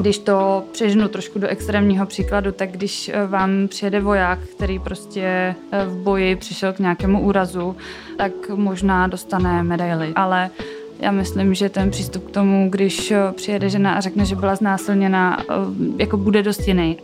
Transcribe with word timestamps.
Když 0.00 0.18
to 0.18 0.64
přežnu 0.72 1.08
trošku 1.08 1.38
do 1.38 1.46
extrémního 1.48 2.06
příkladu, 2.06 2.52
tak 2.52 2.70
když 2.70 3.08
eh, 3.08 3.26
vám 3.26 3.68
přijede 3.68 4.00
voják, 4.00 4.38
který 4.38 4.78
prostě 4.78 5.54
eh, 5.72 5.84
v 5.86 5.96
boji 5.96 6.36
přišel 6.36 6.72
k 6.72 6.78
nějakému 6.78 7.20
úrazu, 7.20 7.76
tak 8.16 8.32
možná 8.54 9.06
dostane 9.06 9.62
medaily. 9.62 10.12
Ale 10.16 10.50
já 11.00 11.10
myslím, 11.10 11.54
že 11.54 11.68
ten 11.68 11.90
přístup 11.90 12.26
k 12.26 12.30
tomu, 12.30 12.70
když 12.70 13.10
eh, 13.10 13.18
přijede 13.32 13.68
žena 13.68 13.94
a 13.94 14.00
řekne, 14.00 14.24
že 14.24 14.36
byla 14.36 14.56
znásilněna, 14.56 15.44
jako 15.96 16.16
bude 16.16 16.42
dost 16.42 16.68
jiný. 16.68 16.98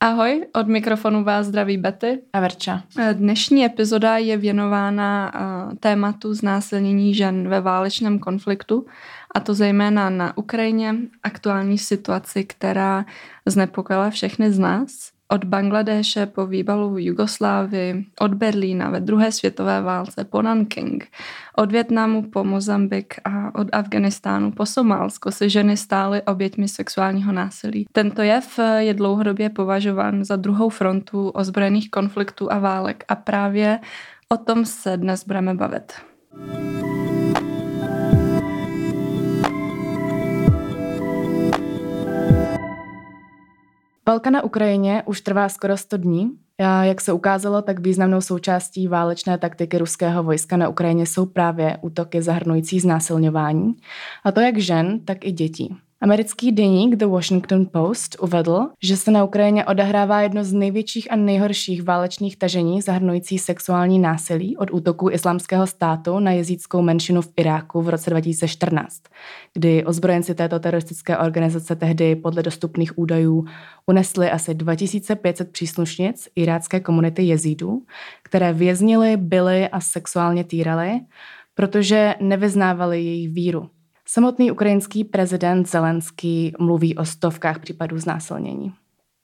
Ahoj, 0.00 0.46
od 0.52 0.68
mikrofonu 0.68 1.24
vás 1.24 1.46
zdraví 1.46 1.78
Betty 1.78 2.22
a 2.32 2.40
Verča. 2.40 2.82
Dnešní 3.12 3.64
epizoda 3.64 4.16
je 4.16 4.36
věnována 4.36 5.32
tématu 5.80 6.34
znásilnění 6.34 7.14
žen 7.14 7.48
ve 7.48 7.60
válečném 7.60 8.18
konfliktu 8.18 8.86
a 9.34 9.40
to 9.40 9.54
zejména 9.54 10.10
na 10.10 10.36
Ukrajině, 10.36 10.94
aktuální 11.22 11.78
situaci, 11.78 12.44
která 12.44 13.04
znepokojila 13.46 14.10
všechny 14.10 14.52
z 14.52 14.58
nás. 14.58 15.15
Od 15.28 15.44
Bangladéše 15.44 16.26
po 16.26 16.46
výbalu 16.46 16.98
Jugoslávy, 16.98 18.04
od 18.20 18.34
Berlína 18.34 18.90
ve 18.90 19.00
druhé 19.00 19.32
světové 19.32 19.82
válce 19.82 20.24
po 20.24 20.42
Nanking, 20.42 21.08
od 21.56 21.72
Větnamu 21.72 22.22
po 22.22 22.44
Mozambik 22.44 23.14
a 23.24 23.54
od 23.54 23.68
Afganistánu 23.72 24.52
po 24.52 24.66
Somálsko 24.66 25.30
se 25.30 25.48
ženy 25.48 25.76
stály 25.76 26.22
oběťmi 26.22 26.68
sexuálního 26.68 27.32
násilí. 27.32 27.86
Tento 27.92 28.22
jev 28.22 28.60
je 28.78 28.94
dlouhodobě 28.94 29.50
považován 29.50 30.24
za 30.24 30.36
druhou 30.36 30.68
frontu 30.68 31.28
ozbrojených 31.28 31.90
konfliktů 31.90 32.52
a 32.52 32.58
válek 32.58 33.04
a 33.08 33.14
právě 33.14 33.78
o 34.28 34.36
tom 34.36 34.64
se 34.64 34.96
dnes 34.96 35.26
budeme 35.26 35.54
bavit. 35.54 35.92
Válka 44.08 44.30
na 44.30 44.44
Ukrajině 44.44 45.02
už 45.06 45.20
trvá 45.20 45.48
skoro 45.48 45.76
100 45.76 45.96
dní. 45.96 46.30
A 46.58 46.84
jak 46.84 47.00
se 47.00 47.12
ukázalo, 47.12 47.62
tak 47.62 47.80
významnou 47.80 48.20
součástí 48.20 48.88
válečné 48.88 49.38
taktiky 49.38 49.78
ruského 49.78 50.22
vojska 50.22 50.56
na 50.56 50.68
Ukrajině 50.68 51.06
jsou 51.06 51.26
právě 51.26 51.78
útoky 51.80 52.22
zahrnující 52.22 52.80
znásilňování, 52.80 53.74
a 54.24 54.32
to 54.32 54.40
jak 54.40 54.58
žen, 54.58 55.00
tak 55.04 55.24
i 55.24 55.32
dětí. 55.32 55.76
Americký 56.00 56.52
deník 56.52 56.96
The 56.96 57.06
Washington 57.06 57.66
Post 57.72 58.16
uvedl, 58.20 58.68
že 58.82 58.96
se 58.96 59.10
na 59.10 59.24
Ukrajině 59.24 59.64
odehrává 59.64 60.20
jedno 60.20 60.44
z 60.44 60.52
největších 60.52 61.12
a 61.12 61.16
nejhorších 61.16 61.82
válečných 61.82 62.36
tažení 62.36 62.82
zahrnující 62.82 63.38
sexuální 63.38 63.98
násilí 63.98 64.56
od 64.56 64.70
útoků 64.70 65.10
islámského 65.10 65.66
státu 65.66 66.18
na 66.18 66.32
jezíckou 66.32 66.82
menšinu 66.82 67.22
v 67.22 67.32
Iráku 67.36 67.82
v 67.82 67.88
roce 67.88 68.10
2014, 68.10 69.02
kdy 69.54 69.84
ozbrojenci 69.84 70.34
této 70.34 70.58
teroristické 70.58 71.18
organizace 71.18 71.76
tehdy 71.76 72.16
podle 72.16 72.42
dostupných 72.42 72.98
údajů 72.98 73.44
unesli 73.86 74.30
asi 74.30 74.54
2500 74.54 75.52
příslušnic 75.52 76.28
irácké 76.36 76.80
komunity 76.80 77.22
jezídů, 77.22 77.82
které 78.22 78.52
věznili, 78.52 79.16
byly 79.16 79.68
a 79.68 79.80
sexuálně 79.80 80.44
týrali, 80.44 81.00
protože 81.54 82.14
nevyznávali 82.20 83.02
její 83.02 83.28
víru. 83.28 83.70
Samotný 84.16 84.50
ukrajinský 84.50 85.04
prezident 85.04 85.68
Zelenský 85.68 86.52
mluví 86.58 86.96
o 86.96 87.04
stovkách 87.04 87.58
případů 87.58 87.98
znásilnění. 87.98 88.72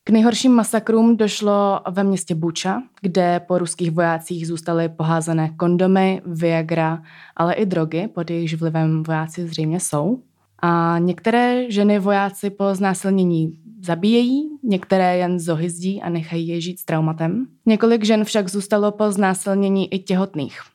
K 0.04 0.10
nejhorším 0.10 0.52
masakrům 0.52 1.16
došlo 1.16 1.80
ve 1.90 2.04
městě 2.04 2.34
Buča, 2.34 2.82
kde 3.00 3.40
po 3.40 3.58
ruských 3.58 3.90
vojácích 3.90 4.46
zůstaly 4.46 4.88
poházené 4.88 5.50
kondomy, 5.56 6.22
Viagra, 6.26 7.02
ale 7.36 7.54
i 7.54 7.66
drogy, 7.66 8.08
pod 8.08 8.30
jejichž 8.30 8.54
vlivem 8.54 9.02
vojáci 9.02 9.48
zřejmě 9.48 9.80
jsou. 9.80 10.22
A 10.62 10.98
některé 10.98 11.70
ženy 11.70 11.98
vojáci 11.98 12.50
po 12.50 12.74
znásilnění 12.74 13.58
zabíjejí, 13.82 14.48
některé 14.62 15.16
jen 15.16 15.40
zohyzdí 15.40 16.02
a 16.02 16.08
nechají 16.08 16.48
je 16.48 16.60
žít 16.60 16.80
s 16.80 16.84
traumatem. 16.84 17.46
Několik 17.66 18.04
žen 18.04 18.24
však 18.24 18.50
zůstalo 18.50 18.92
po 18.92 19.12
znásilnění 19.12 19.94
i 19.94 19.98
těhotných. 19.98 20.71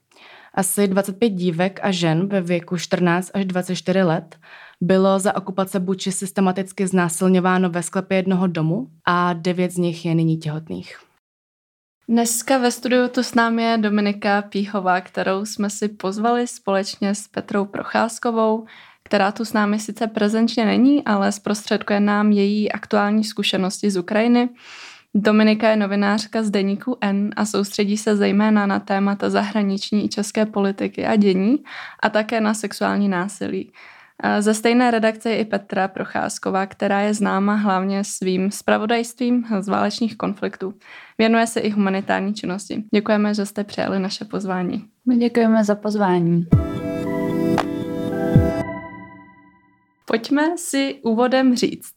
Asi 0.58 0.88
25 0.88 1.30
dívek 1.30 1.80
a 1.84 1.92
žen 1.92 2.28
ve 2.28 2.42
věku 2.42 2.78
14 2.78 3.32
až 3.34 3.46
24 3.46 4.04
let 4.04 4.38
bylo 4.82 5.20
za 5.20 5.36
okupace 5.36 5.80
Buči 5.80 6.12
systematicky 6.12 6.88
znásilňováno 6.88 7.70
ve 7.70 7.84
sklepě 7.84 8.18
jednoho 8.18 8.48
domu 8.48 8.88
a 9.06 9.34
devět 9.34 9.72
z 9.72 9.78
nich 9.78 10.06
je 10.06 10.16
nyní 10.16 10.38
těhotných. 10.38 11.00
Dneska 12.10 12.58
ve 12.58 12.72
studiu 12.72 13.08
tu 13.08 13.24
s 13.24 13.36
námi 13.36 13.64
je 13.64 13.78
Dominika 13.78 14.42
Píhová, 14.42 15.02
kterou 15.02 15.46
jsme 15.46 15.70
si 15.70 15.88
pozvali 15.88 16.48
společně 16.48 17.16
s 17.16 17.28
Petrou 17.28 17.66
Procházkovou, 17.66 18.66
která 19.04 19.32
tu 19.32 19.46
s 19.46 19.54
námi 19.54 19.80
sice 19.80 20.08
prezenčně 20.08 20.66
není, 20.66 21.06
ale 21.06 21.32
zprostředkuje 21.32 22.00
nám 22.00 22.32
její 22.32 22.72
aktuální 22.72 23.24
zkušenosti 23.24 23.92
z 23.92 23.98
Ukrajiny 23.98 24.50
Dominika 25.20 25.70
je 25.70 25.76
novinářka 25.76 26.44
z 26.44 26.50
deníku 26.50 26.98
N 27.02 27.30
a 27.36 27.46
soustředí 27.46 27.98
se 27.98 28.16
zejména 28.16 28.66
na 28.66 28.80
témata 28.80 29.30
zahraniční 29.30 30.06
i 30.06 30.10
české 30.10 30.46
politiky 30.46 31.06
a 31.06 31.16
dění 31.16 31.58
a 32.04 32.10
také 32.10 32.42
na 32.42 32.54
sexuální 32.54 33.10
násilí. 33.10 33.72
Ze 34.40 34.54
stejné 34.54 34.92
redakce 34.92 35.30
je 35.30 35.38
i 35.38 35.46
Petra 35.46 35.88
Procházková, 35.88 36.66
která 36.66 37.02
je 37.02 37.14
známa 37.14 37.56
hlavně 37.56 38.04
svým 38.04 38.52
spravodajstvím 38.52 39.46
z 39.60 39.68
válečných 39.68 40.18
konfliktů. 40.18 40.74
Věnuje 41.18 41.48
se 41.48 41.60
i 41.60 41.70
humanitární 41.70 42.34
činnosti. 42.34 42.84
Děkujeme, 42.94 43.34
že 43.34 43.46
jste 43.46 43.64
přijali 43.64 44.00
naše 44.00 44.26
pozvání. 44.26 44.86
My 45.06 45.18
děkujeme 45.18 45.64
za 45.64 45.76
pozvání. 45.76 46.48
Pojďme 50.06 50.58
si 50.58 51.00
úvodem 51.04 51.56
říct, 51.56 51.92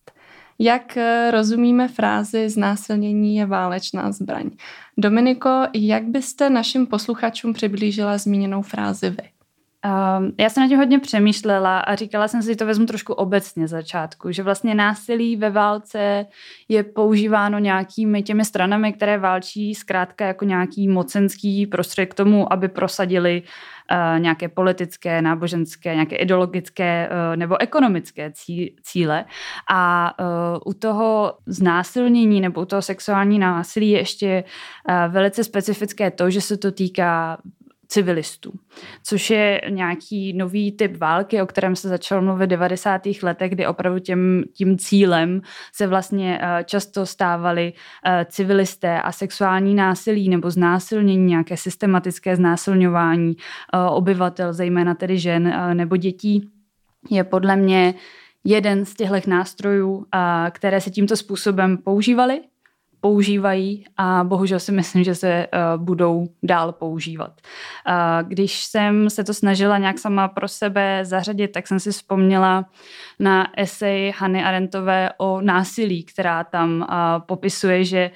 jak 0.60 0.96
eh, 0.96 1.30
rozumíme 1.30 1.88
frázi 1.88 2.48
znásilnění 2.48 3.36
je 3.36 3.46
válečná 3.46 4.12
zbraň? 4.12 4.50
Dominiko, 4.98 5.62
jak 5.74 6.04
byste 6.04 6.50
našim 6.50 6.86
posluchačům 6.86 7.52
přiblížila 7.52 8.18
zmíněnou 8.18 8.62
frázi 8.62 9.10
vy? 9.10 9.39
Um, 9.84 10.32
já 10.38 10.48
jsem 10.48 10.62
na 10.62 10.68
tím 10.68 10.78
hodně 10.78 10.98
přemýšlela 10.98 11.78
a 11.78 11.94
říkala 11.94 12.28
jsem 12.28 12.42
si, 12.42 12.48
že 12.48 12.56
to 12.56 12.66
vezmu 12.66 12.86
trošku 12.86 13.12
obecně 13.12 13.68
začátku, 13.68 14.32
že 14.32 14.42
vlastně 14.42 14.74
násilí 14.74 15.36
ve 15.36 15.50
válce 15.50 16.26
je 16.68 16.82
používáno 16.84 17.58
nějakými 17.58 18.22
těmi 18.22 18.44
stranami, 18.44 18.92
které 18.92 19.18
válčí 19.18 19.74
zkrátka 19.74 20.26
jako 20.26 20.44
nějaký 20.44 20.88
mocenský 20.88 21.66
prostředek 21.66 22.10
k 22.10 22.14
tomu, 22.14 22.52
aby 22.52 22.68
prosadili 22.68 23.42
uh, 23.42 24.20
nějaké 24.20 24.48
politické, 24.48 25.22
náboženské, 25.22 25.94
nějaké 25.94 26.16
ideologické 26.16 27.08
uh, 27.08 27.36
nebo 27.36 27.60
ekonomické 27.60 28.32
cí, 28.32 28.76
cíle. 28.82 29.24
A 29.70 30.12
uh, 30.20 30.26
u 30.66 30.72
toho 30.74 31.34
znásilnění 31.46 32.40
nebo 32.40 32.60
u 32.60 32.64
toho 32.64 32.82
sexuální 32.82 33.38
násilí 33.38 33.90
je 33.90 33.98
ještě 33.98 34.44
uh, 34.88 35.12
velice 35.12 35.44
specifické 35.44 36.10
to, 36.10 36.30
že 36.30 36.40
se 36.40 36.56
to 36.56 36.72
týká 36.72 37.38
civilistů, 37.90 38.52
což 39.02 39.30
je 39.30 39.60
nějaký 39.68 40.32
nový 40.32 40.72
typ 40.72 40.96
války, 40.96 41.42
o 41.42 41.46
kterém 41.46 41.76
se 41.76 41.88
začalo 41.88 42.22
mluvit 42.22 42.46
v 42.46 42.48
90. 42.48 43.02
letech, 43.22 43.52
kdy 43.52 43.66
opravdu 43.66 43.98
těm, 43.98 44.42
tím 44.52 44.78
cílem 44.78 45.40
se 45.74 45.86
vlastně 45.86 46.38
eh, 46.42 46.64
často 46.64 47.06
stávali 47.06 47.72
eh, 48.06 48.26
civilisté 48.28 49.02
a 49.02 49.12
sexuální 49.12 49.74
násilí 49.74 50.28
nebo 50.28 50.50
znásilnění, 50.50 51.24
nějaké 51.24 51.56
systematické 51.56 52.36
znásilňování 52.36 53.36
eh, 53.36 53.78
obyvatel, 53.90 54.52
zejména 54.52 54.94
tedy 54.94 55.18
žen 55.18 55.74
nebo 55.74 55.96
dětí, 55.96 56.48
je 57.10 57.24
podle 57.24 57.56
mě 57.56 57.94
jeden 58.44 58.84
z 58.84 58.94
těchto 58.94 59.30
nástrojů, 59.30 60.06
které 60.50 60.80
se 60.80 60.90
tímto 60.90 61.16
způsobem 61.16 61.78
používaly 61.78 62.40
používají 63.00 63.84
a 63.96 64.24
bohužel 64.24 64.60
si 64.60 64.72
myslím, 64.72 65.04
že 65.04 65.14
se 65.14 65.46
uh, 65.46 65.84
budou 65.84 66.28
dál 66.42 66.72
používat. 66.72 67.32
Uh, 67.88 68.28
když 68.28 68.64
jsem 68.64 69.10
se 69.10 69.24
to 69.24 69.34
snažila 69.34 69.78
nějak 69.78 69.98
sama 69.98 70.28
pro 70.28 70.48
sebe 70.48 71.00
zařadit, 71.04 71.48
tak 71.48 71.66
jsem 71.66 71.80
si 71.80 71.92
vzpomněla 71.92 72.64
na 73.18 73.46
esej 73.56 74.12
Hany 74.16 74.44
Arentové 74.44 75.10
o 75.18 75.40
násilí, 75.40 76.04
která 76.04 76.44
tam 76.44 76.80
uh, 76.80 76.86
popisuje, 77.26 77.84
že 77.84 78.10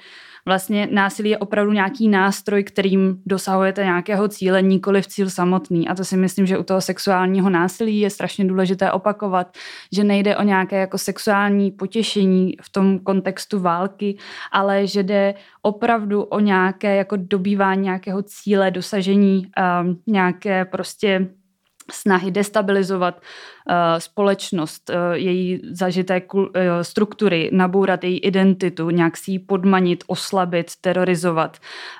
vlastně 0.47 0.87
násilí 0.91 1.29
je 1.29 1.37
opravdu 1.37 1.71
nějaký 1.71 2.09
nástroj, 2.09 2.63
kterým 2.63 3.21
dosahujete 3.25 3.83
nějakého 3.83 4.27
cíle, 4.27 4.61
nikoli 4.61 5.01
v 5.01 5.07
cíl 5.07 5.29
samotný. 5.29 5.87
A 5.87 5.95
to 5.95 6.05
si 6.05 6.17
myslím, 6.17 6.45
že 6.45 6.57
u 6.57 6.63
toho 6.63 6.81
sexuálního 6.81 7.49
násilí 7.49 7.99
je 7.99 8.09
strašně 8.09 8.45
důležité 8.45 8.91
opakovat, 8.91 9.57
že 9.91 10.03
nejde 10.03 10.37
o 10.37 10.43
nějaké 10.43 10.79
jako 10.79 10.97
sexuální 10.97 11.71
potěšení 11.71 12.53
v 12.61 12.69
tom 12.69 12.99
kontextu 12.99 13.59
války, 13.59 14.17
ale 14.51 14.87
že 14.87 15.03
jde 15.03 15.33
opravdu 15.61 16.23
o 16.23 16.39
nějaké 16.39 16.95
jako 16.95 17.15
dobývání 17.19 17.81
nějakého 17.81 18.23
cíle, 18.23 18.71
dosažení 18.71 19.47
um, 19.81 20.01
nějaké 20.07 20.65
prostě 20.65 21.29
snahy 21.91 22.31
destabilizovat 22.31 23.21
uh, 23.21 23.73
společnost, 23.97 24.89
uh, 24.89 24.95
její 25.13 25.61
zažité 25.71 26.21
kul, 26.21 26.41
uh, 26.43 26.51
struktury, 26.81 27.49
nabourat 27.53 28.03
její 28.03 28.19
identitu, 28.19 28.89
nějak 28.89 29.17
si 29.17 29.31
ji 29.31 29.39
podmanit, 29.39 30.03
oslabit, 30.07 30.71
terorizovat. 30.81 31.57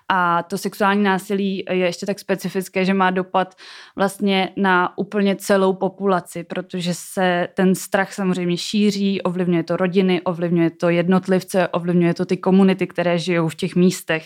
A 0.09 0.43
to 0.43 0.57
sexuální 0.57 1.03
násilí 1.03 1.63
je 1.69 1.77
ještě 1.77 2.05
tak 2.05 2.19
specifické, 2.19 2.85
že 2.85 2.93
má 2.93 3.11
dopad 3.11 3.55
vlastně 3.95 4.49
na 4.57 4.97
úplně 4.97 5.35
celou 5.35 5.73
populaci, 5.73 6.43
protože 6.43 6.93
se 6.93 7.47
ten 7.53 7.75
strach 7.75 8.13
samozřejmě 8.13 8.57
šíří, 8.57 9.21
ovlivňuje 9.21 9.63
to 9.63 9.77
rodiny, 9.77 10.21
ovlivňuje 10.21 10.69
to 10.69 10.89
jednotlivce, 10.89 11.67
ovlivňuje 11.67 12.13
to 12.13 12.25
ty 12.25 12.37
komunity, 12.37 12.87
které 12.87 13.17
žijou 13.17 13.47
v 13.47 13.55
těch 13.55 13.75
místech, 13.75 14.25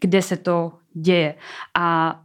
kde 0.00 0.22
se 0.22 0.36
to 0.36 0.72
děje. 0.94 1.34
A 1.74 2.20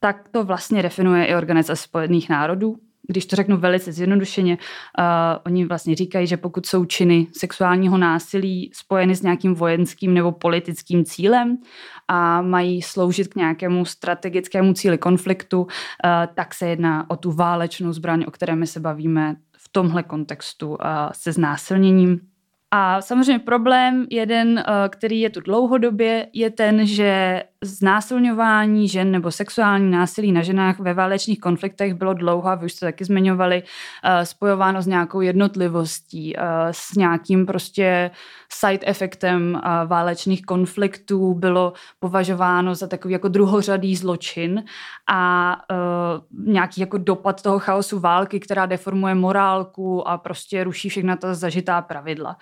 tak 0.00 0.28
to 0.28 0.44
vlastně 0.44 0.82
definuje 0.82 1.26
i 1.26 1.34
Organizace 1.34 1.82
spojených 1.82 2.28
národů. 2.28 2.76
Když 3.06 3.26
to 3.26 3.36
řeknu 3.36 3.56
velice 3.56 3.92
zjednodušeně, 3.92 4.58
uh, 4.58 5.04
oni 5.46 5.64
vlastně 5.64 5.94
říkají, 5.94 6.26
že 6.26 6.36
pokud 6.36 6.66
jsou 6.66 6.84
činy 6.84 7.26
sexuálního 7.36 7.98
násilí 7.98 8.70
spojeny 8.74 9.16
s 9.16 9.22
nějakým 9.22 9.54
vojenským 9.54 10.14
nebo 10.14 10.32
politickým 10.32 11.04
cílem 11.04 11.58
a 12.08 12.42
mají 12.42 12.82
sloužit 12.82 13.28
k 13.28 13.36
nějakému 13.36 13.84
strategickému 13.84 14.72
cíli 14.72 14.98
konfliktu, 14.98 15.60
uh, 15.60 15.68
tak 16.34 16.54
se 16.54 16.68
jedná 16.68 17.10
o 17.10 17.16
tu 17.16 17.32
válečnou 17.32 17.92
zbraň, 17.92 18.24
o 18.28 18.30
které 18.30 18.56
my 18.56 18.66
se 18.66 18.80
bavíme 18.80 19.36
v 19.56 19.68
tomhle 19.72 20.02
kontextu 20.02 20.68
uh, 20.68 20.76
se 21.12 21.32
znásilněním 21.32 22.20
a 22.70 23.02
samozřejmě 23.02 23.38
problém 23.38 24.06
jeden, 24.10 24.64
který 24.88 25.20
je 25.20 25.30
tu 25.30 25.40
dlouhodobě, 25.40 26.26
je 26.32 26.50
ten, 26.50 26.86
že 26.86 27.42
znásilňování 27.64 28.88
žen 28.88 29.10
nebo 29.10 29.30
sexuální 29.30 29.90
násilí 29.90 30.32
na 30.32 30.42
ženách 30.42 30.78
ve 30.78 30.94
válečných 30.94 31.40
konfliktech 31.40 31.94
bylo 31.94 32.14
dlouho, 32.14 32.48
a 32.48 32.54
vy 32.54 32.66
už 32.66 32.72
jste 32.72 32.86
taky 32.86 33.04
zmiňovali, 33.04 33.62
eh, 34.04 34.26
spojováno 34.26 34.82
s 34.82 34.86
nějakou 34.86 35.20
jednotlivostí, 35.20 36.36
eh, 36.36 36.42
s 36.70 36.94
nějakým 36.94 37.46
prostě 37.46 38.10
side 38.52 38.86
efektem 38.86 39.56
eh, 39.56 39.86
válečných 39.86 40.42
konfliktů, 40.46 41.34
bylo 41.34 41.72
považováno 41.98 42.74
za 42.74 42.86
takový 42.86 43.12
jako 43.12 43.28
druhořadý 43.28 43.96
zločin 43.96 44.64
a 45.12 45.56
nějaký 46.46 46.80
jako 46.80 46.98
dopad 46.98 47.42
toho 47.42 47.58
chaosu 47.58 47.98
války, 47.98 48.40
která 48.40 48.66
deformuje 48.66 49.14
morálku 49.14 50.08
a 50.08 50.18
prostě 50.18 50.64
ruší 50.64 50.88
všechna 50.88 51.16
ta 51.16 51.34
zažitá 51.34 51.82
pravidla. 51.82 52.36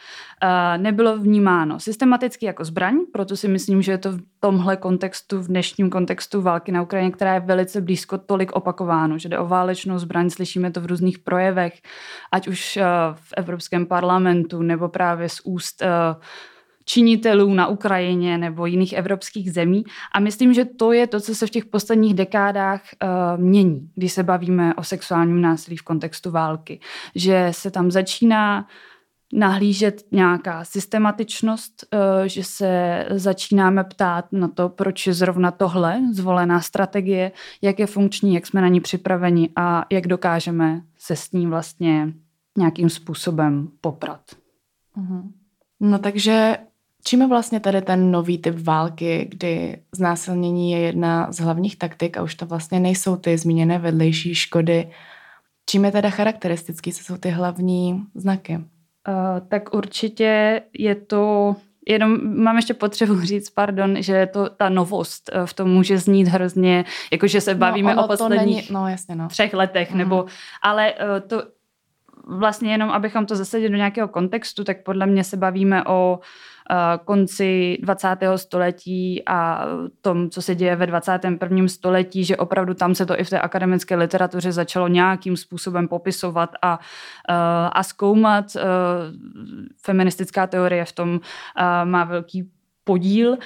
Nebylo 0.76 1.18
vnímáno 1.18 1.80
systematicky 1.80 2.46
jako 2.46 2.64
zbraň, 2.64 2.96
proto 3.12 3.36
si 3.36 3.48
myslím, 3.48 3.82
že 3.82 3.92
je 3.92 3.98
to 3.98 4.12
v 4.12 4.20
tomhle 4.40 4.76
kontextu 4.76 5.07
kontextu, 5.08 5.40
v 5.40 5.48
dnešním 5.48 5.90
kontextu 5.90 6.42
války 6.42 6.72
na 6.72 6.82
Ukrajině, 6.82 7.10
která 7.10 7.34
je 7.34 7.40
velice 7.40 7.80
blízko 7.80 8.18
tolik 8.18 8.52
opakováno, 8.52 9.18
že 9.18 9.28
jde 9.28 9.38
o 9.38 9.46
válečnou 9.46 9.98
zbraň, 9.98 10.30
slyšíme 10.30 10.70
to 10.70 10.80
v 10.80 10.86
různých 10.86 11.18
projevech, 11.18 11.80
ať 12.32 12.48
už 12.48 12.76
eh, 12.76 12.84
v 13.14 13.32
Evropském 13.36 13.86
parlamentu 13.86 14.62
nebo 14.62 14.88
právě 14.88 15.28
z 15.28 15.40
úst 15.44 15.82
eh, 15.82 15.88
činitelů 16.84 17.54
na 17.54 17.66
Ukrajině 17.66 18.38
nebo 18.38 18.66
jiných 18.66 18.92
evropských 18.92 19.52
zemí. 19.52 19.84
A 20.12 20.20
myslím, 20.20 20.54
že 20.54 20.64
to 20.64 20.92
je 20.92 21.06
to, 21.06 21.20
co 21.20 21.34
se 21.34 21.46
v 21.46 21.50
těch 21.50 21.66
posledních 21.66 22.14
dekádách 22.14 22.80
uh, 23.02 23.40
mění, 23.40 23.90
když 23.94 24.12
se 24.12 24.22
bavíme 24.22 24.74
o 24.74 24.84
sexuálním 24.84 25.40
násilí 25.40 25.76
v 25.76 25.82
kontextu 25.82 26.30
války. 26.30 26.80
Že 27.14 27.48
se 27.50 27.70
tam 27.70 27.90
začíná 27.90 28.66
nahlížet 29.32 30.04
nějaká 30.12 30.64
systematičnost, 30.64 31.84
eh, 31.92 32.28
že 32.28 32.44
se 32.44 33.04
začínáme 33.10 33.84
ptát 33.84 34.32
na 34.32 34.48
to, 34.48 34.68
proč 34.68 35.06
je 35.06 35.14
zrovna 35.14 35.50
tohle 35.50 36.00
zvolená 36.12 36.60
strategie, 36.60 37.32
jak 37.62 37.78
je 37.78 37.86
funkční, 37.86 38.34
jak 38.34 38.46
jsme 38.46 38.60
na 38.60 38.68
ní 38.68 38.80
připraveni 38.80 39.50
a 39.56 39.84
jak 39.92 40.06
dokážeme 40.06 40.82
se 40.98 41.16
s 41.16 41.32
ní 41.32 41.46
vlastně 41.46 42.12
nějakým 42.58 42.90
způsobem 42.90 43.68
poprat. 43.80 44.20
Mhm. 44.96 45.32
No 45.80 45.98
takže 45.98 46.56
čím 47.04 47.20
je 47.20 47.26
vlastně 47.26 47.60
tady 47.60 47.82
ten 47.82 48.10
nový 48.10 48.38
typ 48.38 48.54
války, 48.58 49.26
kdy 49.30 49.82
znásilnění 49.92 50.72
je 50.72 50.78
jedna 50.78 51.32
z 51.32 51.38
hlavních 51.40 51.78
taktik 51.78 52.16
a 52.16 52.22
už 52.22 52.34
to 52.34 52.46
vlastně 52.46 52.80
nejsou 52.80 53.16
ty 53.16 53.38
zmíněné 53.38 53.78
vedlejší 53.78 54.34
škody. 54.34 54.90
Čím 55.66 55.84
je 55.84 55.92
teda 55.92 56.10
charakteristický, 56.10 56.92
co 56.92 57.04
jsou 57.04 57.16
ty 57.16 57.30
hlavní 57.30 58.02
znaky? 58.14 58.64
Uh, 59.08 59.48
tak 59.48 59.74
určitě 59.74 60.62
je 60.72 60.94
to 60.94 61.56
Jenom 61.90 62.18
mám 62.44 62.56
ještě 62.56 62.74
potřebu 62.74 63.20
říct, 63.24 63.50
pardon, 63.50 64.02
že 64.02 64.26
to 64.26 64.48
ta 64.48 64.68
novost 64.68 65.30
eh, 65.32 65.46
v 65.46 65.52
tom 65.54 65.70
může 65.70 65.98
znít 65.98 66.28
hrozně, 66.28 66.84
jakože 67.12 67.40
se 67.40 67.54
no, 67.54 67.60
bavíme 67.60 67.94
no, 67.94 68.04
o 68.04 68.08
posledních 68.08 68.56
není, 68.56 68.68
no, 68.70 68.88
jasně, 68.88 69.14
no. 69.14 69.28
třech 69.28 69.54
letech, 69.54 69.92
mm. 69.92 69.98
nebo, 69.98 70.26
ale 70.62 70.92
uh, 70.92 71.28
to 71.28 71.42
vlastně 72.26 72.72
jenom, 72.72 72.90
abychom 72.90 73.26
to 73.26 73.36
zasadili 73.36 73.70
do 73.70 73.76
nějakého 73.76 74.08
kontextu, 74.08 74.64
tak 74.64 74.82
podle 74.82 75.06
mě 75.06 75.24
se 75.24 75.36
bavíme 75.36 75.84
o 75.84 76.18
Eh, 76.18 76.57
konci 77.04 77.78
20. 77.82 78.08
století 78.36 79.22
a 79.26 79.66
tom, 80.00 80.30
co 80.30 80.42
se 80.42 80.54
děje 80.54 80.76
ve 80.76 80.86
21. 80.86 81.68
století, 81.68 82.24
že 82.24 82.36
opravdu 82.36 82.74
tam 82.74 82.94
se 82.94 83.06
to 83.06 83.20
i 83.20 83.24
v 83.24 83.30
té 83.30 83.40
akademické 83.40 83.96
literatuře 83.96 84.52
začalo 84.52 84.88
nějakým 84.88 85.36
způsobem 85.36 85.88
popisovat 85.88 86.50
a, 86.62 86.78
eh, 87.28 87.34
a 87.72 87.82
zkoumat. 87.82 88.56
Eh, 88.56 88.62
feministická 89.82 90.46
teorie 90.46 90.84
v 90.84 90.92
tom 90.92 91.20
má 91.84 92.04
velký 92.04 92.50
podíl. 92.88 93.36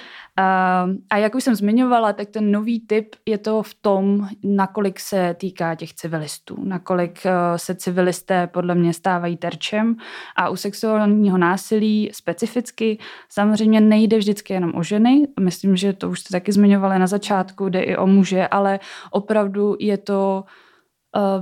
A 1.09 1.17
jak 1.17 1.35
už 1.35 1.43
jsem 1.43 1.55
zmiňovala, 1.55 2.13
tak 2.13 2.29
ten 2.29 2.51
nový 2.51 2.79
typ 2.79 3.15
je 3.25 3.37
to 3.37 3.63
v 3.63 3.73
tom, 3.73 4.27
nakolik 4.43 4.99
se 4.99 5.35
týká 5.39 5.75
těch 5.75 5.93
civilistů, 5.93 6.63
nakolik 6.63 7.25
eh, 7.25 7.57
se 7.59 7.75
civilisté 7.75 8.47
podle 8.47 8.75
mě 8.75 8.93
stávají 8.93 9.37
terčem 9.37 9.95
a 10.35 10.49
u 10.49 10.55
sexuálního 10.55 11.37
násilí 11.37 12.09
specificky 12.13 12.97
samozřejmě 13.29 13.81
nejde 13.81 14.17
vždycky 14.17 14.53
jenom 14.53 14.71
o 14.75 14.83
ženy, 14.83 15.27
myslím, 15.39 15.75
že 15.75 15.93
to 15.93 16.09
už 16.09 16.19
jste 16.19 16.31
taky 16.31 16.51
zmiňovali 16.51 16.99
na 16.99 17.07
začátku, 17.07 17.69
jde 17.69 17.81
i 17.81 17.97
o 17.97 18.07
muže, 18.07 18.47
ale 18.47 18.79
opravdu 19.11 19.75
je 19.79 19.97
to 19.97 20.43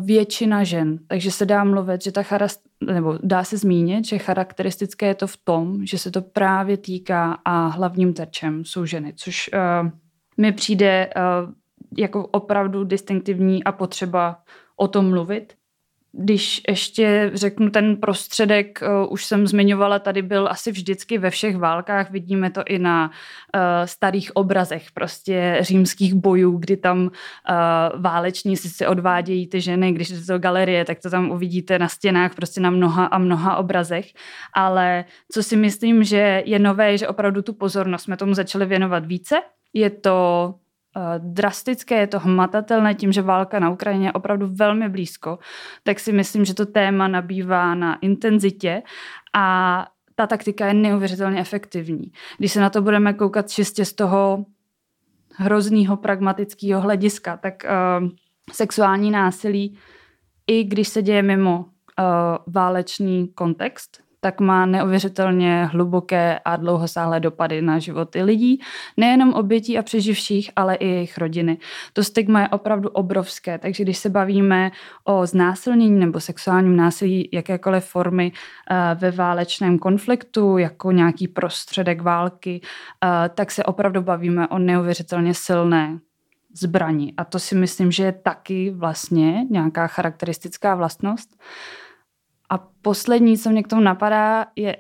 většina 0.03 0.63
žen. 0.63 0.99
Takže 1.07 1.31
se 1.31 1.45
dá 1.45 1.63
mluvit, 1.63 2.03
že 2.03 2.11
ta 2.11 2.23
charast, 2.23 2.61
nebo 2.85 3.19
dá 3.23 3.43
se 3.43 3.57
zmínit, 3.57 4.05
že 4.05 4.17
charakteristické 4.17 5.05
je 5.05 5.15
to 5.15 5.27
v 5.27 5.37
tom, 5.37 5.85
že 5.85 5.97
se 5.97 6.11
to 6.11 6.21
právě 6.21 6.77
týká 6.77 7.37
a 7.45 7.67
hlavním 7.67 8.13
terčem 8.13 8.65
jsou 8.65 8.85
ženy, 8.85 9.13
což 9.15 9.49
uh, 9.53 9.89
mi 10.37 10.51
přijde 10.51 11.09
uh, 11.15 11.53
jako 11.97 12.27
opravdu 12.27 12.83
distinktivní 12.83 13.63
a 13.63 13.71
potřeba 13.71 14.37
o 14.77 14.87
tom 14.87 15.09
mluvit. 15.09 15.53
Když 16.13 16.61
ještě 16.69 17.31
řeknu 17.33 17.69
ten 17.69 17.97
prostředek, 17.97 18.79
uh, 18.81 19.13
už 19.13 19.25
jsem 19.25 19.47
zmiňovala, 19.47 19.99
tady 19.99 20.21
byl 20.21 20.47
asi 20.47 20.71
vždycky 20.71 21.17
ve 21.17 21.29
všech 21.29 21.57
válkách, 21.57 22.11
vidíme 22.11 22.51
to 22.51 22.63
i 22.67 22.79
na 22.79 23.07
uh, 23.09 23.61
starých 23.85 24.35
obrazech 24.35 24.91
prostě 24.91 25.57
římských 25.61 26.13
bojů, 26.13 26.57
kdy 26.57 26.77
tam 26.77 27.01
uh, 27.01 27.11
válečníci 28.01 28.69
si 28.69 28.87
odvádějí 28.87 29.47
ty 29.47 29.61
ženy, 29.61 29.91
když 29.91 30.09
je 30.09 30.21
to 30.21 30.39
galerie, 30.39 30.85
tak 30.85 30.99
to 30.99 31.09
tam 31.09 31.31
uvidíte 31.31 31.79
na 31.79 31.87
stěnách 31.87 32.35
prostě 32.35 32.61
na 32.61 32.69
mnoha 32.69 33.05
a 33.05 33.17
mnoha 33.17 33.57
obrazech, 33.57 34.05
ale 34.53 35.05
co 35.31 35.43
si 35.43 35.55
myslím, 35.55 36.03
že 36.03 36.43
je 36.45 36.59
nové, 36.59 36.97
že 36.97 37.07
opravdu 37.07 37.41
tu 37.41 37.53
pozornost 37.53 38.03
jsme 38.03 38.17
tomu 38.17 38.33
začali 38.33 38.65
věnovat 38.65 39.05
více, 39.05 39.35
je 39.73 39.89
to 39.89 40.47
Eh, 40.51 40.70
drastické, 41.17 41.95
je 41.99 42.07
to 42.07 42.19
hmatatelné 42.19 42.95
tím, 42.95 43.11
že 43.11 43.21
válka 43.21 43.59
na 43.59 43.69
Ukrajině 43.69 44.07
je 44.07 44.13
opravdu 44.13 44.47
velmi 44.47 44.89
blízko, 44.89 45.39
tak 45.83 45.99
si 45.99 46.11
myslím, 46.11 46.45
že 46.45 46.53
to 46.53 46.65
téma 46.65 47.07
nabývá 47.07 47.75
na 47.75 47.95
intenzitě 47.95 48.81
a 49.35 49.87
ta 50.15 50.27
taktika 50.27 50.67
je 50.67 50.73
neuvěřitelně 50.73 51.39
efektivní. 51.39 52.11
Když 52.37 52.51
se 52.51 52.61
na 52.61 52.69
to 52.69 52.81
budeme 52.81 53.13
koukat 53.13 53.49
čistě 53.49 53.85
z 53.85 53.93
toho 53.93 54.45
hrozného 55.35 55.97
pragmatického 55.97 56.81
hlediska, 56.81 57.37
tak 57.37 57.63
uh, 57.63 58.09
sexuální 58.51 59.11
násilí, 59.11 59.77
i 60.47 60.63
když 60.63 60.87
se 60.87 61.01
děje 61.01 61.23
mimo 61.23 61.59
uh, 61.59 61.65
válečný 62.47 63.27
kontext, 63.27 64.03
tak 64.23 64.39
má 64.39 64.65
neuvěřitelně 64.65 65.65
hluboké 65.65 66.39
a 66.45 66.55
dlouhosáhlé 66.55 67.19
dopady 67.19 67.61
na 67.61 67.79
životy 67.79 68.23
lidí, 68.23 68.61
nejenom 68.97 69.33
obětí 69.33 69.77
a 69.77 69.81
přeživších, 69.81 70.51
ale 70.55 70.75
i 70.75 70.87
jejich 70.87 71.17
rodiny. 71.17 71.57
To 71.93 72.03
stigma 72.03 72.41
je 72.41 72.47
opravdu 72.47 72.89
obrovské, 72.89 73.57
takže 73.57 73.83
když 73.83 73.97
se 73.97 74.09
bavíme 74.09 74.71
o 75.03 75.25
znásilnění 75.25 75.99
nebo 75.99 76.19
sexuálním 76.19 76.75
násilí 76.75 77.29
jakékoliv 77.33 77.85
formy 77.85 78.31
uh, 78.31 78.77
ve 78.99 79.11
válečném 79.11 79.79
konfliktu, 79.79 80.57
jako 80.57 80.91
nějaký 80.91 81.27
prostředek 81.27 82.01
války, 82.01 82.61
uh, 82.61 83.09
tak 83.35 83.51
se 83.51 83.63
opravdu 83.63 84.01
bavíme 84.01 84.47
o 84.47 84.59
neuvěřitelně 84.59 85.33
silné 85.33 85.99
zbraní. 86.53 87.13
A 87.17 87.23
to 87.23 87.39
si 87.39 87.55
myslím, 87.55 87.91
že 87.91 88.03
je 88.03 88.11
taky 88.11 88.71
vlastně 88.71 89.45
nějaká 89.49 89.87
charakteristická 89.87 90.75
vlastnost. 90.75 91.41
A 92.51 92.57
poslední, 92.81 93.37
co 93.37 93.49
mě 93.49 93.63
k 93.63 93.67
tomu 93.67 93.81
napadá, 93.81 94.45
je 94.55 94.77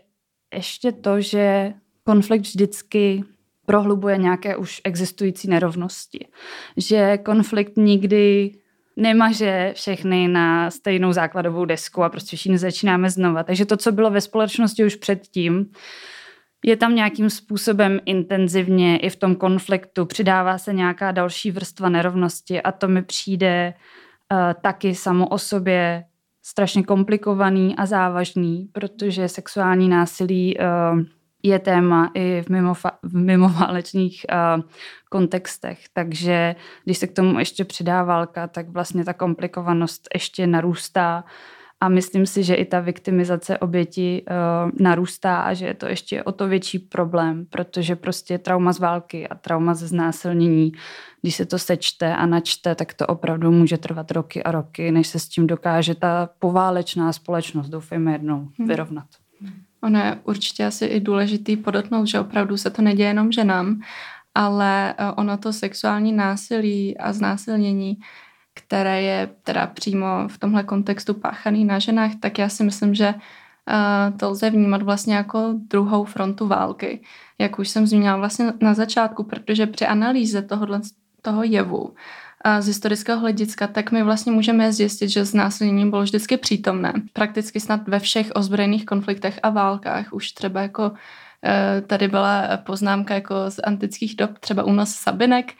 ještě 0.53 0.91
to, 0.91 1.21
že 1.21 1.73
konflikt 2.03 2.41
vždycky 2.41 3.23
prohlubuje 3.65 4.17
nějaké 4.17 4.55
už 4.55 4.81
existující 4.83 5.47
nerovnosti. 5.47 6.27
Že 6.77 7.17
konflikt 7.17 7.77
nikdy 7.77 8.51
nemaže 8.95 9.71
všechny 9.75 10.27
na 10.27 10.71
stejnou 10.71 11.11
základovou 11.11 11.65
desku 11.65 12.03
a 12.03 12.09
prostě 12.09 12.37
všichni 12.37 12.57
začínáme 12.57 13.09
znova. 13.09 13.43
Takže 13.43 13.65
to, 13.65 13.77
co 13.77 13.91
bylo 13.91 14.09
ve 14.09 14.21
společnosti 14.21 14.85
už 14.85 14.95
předtím, 14.95 15.71
je 16.65 16.77
tam 16.77 16.95
nějakým 16.95 17.29
způsobem 17.29 17.99
intenzivně 18.05 18.97
i 18.97 19.09
v 19.09 19.15
tom 19.15 19.35
konfliktu, 19.35 20.05
přidává 20.05 20.57
se 20.57 20.73
nějaká 20.73 21.11
další 21.11 21.51
vrstva 21.51 21.89
nerovnosti 21.89 22.61
a 22.61 22.71
to 22.71 22.87
mi 22.87 23.01
přijde 23.01 23.73
uh, 24.31 24.37
taky 24.61 24.95
samo 24.95 25.27
o 25.27 25.37
sobě 25.37 26.03
strašně 26.43 26.83
komplikovaný 26.83 27.75
a 27.75 27.85
závažný, 27.85 28.69
protože 28.71 29.27
sexuální 29.27 29.89
násilí 29.89 30.57
uh, 30.57 30.99
je 31.43 31.59
téma 31.59 32.11
i 32.13 32.41
v, 32.41 32.49
mimofa- 32.49 32.97
v 33.03 33.15
mimoválečných 33.15 34.25
uh, 34.31 34.63
kontextech. 35.09 35.79
Takže 35.93 36.55
když 36.83 36.97
se 36.97 37.07
k 37.07 37.13
tomu 37.13 37.39
ještě 37.39 37.65
přidá 37.65 38.03
válka, 38.03 38.47
tak 38.47 38.69
vlastně 38.69 39.05
ta 39.05 39.13
komplikovanost 39.13 40.07
ještě 40.13 40.47
narůstá. 40.47 41.23
A 41.83 41.89
myslím 41.89 42.25
si, 42.25 42.43
že 42.43 42.55
i 42.55 42.65
ta 42.65 42.79
viktimizace 42.79 43.57
oběti 43.57 44.25
uh, 44.29 44.71
narůstá 44.79 45.41
a 45.41 45.53
že 45.53 45.65
je 45.65 45.73
to 45.73 45.85
ještě 45.85 46.23
o 46.23 46.31
to 46.31 46.47
větší 46.47 46.79
problém, 46.79 47.45
protože 47.49 47.95
prostě 47.95 48.37
trauma 48.37 48.73
z 48.73 48.79
války 48.79 49.27
a 49.27 49.35
trauma 49.35 49.73
ze 49.73 49.87
znásilnění, 49.87 50.71
když 51.21 51.35
se 51.35 51.45
to 51.45 51.59
sečte 51.59 52.15
a 52.15 52.25
načte, 52.25 52.75
tak 52.75 52.93
to 52.93 53.07
opravdu 53.07 53.51
může 53.51 53.77
trvat 53.77 54.11
roky 54.11 54.43
a 54.43 54.51
roky, 54.51 54.91
než 54.91 55.07
se 55.07 55.19
s 55.19 55.27
tím 55.27 55.47
dokáže 55.47 55.95
ta 55.95 56.29
poválečná 56.39 57.13
společnost, 57.13 57.69
doufejme 57.69 58.11
jednou, 58.11 58.49
hmm. 58.57 58.67
vyrovnat. 58.67 59.05
Ono 59.83 59.99
je 59.99 60.19
určitě 60.23 60.65
asi 60.65 60.85
i 60.85 60.99
důležitý 60.99 61.57
podotknout, 61.57 62.07
že 62.07 62.19
opravdu 62.19 62.57
se 62.57 62.69
to 62.69 62.81
neděje 62.81 63.09
jenom 63.09 63.31
ženám, 63.31 63.81
ale 64.35 64.95
eh, 64.97 65.11
ono 65.11 65.37
to 65.37 65.53
sexuální 65.53 66.13
násilí 66.13 66.97
a 66.97 67.13
znásilnění, 67.13 67.97
které 68.53 69.01
je 69.01 69.29
teda 69.43 69.67
přímo 69.67 70.07
v 70.27 70.37
tomhle 70.37 70.63
kontextu 70.63 71.13
páchaný 71.13 71.65
na 71.65 71.79
ženách, 71.79 72.11
tak 72.19 72.39
já 72.39 72.49
si 72.49 72.63
myslím, 72.63 72.95
že 72.95 73.07
eh, 73.07 74.11
to 74.19 74.29
lze 74.29 74.49
vnímat 74.49 74.81
vlastně 74.81 75.15
jako 75.15 75.53
druhou 75.53 76.03
frontu 76.03 76.47
války, 76.47 77.01
jak 77.39 77.59
už 77.59 77.69
jsem 77.69 77.87
zmínila 77.87 78.17
vlastně 78.17 78.53
na 78.61 78.73
začátku, 78.73 79.23
protože 79.23 79.67
při 79.67 79.85
analýze 79.85 80.41
tohohle, 80.41 80.81
toho 81.21 81.43
jevu 81.43 81.93
z 82.59 82.67
historického 82.67 83.19
hlediska, 83.19 83.67
tak 83.67 83.91
my 83.91 84.03
vlastně 84.03 84.31
můžeme 84.31 84.73
zjistit, 84.73 85.09
že 85.09 85.25
znásilnění 85.25 85.89
bylo 85.89 86.01
vždycky 86.01 86.37
přítomné. 86.37 86.93
Prakticky 87.13 87.59
snad 87.59 87.87
ve 87.87 87.99
všech 87.99 88.31
ozbrojených 88.35 88.85
konfliktech 88.85 89.39
a 89.43 89.49
válkách. 89.49 90.13
Už 90.13 90.31
třeba 90.31 90.61
jako 90.61 90.91
eh, 91.45 91.81
tady 91.81 92.07
byla 92.07 92.57
poznámka 92.57 93.13
jako 93.13 93.35
z 93.49 93.59
antických 93.59 94.15
dob, 94.15 94.39
třeba 94.39 94.63
únos 94.63 94.89
Sabinek, 94.89 95.53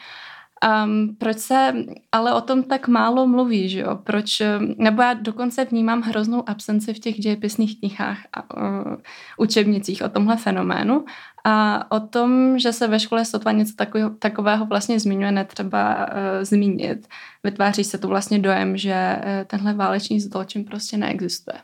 Um, 0.85 1.15
proč 1.17 1.37
se 1.37 1.73
ale 2.11 2.33
o 2.33 2.41
tom 2.41 2.63
tak 2.63 2.87
málo 2.87 3.27
mluví, 3.27 3.69
že 3.69 3.79
jo? 3.79 3.95
Proč, 4.03 4.41
nebo 4.77 5.01
já 5.01 5.13
dokonce 5.13 5.65
vnímám 5.65 6.01
hroznou 6.01 6.49
absenci 6.49 6.93
v 6.93 6.99
těch 6.99 7.19
dějepisných 7.19 7.79
knihách 7.79 8.17
a 8.33 8.57
uh, 8.57 8.95
učebnicích 9.37 10.03
o 10.03 10.09
tomhle 10.09 10.37
fenoménu 10.37 11.05
a 11.43 11.85
o 11.91 11.99
tom, 11.99 12.59
že 12.59 12.73
se 12.73 12.87
ve 12.87 12.99
škole 12.99 13.25
sotva 13.25 13.51
něco 13.51 13.75
takového, 13.75 14.09
takového 14.09 14.65
vlastně 14.65 14.99
zmiňuje, 14.99 15.31
netřeba 15.31 15.95
uh, 15.95 16.05
zmínit. 16.41 17.07
Vytváří 17.43 17.83
se 17.83 17.97
tu 17.97 18.07
vlastně 18.07 18.39
dojem, 18.39 18.77
že 18.77 19.15
uh, 19.17 19.47
tenhle 19.47 19.73
válečný 19.73 20.19
zločin 20.19 20.63
prostě 20.63 20.97
neexistuje. 20.97 21.57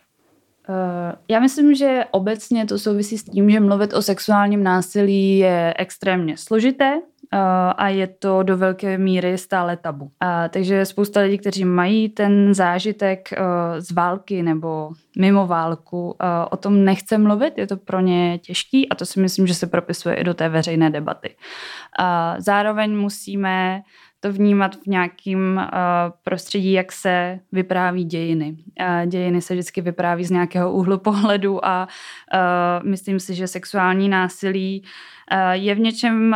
Já 1.28 1.40
myslím, 1.40 1.76
že 1.76 2.06
obecně 2.12 2.66
to 2.66 2.80
souvisí 2.80 3.18
s 3.18 3.24
tím, 3.24 3.50
že 3.50 3.60
mluvit 3.60 3.94
o 3.94 4.02
sexuálním 4.02 4.64
násilí 4.64 5.38
je 5.38 5.74
extrémně 5.78 6.38
složité, 6.38 7.02
a 7.78 7.90
je 7.90 8.08
to 8.08 8.44
do 8.44 8.58
velké 8.58 8.98
míry 8.98 9.38
stále 9.38 9.78
tabu. 9.78 10.12
A, 10.20 10.48
takže 10.48 10.86
spousta 10.86 11.20
lidí, 11.20 11.38
kteří 11.38 11.66
mají 11.66 12.10
ten 12.10 12.54
zážitek 12.54 13.30
z 13.80 13.92
války 13.92 14.44
nebo 14.44 14.92
mimo 15.18 15.48
válku, 15.48 16.16
o 16.50 16.58
tom 16.58 16.86
nechce 16.86 17.18
mluvit, 17.18 17.58
je 17.58 17.68
to 17.68 17.78
pro 17.78 18.00
ně 18.00 18.38
těžký 18.38 18.90
a 18.90 18.96
to 18.96 19.06
si 19.06 19.20
myslím, 19.20 19.48
že 19.48 19.54
se 19.54 19.68
propisuje 19.68 20.16
i 20.16 20.24
do 20.24 20.34
té 20.34 20.50
veřejné 20.50 20.90
debaty. 20.90 21.36
A 22.00 22.36
zároveň 22.40 22.98
musíme 22.98 23.82
to 24.20 24.32
vnímat 24.32 24.76
v 24.76 24.88
nějakém 24.88 25.68
prostředí, 26.24 26.72
jak 26.72 26.92
se 26.92 27.40
vypráví 27.52 28.06
dějiny. 28.06 28.56
Dějiny 29.06 29.42
se 29.42 29.54
vždycky 29.54 29.82
vypráví 29.82 30.26
z 30.26 30.32
nějakého 30.32 30.72
úhlu 30.72 30.98
pohledu 30.98 31.66
a 31.66 31.88
myslím 32.84 33.20
si, 33.20 33.36
že 33.36 33.48
sexuální 33.48 34.10
násilí 34.10 34.84
je 35.52 35.76
v 35.76 35.80
něčem 35.80 36.36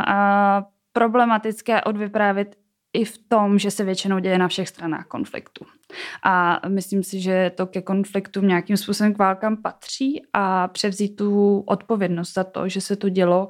problematické 0.93 1.81
odvyprávět 1.81 2.57
i 2.93 3.05
v 3.05 3.17
tom, 3.17 3.59
že 3.59 3.71
se 3.71 3.83
většinou 3.83 4.19
děje 4.19 4.37
na 4.37 4.47
všech 4.47 4.69
stranách 4.69 5.05
konfliktu. 5.05 5.65
A 6.23 6.59
myslím 6.67 7.03
si, 7.03 7.19
že 7.19 7.51
to 7.55 7.67
ke 7.67 7.81
konfliktům 7.81 8.47
nějakým 8.47 8.77
způsobem 8.77 9.13
k 9.13 9.17
válkám 9.17 9.57
patří 9.57 10.21
a 10.33 10.67
převzít 10.67 11.15
tu 11.15 11.59
odpovědnost 11.67 12.33
za 12.33 12.43
to, 12.43 12.69
že 12.69 12.81
se 12.81 12.95
to 12.95 13.09
dělo 13.09 13.47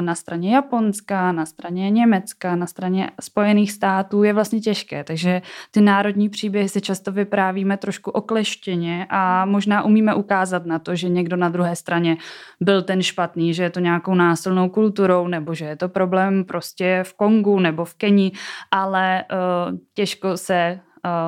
na 0.00 0.14
straně 0.14 0.54
Japonska, 0.54 1.32
na 1.32 1.46
straně 1.46 1.90
Německa, 1.90 2.56
na 2.56 2.66
straně 2.66 3.10
Spojených 3.20 3.72
států 3.72 4.22
je 4.22 4.32
vlastně 4.32 4.60
těžké. 4.60 5.04
Takže 5.04 5.42
ty 5.70 5.80
národní 5.80 6.28
příběhy 6.28 6.68
si 6.68 6.80
často 6.80 7.12
vyprávíme 7.12 7.76
trošku 7.76 8.10
okleštěně 8.10 9.06
a 9.10 9.44
možná 9.44 9.82
umíme 9.82 10.14
ukázat 10.14 10.66
na 10.66 10.78
to, 10.78 10.94
že 10.94 11.08
někdo 11.08 11.36
na 11.36 11.48
druhé 11.48 11.76
straně 11.76 12.16
byl 12.60 12.82
ten 12.82 13.02
špatný, 13.02 13.54
že 13.54 13.62
je 13.62 13.70
to 13.70 13.80
nějakou 13.80 14.14
násilnou 14.14 14.68
kulturou 14.68 15.28
nebo 15.28 15.54
že 15.54 15.64
je 15.64 15.76
to 15.76 15.88
problém 15.88 16.44
prostě 16.44 17.02
v 17.06 17.14
Kongu 17.14 17.60
nebo 17.60 17.84
v 17.84 17.94
Keni, 17.94 18.32
ale 18.70 19.24
uh, 19.32 19.78
těžko 19.94 20.36
se 20.36 20.80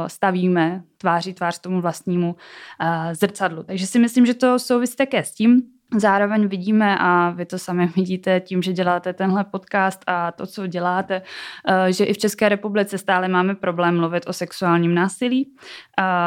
stavíme 0.06 0.82
tváří 0.98 1.34
tvář 1.34 1.58
tomu 1.58 1.80
vlastnímu 1.80 2.36
eh, 2.80 3.14
zrcadlu. 3.14 3.62
Takže 3.62 3.86
si 3.86 3.98
myslím, 3.98 4.26
že 4.26 4.34
to 4.34 4.58
souvisí 4.58 4.96
také 4.96 5.24
s 5.24 5.32
tím, 5.32 5.62
Zároveň 5.96 6.48
vidíme, 6.48 6.98
a 6.98 7.30
vy 7.30 7.46
to 7.46 7.58
sami 7.58 7.86
vidíte 7.96 8.40
tím, 8.40 8.62
že 8.62 8.72
děláte 8.72 9.12
tenhle 9.12 9.44
podcast 9.44 10.04
a 10.06 10.32
to, 10.32 10.46
co 10.46 10.66
děláte, 10.66 11.22
eh, 11.68 11.92
že 11.92 12.04
i 12.04 12.12
v 12.14 12.18
České 12.18 12.48
republice 12.48 12.98
stále 12.98 13.28
máme 13.28 13.54
problém 13.54 13.96
mluvit 13.96 14.24
o 14.26 14.32
sexuálním 14.32 14.94
násilí. 14.94 15.54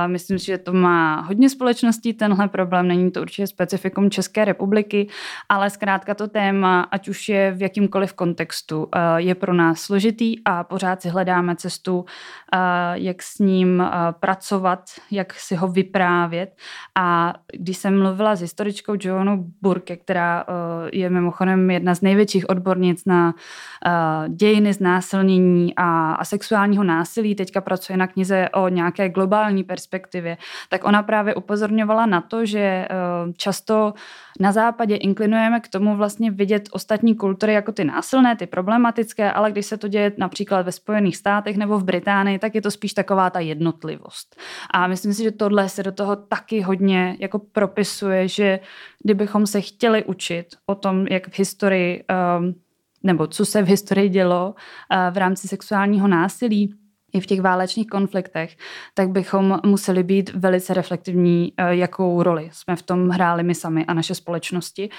Myslím 0.08 0.40
si, 0.40 0.46
že 0.46 0.58
to 0.58 0.74
má 0.74 1.22
hodně 1.22 1.50
společností, 1.50 2.14
tenhle 2.14 2.48
problém, 2.48 2.88
není 2.88 3.12
to 3.12 3.22
určitě 3.22 3.48
specifikum 3.48 4.10
České 4.10 4.46
republiky, 4.46 5.08
ale 5.50 5.70
zkrátka 5.70 6.14
to 6.14 6.28
téma, 6.28 6.82
ať 6.82 7.08
už 7.08 7.30
je 7.30 7.52
v 7.52 7.62
jakýmkoliv 7.62 8.14
kontextu, 8.14 8.88
eh, 8.96 9.00
je 9.18 9.36
pro 9.36 9.54
nás 9.54 9.82
složitý 9.82 10.36
a 10.46 10.64
pořád 10.64 11.02
si 11.02 11.10
hledáme 11.10 11.56
cestu, 11.56 12.06
eh, 12.54 12.58
jak 12.94 13.24
s 13.24 13.40
ním 13.40 13.84
pracovat, 14.20 14.84
jak 15.12 15.34
si 15.34 15.56
ho 15.56 15.68
vyprávět. 15.68 16.56
A 16.96 17.34
když 17.54 17.78
jsem 17.78 18.00
mluvila 18.00 18.36
s 18.36 18.42
historičkou 18.42 18.96
Joanou 19.00 19.46
Burke, 19.62 19.96
která 19.96 20.44
uh, 20.44 20.54
je 20.94 21.10
mimochodem 21.10 21.72
jedna 21.72 21.96
z 21.96 22.02
největších 22.02 22.50
odbornic 22.50 23.06
na 23.06 23.34
uh, 23.34 24.36
dějiny 24.36 24.74
znásilnění 24.74 25.76
a, 25.76 26.14
a 26.14 26.26
sexuálního 26.26 26.84
násilí, 26.84 27.36
teďka 27.36 27.62
pracuje 27.62 27.98
na 27.98 28.08
knize 28.08 28.50
o 28.50 28.68
nějaké 28.68 29.10
globální 29.10 29.64
perspektivě, 29.64 30.38
tak 30.70 30.84
ona 30.84 31.04
právě 31.04 31.36
upozorňovala 31.36 32.06
na 32.06 32.22
to, 32.22 32.46
že 32.46 32.88
uh, 33.26 33.32
často 33.38 33.94
na 34.40 34.52
západě 34.52 34.96
inklinujeme 34.96 35.60
k 35.60 35.68
tomu 35.68 35.96
vlastně 35.96 36.32
vidět 36.32 36.70
ostatní 36.72 37.16
kultury 37.16 37.54
jako 37.54 37.72
ty 37.72 37.84
násilné, 37.84 38.36
ty 38.36 38.48
problematické, 38.48 39.32
ale 39.32 39.52
když 39.52 39.66
se 39.66 39.78
to 39.78 39.88
děje 39.88 40.12
například 40.18 40.66
ve 40.66 40.72
Spojených 40.72 41.18
státech 41.18 41.58
nebo 41.58 41.80
v 41.80 41.84
Británii, 41.84 42.40
tak 42.40 42.56
je 42.56 42.62
to 42.62 42.72
spíš 42.72 42.94
taková 42.94 43.30
ta 43.30 43.40
jednotlivost. 43.40 44.36
A 44.74 44.88
myslím 44.88 45.14
si, 45.14 45.24
že 45.24 45.32
tohle 45.32 45.70
se 45.70 45.84
do 45.84 45.92
toho 45.92 46.16
taky 46.16 46.62
hodně 46.62 47.18
jako 47.20 47.40
propisuje, 47.40 48.28
že 48.28 48.60
kdybychom 49.04 49.45
se 49.46 49.62
chtěli 49.62 50.04
učit 50.04 50.48
o 50.66 50.76
tom, 50.76 51.08
jak 51.08 51.28
v 51.30 51.40
historii 51.40 52.04
um, 52.40 52.56
nebo 53.04 53.28
co 53.28 53.46
se 53.46 53.62
v 53.62 53.68
historii 53.68 54.10
dělo 54.10 54.56
uh, 54.56 55.14
v 55.14 55.18
rámci 55.18 55.48
sexuálního 55.48 56.08
násilí, 56.08 56.76
i 57.16 57.20
v 57.20 57.26
těch 57.26 57.42
válečných 57.42 57.88
konfliktech, 57.88 58.58
tak 58.94 59.10
bychom 59.10 59.60
museli 59.66 60.04
být 60.04 60.34
velice 60.34 60.74
reflektivní, 60.74 61.54
eh, 61.58 61.76
jakou 61.76 62.24
roli 62.24 62.50
jsme 62.54 62.76
v 62.76 62.82
tom 62.82 63.10
hráli 63.10 63.44
my 63.44 63.56
sami 63.56 63.86
a 63.86 63.94
naše 63.94 64.16
společnosti. 64.16 64.90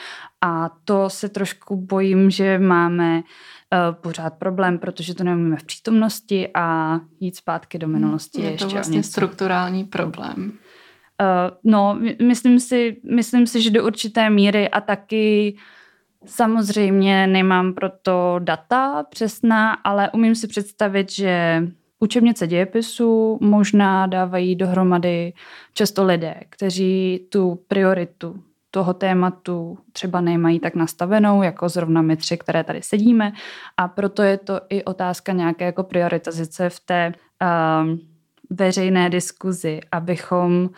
A 0.40 0.70
to 0.84 1.10
se 1.10 1.28
trošku 1.28 1.76
bojím, 1.76 2.30
že 2.30 2.58
máme 2.58 3.22
eh, 3.72 3.78
pořád 3.92 4.34
problém, 4.34 4.78
protože 4.78 5.14
to 5.14 5.24
neumíme 5.24 5.56
v 5.56 5.64
přítomnosti 5.64 6.48
a 6.54 7.00
jít 7.20 7.36
zpátky 7.36 7.78
do 7.78 7.88
minulosti 7.88 8.42
je, 8.42 8.50
je 8.50 8.58
to 8.58 8.68
vlastně 8.68 9.02
strukturální 9.02 9.84
problém. 9.84 10.52
Uh, 11.20 11.56
no, 11.64 11.98
myslím 12.22 12.60
si, 12.60 12.96
myslím 13.14 13.46
si, 13.46 13.62
že 13.62 13.70
do 13.70 13.84
určité 13.84 14.30
míry 14.30 14.68
a 14.68 14.80
taky 14.80 15.56
samozřejmě 16.24 17.26
nemám 17.26 17.74
proto 17.74 18.36
data 18.38 19.02
přesná, 19.10 19.72
ale 19.72 20.10
umím 20.10 20.34
si 20.34 20.48
představit, 20.48 21.12
že 21.12 21.62
Učebnice 21.98 22.46
dějepisu 22.46 23.38
možná 23.40 24.06
dávají 24.06 24.56
dohromady 24.56 25.32
často 25.72 26.04
lidé, 26.04 26.34
kteří 26.48 27.26
tu 27.28 27.64
prioritu 27.68 28.42
toho 28.70 28.94
tématu 28.94 29.78
třeba 29.92 30.20
nemají 30.20 30.60
tak 30.60 30.74
nastavenou, 30.74 31.42
jako 31.42 31.68
zrovna 31.68 32.02
my 32.02 32.16
tři, 32.16 32.38
které 32.38 32.64
tady 32.64 32.82
sedíme. 32.82 33.32
A 33.76 33.88
proto 33.88 34.22
je 34.22 34.38
to 34.38 34.60
i 34.68 34.84
otázka 34.84 35.32
nějaké 35.32 35.64
jako 35.64 35.82
prioritizace 35.82 36.70
v 36.70 36.80
té 36.80 37.12
um, 37.12 38.00
veřejné 38.50 39.10
diskuzi, 39.10 39.80
abychom 39.92 40.70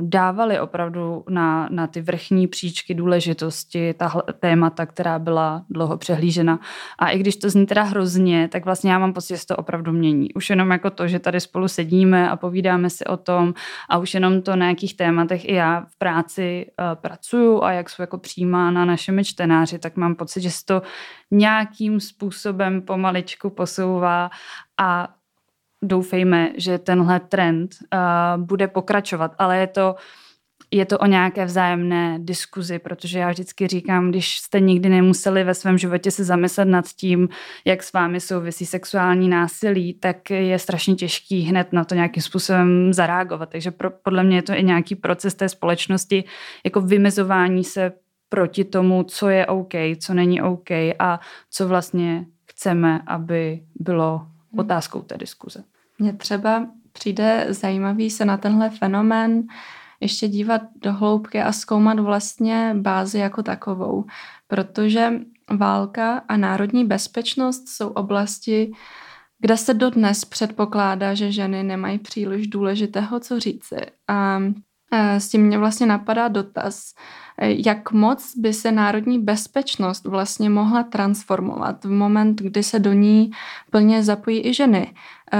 dávali 0.00 0.60
opravdu 0.60 1.24
na, 1.28 1.68
na 1.70 1.86
ty 1.86 2.00
vrchní 2.00 2.46
příčky 2.46 2.94
důležitosti 2.94 3.94
ta 3.94 4.22
témata, 4.40 4.86
která 4.86 5.18
byla 5.18 5.64
dlouho 5.70 5.96
přehlížena. 5.96 6.60
A 6.98 7.10
i 7.10 7.18
když 7.18 7.36
to 7.36 7.50
zní 7.50 7.66
teda 7.66 7.82
hrozně, 7.82 8.48
tak 8.48 8.64
vlastně 8.64 8.92
já 8.92 8.98
mám 8.98 9.12
pocit, 9.12 9.34
že 9.34 9.38
se 9.38 9.46
to 9.46 9.56
opravdu 9.56 9.92
mění. 9.92 10.34
Už 10.34 10.50
jenom 10.50 10.70
jako 10.70 10.90
to, 10.90 11.08
že 11.08 11.18
tady 11.18 11.40
spolu 11.40 11.68
sedíme 11.68 12.30
a 12.30 12.36
povídáme 12.36 12.90
si 12.90 13.04
o 13.04 13.16
tom 13.16 13.54
a 13.88 13.98
už 13.98 14.14
jenom 14.14 14.42
to, 14.42 14.56
na 14.56 14.68
jakých 14.68 14.96
tématech 14.96 15.48
i 15.48 15.54
já 15.54 15.80
v 15.80 15.98
práci 15.98 16.66
uh, 16.66 17.00
pracuju 17.00 17.62
a 17.62 17.72
jak 17.72 17.90
jsou 17.90 18.02
jako 18.02 18.18
přijímána 18.18 18.84
našimi 18.84 19.24
čtenáři, 19.24 19.78
tak 19.78 19.96
mám 19.96 20.14
pocit, 20.14 20.40
že 20.40 20.50
se 20.50 20.64
to 20.64 20.82
nějakým 21.30 22.00
způsobem 22.00 22.82
pomaličku 22.82 23.50
posouvá 23.50 24.30
a 24.80 25.08
doufejme, 25.82 26.52
že 26.56 26.78
tenhle 26.78 27.20
trend 27.20 27.70
uh, 27.92 28.44
bude 28.44 28.68
pokračovat, 28.68 29.34
ale 29.38 29.58
je 29.58 29.66
to 29.66 29.94
je 30.70 30.86
to 30.86 30.98
o 30.98 31.06
nějaké 31.06 31.44
vzájemné 31.44 32.18
diskuzi, 32.18 32.78
protože 32.78 33.18
já 33.18 33.30
vždycky 33.30 33.66
říkám, 33.66 34.10
když 34.10 34.38
jste 34.38 34.60
nikdy 34.60 34.88
nemuseli 34.88 35.44
ve 35.44 35.54
svém 35.54 35.78
životě 35.78 36.10
se 36.10 36.24
zamyslet 36.24 36.64
nad 36.64 36.88
tím, 36.88 37.28
jak 37.64 37.82
s 37.82 37.92
vámi 37.92 38.20
souvisí 38.20 38.66
sexuální 38.66 39.28
násilí, 39.28 39.94
tak 39.94 40.30
je 40.30 40.58
strašně 40.58 40.94
těžký 40.94 41.40
hned 41.40 41.72
na 41.72 41.84
to 41.84 41.94
nějakým 41.94 42.22
způsobem 42.22 42.92
zareagovat. 42.92 43.50
Takže 43.50 43.70
pro, 43.70 43.90
podle 43.90 44.24
mě 44.24 44.36
je 44.36 44.42
to 44.42 44.52
i 44.52 44.62
nějaký 44.62 44.94
proces 44.94 45.34
té 45.34 45.48
společnosti, 45.48 46.24
jako 46.64 46.80
vymezování 46.80 47.64
se 47.64 47.92
proti 48.28 48.64
tomu, 48.64 49.02
co 49.02 49.28
je 49.28 49.46
OK, 49.46 49.72
co 50.00 50.14
není 50.14 50.42
OK 50.42 50.70
a 50.98 51.20
co 51.50 51.68
vlastně 51.68 52.26
chceme, 52.50 53.00
aby 53.06 53.60
bylo 53.74 54.26
otázkou 54.56 55.02
té 55.02 55.18
diskuze. 55.18 55.64
Mně 55.98 56.12
třeba 56.12 56.66
přijde 56.92 57.46
zajímavý 57.48 58.10
se 58.10 58.24
na 58.24 58.36
tenhle 58.36 58.70
fenomén 58.70 59.42
ještě 60.00 60.28
dívat 60.28 60.62
do 60.76 60.92
hloubky 60.92 61.42
a 61.42 61.52
zkoumat 61.52 61.98
vlastně 61.98 62.74
bázi 62.78 63.18
jako 63.18 63.42
takovou, 63.42 64.04
protože 64.46 65.12
válka 65.58 66.18
a 66.28 66.36
národní 66.36 66.84
bezpečnost 66.84 67.68
jsou 67.68 67.88
oblasti, 67.88 68.72
kde 69.38 69.56
se 69.56 69.74
dodnes 69.74 70.24
předpokládá, 70.24 71.14
že 71.14 71.32
ženy 71.32 71.62
nemají 71.62 71.98
příliš 71.98 72.46
důležitého 72.46 73.20
co 73.20 73.40
říci. 73.40 73.76
A 74.08 74.40
s 74.92 75.28
tím 75.28 75.42
mě 75.42 75.58
vlastně 75.58 75.86
napadá 75.86 76.28
dotaz, 76.28 76.94
jak 77.42 77.92
moc 77.92 78.36
by 78.36 78.52
se 78.52 78.72
národní 78.72 79.18
bezpečnost 79.18 80.04
vlastně 80.04 80.50
mohla 80.50 80.82
transformovat 80.82 81.84
v 81.84 81.90
moment, 81.90 82.42
kdy 82.42 82.62
se 82.62 82.78
do 82.78 82.92
ní 82.92 83.30
plně 83.70 84.02
zapojí 84.02 84.46
i 84.46 84.54
ženy. 84.54 84.94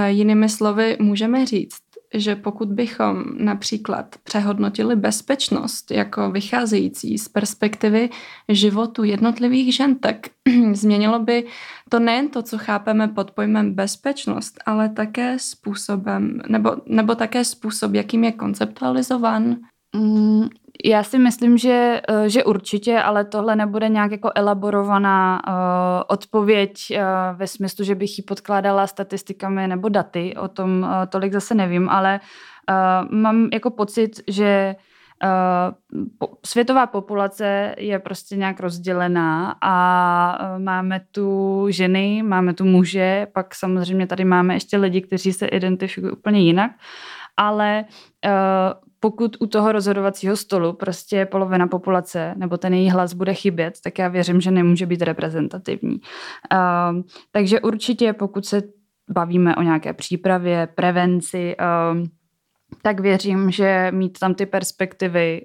Jinými 0.07 0.49
slovy, 0.49 0.97
můžeme 0.99 1.45
říct, 1.45 1.81
že 2.13 2.35
pokud 2.35 2.67
bychom 2.69 3.23
například 3.37 4.15
přehodnotili 4.23 4.95
bezpečnost 4.95 5.91
jako 5.91 6.31
vycházející 6.31 7.17
z 7.17 7.29
perspektivy 7.29 8.09
životu 8.49 9.03
jednotlivých 9.03 9.75
žen, 9.75 9.95
tak 9.95 10.15
změnilo 10.71 11.19
by 11.19 11.45
to 11.89 11.99
nejen 11.99 12.29
to, 12.29 12.41
co 12.41 12.57
chápeme 12.57 13.07
pod 13.07 13.31
pojmem 13.31 13.73
bezpečnost, 13.73 14.59
ale 14.65 14.89
také 14.89 15.39
způsobem, 15.39 16.41
nebo, 16.49 16.75
nebo 16.85 17.15
také 17.15 17.45
způsob, 17.45 17.93
jakým 17.93 18.23
je 18.23 18.31
konceptualizován. 18.31 19.55
Já 20.85 21.03
si 21.03 21.19
myslím, 21.19 21.57
že, 21.57 22.01
eh, 22.09 22.29
že 22.29 22.43
určitě, 22.43 22.99
ale 22.99 23.25
tohle 23.25 23.55
nebude 23.55 23.89
nějak 23.89 24.11
jako 24.11 24.31
elaborovaná 24.35 25.41
uh, 25.47 25.53
odpověď 26.07 26.73
uh, 26.91 26.97
ve 27.37 27.47
smyslu, 27.47 27.85
že 27.85 27.95
bych 27.95 28.17
ji 28.17 28.23
podkládala 28.23 28.87
statistikami 28.87 29.67
nebo 29.67 29.89
daty, 29.89 30.35
o 30.37 30.47
tom 30.47 30.87
tolik 31.09 31.33
zase 31.33 31.55
nevím, 31.55 31.89
ale 31.89 32.19
mám 33.09 33.49
jako 33.53 33.69
pocit, 33.69 34.11
že 34.27 34.75
světová 36.45 36.87
populace 36.87 37.75
je 37.77 37.99
prostě 37.99 38.35
nějak 38.35 38.59
rozdělená 38.59 39.55
a 39.61 40.57
máme 40.57 41.01
tu 41.11 41.65
ženy, 41.69 42.23
máme 42.23 42.53
tu 42.53 42.65
muže, 42.65 43.27
pak 43.33 43.55
samozřejmě 43.55 44.07
tady 44.07 44.25
máme 44.25 44.53
ještě 44.53 44.77
lidi, 44.77 45.01
kteří 45.01 45.33
se 45.33 45.47
identifikují 45.47 46.13
úplně 46.13 46.39
jinak, 46.41 46.71
ale 47.37 47.85
pokud 49.03 49.37
u 49.39 49.47
toho 49.47 49.71
rozhodovacího 49.71 50.35
stolu 50.35 50.73
prostě 50.73 51.25
polovina 51.25 51.67
populace 51.67 52.33
nebo 52.37 52.57
ten 52.57 52.73
její 52.73 52.89
hlas 52.89 53.13
bude 53.13 53.33
chybět, 53.33 53.73
tak 53.83 53.99
já 53.99 54.07
věřím, 54.07 54.41
že 54.41 54.51
nemůže 54.51 54.85
být 54.85 55.01
reprezentativní. 55.01 55.99
Uh, 56.53 57.01
takže 57.31 57.59
určitě, 57.59 58.13
pokud 58.13 58.45
se 58.45 58.61
bavíme 59.09 59.55
o 59.55 59.61
nějaké 59.61 59.93
přípravě, 59.93 60.67
prevenci, 60.75 61.55
uh, 61.59 62.07
tak 62.81 62.99
věřím, 62.99 63.51
že 63.51 63.91
mít 63.91 64.19
tam 64.19 64.33
ty 64.33 64.45
perspektivy 64.45 65.41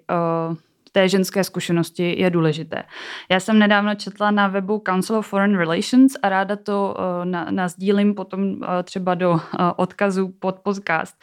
uh, 0.50 0.56
té 0.96 1.08
ženské 1.08 1.44
zkušenosti 1.44 2.14
je 2.18 2.30
důležité. 2.30 2.82
Já 3.30 3.40
jsem 3.40 3.58
nedávno 3.58 3.94
četla 3.94 4.30
na 4.30 4.48
webu 4.48 4.82
Council 4.86 5.16
of 5.16 5.26
Foreign 5.26 5.58
Relations 5.58 6.16
a 6.22 6.28
ráda 6.28 6.56
to 6.56 6.96
uh, 6.98 7.24
na, 7.24 7.46
nazdílím 7.50 8.14
potom 8.14 8.40
uh, 8.40 8.66
třeba 8.84 9.14
do 9.14 9.30
uh, 9.30 9.38
odkazu 9.76 10.28
pod 10.28 10.56
podcast. 10.56 11.16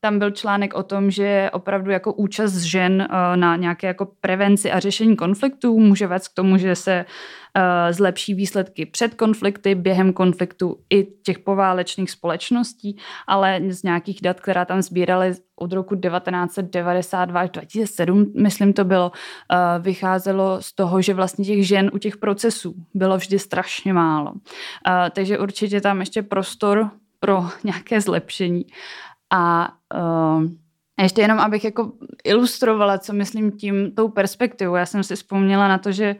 Tam 0.00 0.18
byl 0.18 0.30
článek 0.30 0.74
o 0.74 0.82
tom, 0.82 1.10
že 1.10 1.50
opravdu 1.52 1.90
jako 1.90 2.12
účast 2.12 2.54
žen 2.54 3.08
na 3.34 3.56
nějaké 3.56 3.86
jako 3.86 4.08
prevenci 4.20 4.72
a 4.72 4.78
řešení 4.80 5.16
konfliktů 5.16 5.78
může 5.78 6.06
vést 6.06 6.28
k 6.28 6.34
tomu, 6.34 6.56
že 6.56 6.76
se 6.76 7.04
Eh, 7.04 7.39
zlepší 7.90 8.34
výsledky 8.34 8.86
před 8.86 9.14
konflikty, 9.14 9.74
během 9.74 10.12
konfliktu 10.12 10.76
i 10.90 11.06
těch 11.22 11.38
poválečných 11.38 12.10
společností, 12.10 12.96
ale 13.26 13.60
z 13.68 13.82
nějakých 13.82 14.20
dat, 14.22 14.40
která 14.40 14.64
tam 14.64 14.82
sbírali 14.82 15.34
od 15.56 15.72
roku 15.72 15.96
1992 15.96 17.40
až 17.40 17.50
2007, 17.50 18.32
myslím 18.36 18.72
to 18.72 18.84
bylo, 18.84 19.12
eh, 19.52 19.56
vycházelo 19.78 20.62
z 20.62 20.74
toho, 20.74 21.02
že 21.02 21.14
vlastně 21.14 21.44
těch 21.44 21.66
žen 21.66 21.90
u 21.92 21.98
těch 21.98 22.16
procesů 22.16 22.74
bylo 22.94 23.16
vždy 23.16 23.38
strašně 23.38 23.92
málo. 23.92 24.32
Eh, 24.88 25.10
takže 25.10 25.38
určitě 25.38 25.80
tam 25.80 26.00
ještě 26.00 26.22
prostor 26.22 26.90
pro 27.20 27.44
nějaké 27.64 28.00
zlepšení. 28.00 28.64
A 29.32 29.72
ještě 31.02 31.20
jenom, 31.20 31.38
abych 31.38 31.64
jako 31.64 31.92
ilustrovala, 32.24 32.98
co 32.98 33.12
myslím 33.12 33.52
tím, 33.52 33.94
tou 33.94 34.08
perspektivou. 34.08 34.74
Já 34.74 34.86
jsem 34.86 35.04
si 35.04 35.16
vzpomněla 35.16 35.68
na 35.68 35.78
to, 35.78 35.92
že 35.92 36.16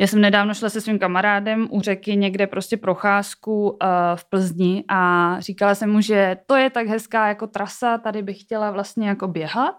já 0.00 0.06
jsem 0.06 0.20
nedávno 0.20 0.54
šla 0.54 0.68
se 0.68 0.80
svým 0.80 0.98
kamarádem 0.98 1.68
u 1.70 1.80
řeky 1.80 2.16
někde 2.16 2.46
prostě 2.46 2.76
procházku 2.76 3.70
uh, 3.70 3.76
v 4.14 4.24
Plzni 4.24 4.84
a 4.88 5.36
říkala 5.40 5.74
jsem 5.74 5.90
mu, 5.90 6.00
že 6.00 6.36
to 6.46 6.56
je 6.56 6.70
tak 6.70 6.86
hezká 6.86 7.28
jako 7.28 7.46
trasa, 7.46 7.98
tady 7.98 8.22
bych 8.22 8.40
chtěla 8.40 8.70
vlastně 8.70 9.08
jako 9.08 9.28
běhat, 9.28 9.74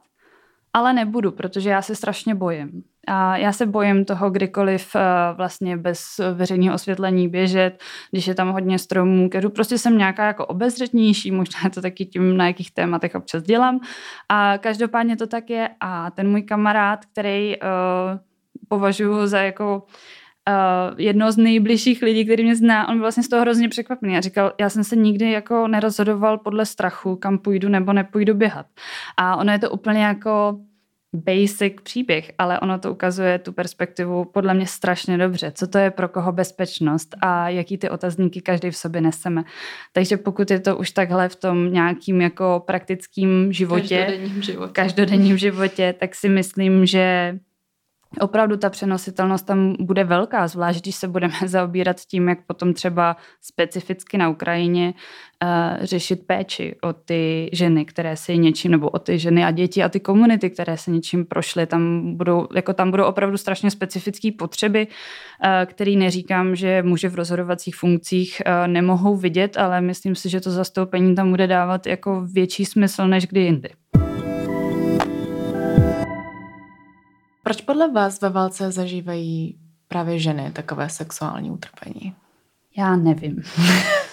ale 0.73 0.93
nebudu, 0.93 1.31
protože 1.31 1.69
já 1.69 1.81
se 1.81 1.95
strašně 1.95 2.35
bojím. 2.35 2.83
A 3.07 3.37
já 3.37 3.51
se 3.51 3.65
bojím 3.65 4.05
toho 4.05 4.29
kdykoliv 4.29 4.95
uh, 4.95 5.01
vlastně 5.37 5.77
bez 5.77 5.99
veřejného 6.33 6.75
osvětlení 6.75 7.27
běžet, 7.27 7.83
když 8.11 8.27
je 8.27 8.35
tam 8.35 8.51
hodně 8.51 8.79
stromů, 8.79 9.29
kedu 9.29 9.49
prostě 9.49 9.77
jsem 9.77 9.97
nějaká 9.97 10.25
jako 10.25 10.45
obezřetnější, 10.45 11.31
možná 11.31 11.69
to 11.73 11.81
taky 11.81 12.05
tím, 12.05 12.37
na 12.37 12.47
jakých 12.47 12.71
tématech 12.71 13.15
občas 13.15 13.43
dělám. 13.43 13.79
A 14.29 14.57
každopádně 14.57 15.17
to 15.17 15.27
tak 15.27 15.49
je. 15.49 15.69
A 15.79 16.11
ten 16.11 16.29
můj 16.29 16.41
kamarád, 16.41 17.05
který 17.05 17.55
uh, 17.57 18.19
považuji 18.73 19.27
za 19.27 19.39
jako 19.39 19.83
uh, 20.49 20.99
jedno 20.99 21.31
z 21.31 21.37
nejbližších 21.37 22.01
lidí, 22.01 22.25
který 22.25 22.43
mě 22.43 22.55
zná, 22.55 22.87
on 22.87 22.95
byl 22.95 23.01
vlastně 23.01 23.23
z 23.23 23.29
toho 23.29 23.41
hrozně 23.41 23.69
překvapený 23.69 24.17
a 24.17 24.21
říkal, 24.21 24.53
já 24.59 24.69
jsem 24.69 24.83
se 24.83 24.95
nikdy 24.95 25.31
jako 25.31 25.67
nerozhodoval 25.67 26.37
podle 26.37 26.65
strachu, 26.65 27.15
kam 27.15 27.37
půjdu 27.37 27.69
nebo 27.69 27.93
nepůjdu 27.93 28.33
běhat. 28.33 28.65
A 29.17 29.35
ono 29.35 29.51
je 29.51 29.59
to 29.59 29.69
úplně 29.69 30.03
jako 30.03 30.59
basic 31.15 31.73
příběh, 31.83 32.31
ale 32.37 32.59
ono 32.59 32.79
to 32.79 32.91
ukazuje 32.91 33.39
tu 33.39 33.53
perspektivu 33.53 34.25
podle 34.25 34.53
mě 34.53 34.67
strašně 34.67 35.17
dobře, 35.17 35.51
co 35.55 35.67
to 35.67 35.77
je 35.77 35.91
pro 35.91 36.07
koho 36.07 36.31
bezpečnost 36.31 37.15
a 37.21 37.49
jaký 37.49 37.77
ty 37.77 37.89
otazníky 37.89 38.41
každý 38.41 38.71
v 38.71 38.77
sobě 38.77 39.01
neseme. 39.01 39.43
Takže 39.93 40.17
pokud 40.17 40.51
je 40.51 40.59
to 40.59 40.77
už 40.77 40.91
takhle 40.91 41.29
v 41.29 41.35
tom 41.35 41.73
nějakým 41.73 42.21
jako 42.21 42.63
praktickým 42.67 43.53
životě, 43.53 44.05
každodenním 44.05 44.41
životě, 44.41 44.73
každodenním 44.73 45.37
životě 45.37 45.95
tak 45.99 46.15
si 46.15 46.29
myslím, 46.29 46.85
že 46.85 47.37
opravdu 48.19 48.57
ta 48.57 48.69
přenositelnost 48.69 49.45
tam 49.45 49.75
bude 49.79 50.03
velká, 50.03 50.47
zvlášť 50.47 50.81
když 50.81 50.95
se 50.95 51.07
budeme 51.07 51.33
zaobírat 51.45 51.97
tím, 51.99 52.29
jak 52.29 52.45
potom 52.45 52.73
třeba 52.73 53.17
specificky 53.41 54.17
na 54.17 54.29
Ukrajině 54.29 54.93
uh, 55.43 55.85
řešit 55.85 56.27
péči 56.27 56.75
o 56.81 56.93
ty 56.93 57.49
ženy, 57.53 57.85
které 57.85 58.15
se 58.15 58.35
něčím, 58.35 58.71
nebo 58.71 58.89
o 58.89 58.99
ty 58.99 59.19
ženy 59.19 59.45
a 59.45 59.51
děti 59.51 59.83
a 59.83 59.89
ty 59.89 59.99
komunity, 59.99 60.49
které 60.49 60.77
se 60.77 60.91
něčím 60.91 61.25
prošly. 61.25 61.65
Tam 61.65 62.13
budou, 62.17 62.47
jako 62.55 62.73
tam 62.73 62.91
budou 62.91 63.03
opravdu 63.03 63.37
strašně 63.37 63.71
specifické 63.71 64.29
potřeby, 64.31 64.87
uh, 64.87 65.49
který 65.65 65.95
neříkám, 65.95 66.55
že 66.55 66.83
muži 66.83 67.07
v 67.07 67.15
rozhodovacích 67.15 67.75
funkcích 67.75 68.41
uh, 68.45 68.67
nemohou 68.67 69.15
vidět, 69.15 69.57
ale 69.57 69.81
myslím 69.81 70.15
si, 70.15 70.29
že 70.29 70.41
to 70.41 70.51
zastoupení 70.51 71.15
tam 71.15 71.29
bude 71.29 71.47
dávat 71.47 71.87
jako 71.87 72.21
větší 72.21 72.65
smysl 72.65 73.07
než 73.07 73.27
kdy 73.27 73.41
jindy. 73.41 73.69
Proč 77.43 77.61
podle 77.61 77.91
vás 77.91 78.21
ve 78.21 78.29
válce 78.29 78.71
zažívají 78.71 79.59
právě 79.87 80.19
ženy 80.19 80.51
takové 80.51 80.89
sexuální 80.89 81.51
utrpení? 81.51 82.15
Já 82.77 82.95
nevím. 82.95 83.41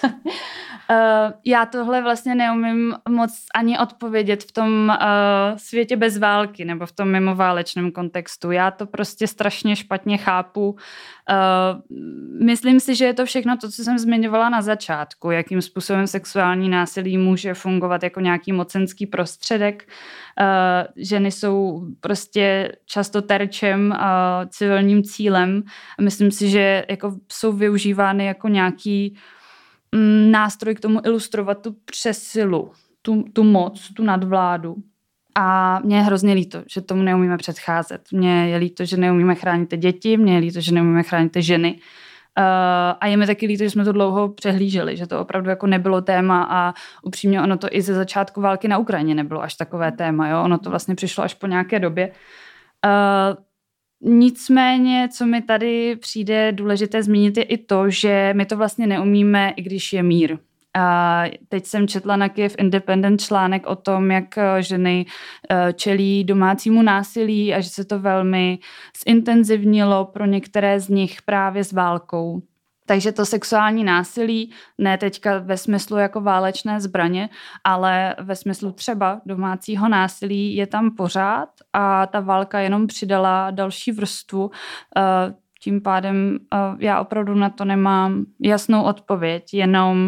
Uh, 0.91 1.31
já 1.45 1.65
tohle 1.65 2.01
vlastně 2.01 2.35
neumím 2.35 2.95
moc 3.09 3.31
ani 3.55 3.79
odpovědět 3.79 4.43
v 4.43 4.51
tom 4.51 4.89
uh, 4.89 5.57
světě 5.57 5.97
bez 5.97 6.17
války 6.17 6.65
nebo 6.65 6.85
v 6.85 6.91
tom 6.91 7.11
mimoválečném 7.11 7.91
kontextu. 7.91 8.51
Já 8.51 8.71
to 8.71 8.85
prostě 8.85 9.27
strašně 9.27 9.75
špatně 9.75 10.17
chápu. 10.17 10.69
Uh, 10.69 10.77
myslím 12.45 12.79
si, 12.79 12.95
že 12.95 13.05
je 13.05 13.13
to 13.13 13.25
všechno 13.25 13.57
to, 13.57 13.69
co 13.69 13.83
jsem 13.83 13.97
zmiňovala 13.99 14.49
na 14.49 14.61
začátku, 14.61 15.31
jakým 15.31 15.61
způsobem 15.61 16.07
sexuální 16.07 16.69
násilí 16.69 17.17
může 17.17 17.53
fungovat 17.53 18.03
jako 18.03 18.19
nějaký 18.19 18.51
mocenský 18.51 19.05
prostředek. 19.05 19.87
Uh, 20.41 21.03
ženy 21.03 21.31
jsou 21.31 21.85
prostě 21.99 22.71
často 22.85 23.21
terčem, 23.21 23.91
uh, 23.91 24.49
civilním 24.49 25.03
cílem. 25.03 25.63
Myslím 26.01 26.31
si, 26.31 26.49
že 26.49 26.85
jako 26.89 27.15
jsou 27.31 27.53
využívány 27.53 28.25
jako 28.25 28.47
nějaký 28.47 29.15
Mm, 29.15 29.17
nástroj 30.31 30.75
k 30.75 30.79
tomu 30.79 30.99
ilustrovat 31.05 31.61
tu 31.61 31.75
přesilu, 31.85 32.71
tu, 33.01 33.23
tu 33.33 33.43
moc, 33.43 33.93
tu 33.93 34.03
nadvládu. 34.03 34.75
A 35.35 35.79
mě 35.79 35.95
je 35.95 36.01
hrozně 36.01 36.33
líto, 36.33 36.63
že 36.67 36.81
tomu 36.81 37.03
neumíme 37.03 37.37
předcházet. 37.37 38.01
Mně 38.11 38.49
je 38.49 38.57
líto, 38.57 38.85
že 38.85 38.97
neumíme 38.97 39.35
chránit 39.35 39.69
ty 39.69 39.77
děti, 39.77 40.17
mně 40.17 40.33
je 40.33 40.39
líto, 40.39 40.61
že 40.61 40.71
neumíme 40.71 41.03
chránit 41.03 41.31
ty 41.31 41.41
ženy. 41.41 41.79
Uh, 42.37 42.43
a 42.99 43.07
je 43.07 43.17
mi 43.17 43.27
taky 43.27 43.45
líto, 43.45 43.63
že 43.63 43.69
jsme 43.69 43.85
to 43.85 43.91
dlouho 43.91 44.29
přehlíželi, 44.29 44.97
že 44.97 45.07
to 45.07 45.19
opravdu 45.19 45.49
jako 45.49 45.67
nebylo 45.67 46.01
téma 46.01 46.47
a 46.49 46.73
upřímně 47.03 47.41
ono 47.41 47.57
to 47.57 47.67
i 47.71 47.81
ze 47.81 47.93
začátku 47.93 48.41
války 48.41 48.67
na 48.67 48.77
Ukrajině 48.77 49.15
nebylo 49.15 49.41
až 49.41 49.55
takové 49.55 49.91
téma. 49.91 50.27
Jo? 50.27 50.43
Ono 50.43 50.57
to 50.57 50.69
vlastně 50.69 50.95
přišlo 50.95 51.23
až 51.23 51.33
po 51.33 51.47
nějaké 51.47 51.79
době. 51.79 52.11
Uh, 52.85 53.43
Nicméně, 54.03 55.09
co 55.11 55.25
mi 55.25 55.41
tady 55.41 55.95
přijde 55.95 56.51
důležité 56.51 57.03
zmínit, 57.03 57.37
je 57.37 57.43
i 57.43 57.57
to, 57.57 57.89
že 57.89 58.33
my 58.35 58.45
to 58.45 58.57
vlastně 58.57 58.87
neumíme, 58.87 59.53
i 59.55 59.61
když 59.61 59.93
je 59.93 60.03
mír. 60.03 60.37
A 60.77 61.23
teď 61.49 61.65
jsem 61.65 61.87
četla 61.87 62.15
na 62.15 62.29
Kiev 62.29 62.55
Independent 62.57 63.21
článek 63.21 63.67
o 63.67 63.75
tom, 63.75 64.11
jak 64.11 64.37
eh, 64.37 64.63
ženy 64.63 65.05
eh, 65.49 65.73
čelí 65.73 66.23
domácímu 66.23 66.81
násilí 66.81 67.53
a 67.53 67.59
že 67.59 67.69
se 67.69 67.85
to 67.85 67.99
velmi 67.99 68.59
zintenzivnilo 69.07 70.05
pro 70.05 70.25
některé 70.25 70.79
z 70.79 70.89
nich 70.89 71.21
právě 71.21 71.63
s 71.63 71.71
válkou. 71.71 72.41
Takže 72.91 73.11
to 73.11 73.25
sexuální 73.25 73.83
násilí, 73.83 74.53
ne 74.77 74.97
teďka 74.97 75.37
ve 75.37 75.57
smyslu 75.57 75.97
jako 75.97 76.21
válečné 76.21 76.81
zbraně, 76.81 77.29
ale 77.63 78.15
ve 78.19 78.35
smyslu 78.35 78.71
třeba 78.71 79.21
domácího 79.25 79.89
násilí 79.89 80.55
je 80.55 80.67
tam 80.67 80.95
pořád 80.95 81.49
a 81.73 82.07
ta 82.07 82.19
válka 82.19 82.59
jenom 82.59 82.87
přidala 82.87 83.51
další 83.51 83.91
vrstvu. 83.91 84.51
Tím 85.63 85.81
pádem 85.81 86.39
uh, 86.53 86.59
já 86.79 87.01
opravdu 87.01 87.35
na 87.35 87.49
to 87.49 87.65
nemám 87.65 88.25
jasnou 88.39 88.83
odpověď, 88.83 89.53
jenom 89.53 90.07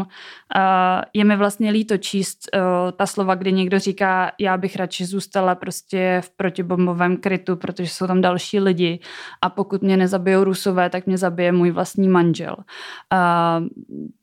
uh, 0.55 1.01
je 1.13 1.23
mi 1.23 1.35
vlastně 1.35 1.71
líto 1.71 1.97
číst 1.97 2.49
uh, 2.53 2.61
ta 2.91 3.05
slova, 3.05 3.35
kdy 3.35 3.51
někdo 3.51 3.79
říká, 3.79 4.31
já 4.39 4.57
bych 4.57 4.75
radši 4.75 5.05
zůstala 5.05 5.55
prostě 5.55 6.21
v 6.23 6.29
protibombovém 6.29 7.17
krytu, 7.17 7.55
protože 7.55 7.89
jsou 7.89 8.07
tam 8.07 8.21
další 8.21 8.59
lidi 8.59 8.99
a 9.41 9.49
pokud 9.49 9.81
mě 9.81 9.97
nezabijou 9.97 10.43
rusové, 10.43 10.89
tak 10.89 11.07
mě 11.07 11.17
zabije 11.17 11.51
můj 11.51 11.71
vlastní 11.71 12.07
manžel. 12.07 12.55
Uh, 12.57 13.67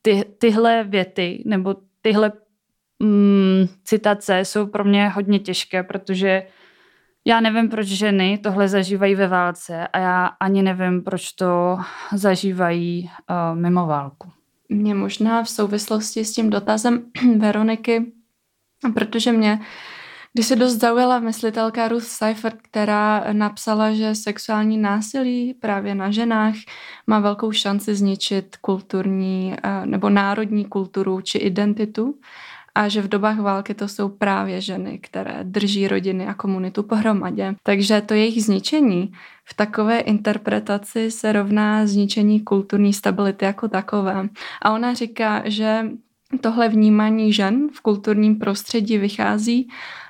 ty, 0.03 0.25
tyhle 0.39 0.85
věty 0.85 1.43
nebo 1.47 1.75
tyhle 2.03 2.33
mm, 3.03 3.67
citace 3.85 4.45
jsou 4.45 4.67
pro 4.67 4.85
mě 4.85 5.09
hodně 5.09 5.39
těžké, 5.39 5.83
protože 5.83 6.43
já 7.25 7.41
nevím, 7.41 7.69
proč 7.69 7.87
ženy 7.87 8.39
tohle 8.39 8.69
zažívají 8.69 9.15
ve 9.15 9.29
válce 9.29 9.87
a 9.87 9.99
já 9.99 10.27
ani 10.27 10.63
nevím, 10.63 11.03
proč 11.03 11.33
to 11.33 11.79
zažívají 12.13 13.11
uh, 13.31 13.59
mimo 13.59 13.87
válku. 13.87 14.33
Mě 14.69 14.95
možná 14.95 15.43
v 15.43 15.51
souvislosti 15.51 16.25
s 16.25 16.33
tím 16.33 16.51
dotazem 16.51 17.05
Veroniky, 17.39 18.13
protože 18.95 19.33
mě 19.33 19.61
když 20.33 20.47
se 20.47 20.57
dost 20.57 20.77
zaujala 20.77 21.19
myslitelka 21.19 21.89
Ruth 21.89 22.05
Seifert, 22.05 22.57
která 22.63 23.25
napsala, 23.33 23.93
že 23.93 24.15
sexuální 24.15 24.79
násilí 24.79 25.55
právě 25.55 25.95
na 25.95 26.11
ženách 26.11 26.55
má 27.07 27.21
velkou 27.21 27.53
šanci 27.53 27.95
zničit 27.95 28.57
kulturní 28.57 29.57
nebo 29.85 30.11
národní 30.11 30.65
kulturu 30.65 31.21
či 31.21 31.39
identitu 31.39 32.15
a 32.75 32.89
že 32.89 33.03
v 33.03 33.09
dobách 33.09 33.39
války 33.39 33.75
to 33.75 33.89
jsou 33.89 34.09
právě 34.09 34.61
ženy, 34.61 34.99
které 34.99 35.39
drží 35.43 35.89
rodiny 35.89 36.27
a 36.27 36.35
komunitu 36.35 36.83
pohromadě. 36.83 37.55
Takže 37.63 38.01
to 38.01 38.15
jejich 38.15 38.45
zničení 38.45 39.13
v 39.45 39.55
takové 39.55 39.99
interpretaci 39.99 41.11
se 41.11 41.33
rovná 41.33 41.87
zničení 41.87 42.41
kulturní 42.41 42.93
stability 42.93 43.45
jako 43.45 43.69
takové. 43.69 44.29
A 44.63 44.73
ona 44.73 44.95
říká, 44.95 45.43
že 45.45 45.85
tohle 46.41 46.69
vnímání 46.69 47.33
žen 47.33 47.69
v 47.75 47.81
kulturním 47.81 48.39
prostředí 48.39 48.99
vychází 48.99 49.69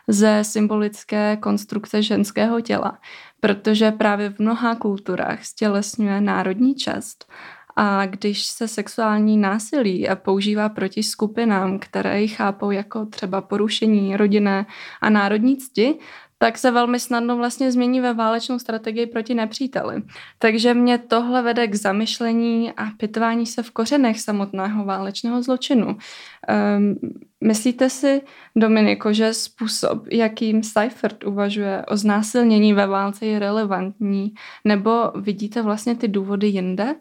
ze 0.09 0.45
symbolické 0.45 1.37
konstrukce 1.37 2.03
ženského 2.03 2.61
těla, 2.61 2.99
protože 3.41 3.91
právě 3.91 4.31
v 4.31 4.39
mnoha 4.39 4.75
kulturách 4.75 5.45
stělesňuje 5.45 6.21
národní 6.21 6.75
čest 6.75 7.33
a 7.77 8.07
když 8.07 8.47
se 8.47 8.69
sexuální 8.69 9.37
násilí 9.37 10.09
používá 10.15 10.69
proti 10.69 11.03
skupinám, 11.03 11.79
které 11.79 12.23
ji 12.23 12.29
chápou 12.29 12.71
jako 12.71 13.07
třeba 13.07 13.41
porušení 13.41 14.17
rodinné 14.17 14.67
a 15.01 15.11
národní 15.11 15.57
cti, 15.57 15.99
tak 16.43 16.59
se 16.59 16.71
velmi 16.71 17.01
snadno 17.01 17.37
vlastně 17.37 17.73
změní 17.73 18.01
ve 18.01 18.15
válečnou 18.15 18.59
strategii 18.59 19.07
proti 19.07 19.35
nepříteli. 19.35 20.03
Takže 20.39 20.75
mě 20.75 20.99
tohle 20.99 21.43
vede 21.43 21.69
k 21.69 21.75
zamyšlení 21.75 22.73
a 22.73 22.87
pitvání 22.97 23.47
se 23.47 23.63
v 23.63 23.71
kořenech 23.71 24.21
samotného 24.21 24.85
válečného 24.85 25.43
zločinu. 25.43 25.87
Um, 25.87 26.97
myslíte 27.45 27.91
si, 27.91 28.23
Dominiko, 28.57 29.13
že 29.13 29.35
způsob, 29.35 30.07
jakým 30.11 30.63
Seifert 30.63 31.25
uvažuje 31.25 31.85
o 31.87 31.97
znásilnění 31.97 32.73
ve 32.73 32.87
válce 32.87 33.27
je 33.27 33.39
relevantní, 33.39 34.35
nebo 34.65 34.91
vidíte 35.15 35.63
vlastně 35.63 35.97
ty 35.97 36.09
důvody 36.09 36.47
jinde? 36.47 36.95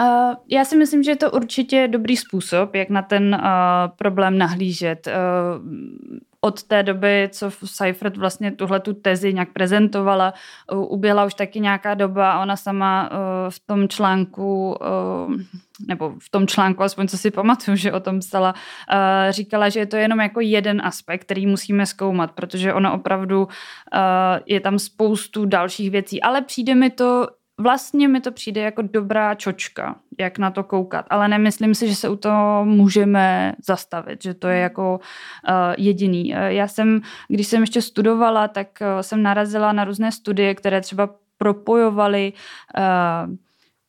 Uh, 0.00 0.34
já 0.48 0.64
si 0.64 0.76
myslím, 0.76 1.02
že 1.02 1.10
je 1.10 1.16
to 1.16 1.30
určitě 1.30 1.88
dobrý 1.88 2.16
způsob, 2.16 2.74
jak 2.74 2.90
na 2.90 3.02
ten 3.02 3.34
uh, 3.34 3.96
problém 3.96 4.38
nahlížet. 4.38 5.06
Uh, 5.06 5.12
od 6.40 6.62
té 6.62 6.82
doby, 6.82 7.28
co 7.32 7.50
Seifert 7.64 8.16
vlastně 8.16 8.52
tuhle 8.52 8.80
tu 8.80 8.92
tezi 8.92 9.34
nějak 9.34 9.52
prezentovala, 9.52 10.34
uběhla 10.72 11.24
už 11.24 11.34
taky 11.34 11.60
nějaká 11.60 11.94
doba 11.94 12.32
a 12.32 12.42
ona 12.42 12.56
sama 12.56 13.10
uh, 13.10 13.18
v 13.50 13.60
tom 13.66 13.88
článku, 13.88 14.76
nebo 15.88 16.14
v 16.18 16.30
tom 16.30 16.46
článku, 16.46 16.82
aspoň 16.82 17.08
co 17.08 17.18
si 17.18 17.30
pamatuju, 17.30 17.76
že 17.76 17.92
o 17.92 18.00
tom 18.00 18.20
psala, 18.20 18.54
říkala, 19.30 19.68
že 19.68 19.80
je 19.80 19.86
to 19.86 19.96
jenom 19.96 20.20
jako 20.20 20.40
jeden 20.40 20.82
aspekt, 20.84 21.24
který 21.24 21.46
musíme 21.46 21.86
zkoumat, 21.86 22.32
protože 22.32 22.74
ono 22.74 22.94
opravdu 22.94 23.48
je 24.46 24.60
tam 24.60 24.78
spoustu 24.78 25.44
dalších 25.44 25.90
věcí, 25.90 26.22
ale 26.22 26.42
přijde 26.42 26.74
mi 26.74 26.90
to 26.90 27.26
vlastně 27.60 28.08
mi 28.08 28.20
to 28.20 28.32
přijde 28.32 28.60
jako 28.60 28.82
dobrá 28.82 29.34
čočka, 29.34 29.96
jak 30.18 30.38
na 30.38 30.50
to 30.50 30.64
koukat, 30.64 31.06
ale 31.10 31.28
nemyslím 31.28 31.74
si, 31.74 31.88
že 31.88 31.94
se 31.94 32.08
u 32.08 32.16
toho 32.16 32.64
můžeme 32.64 33.54
zastavit, 33.66 34.22
že 34.22 34.34
to 34.34 34.48
je 34.48 34.58
jako 34.58 35.00
uh, 35.48 35.54
jediný. 35.78 36.34
Uh, 36.34 36.40
já 36.40 36.68
jsem, 36.68 37.00
když 37.28 37.46
jsem 37.46 37.60
ještě 37.60 37.82
studovala, 37.82 38.48
tak 38.48 38.68
uh, 38.80 39.00
jsem 39.00 39.22
narazila 39.22 39.72
na 39.72 39.84
různé 39.84 40.12
studie, 40.12 40.54
které 40.54 40.80
třeba 40.80 41.08
propojovaly 41.38 42.32
uh, 42.78 43.34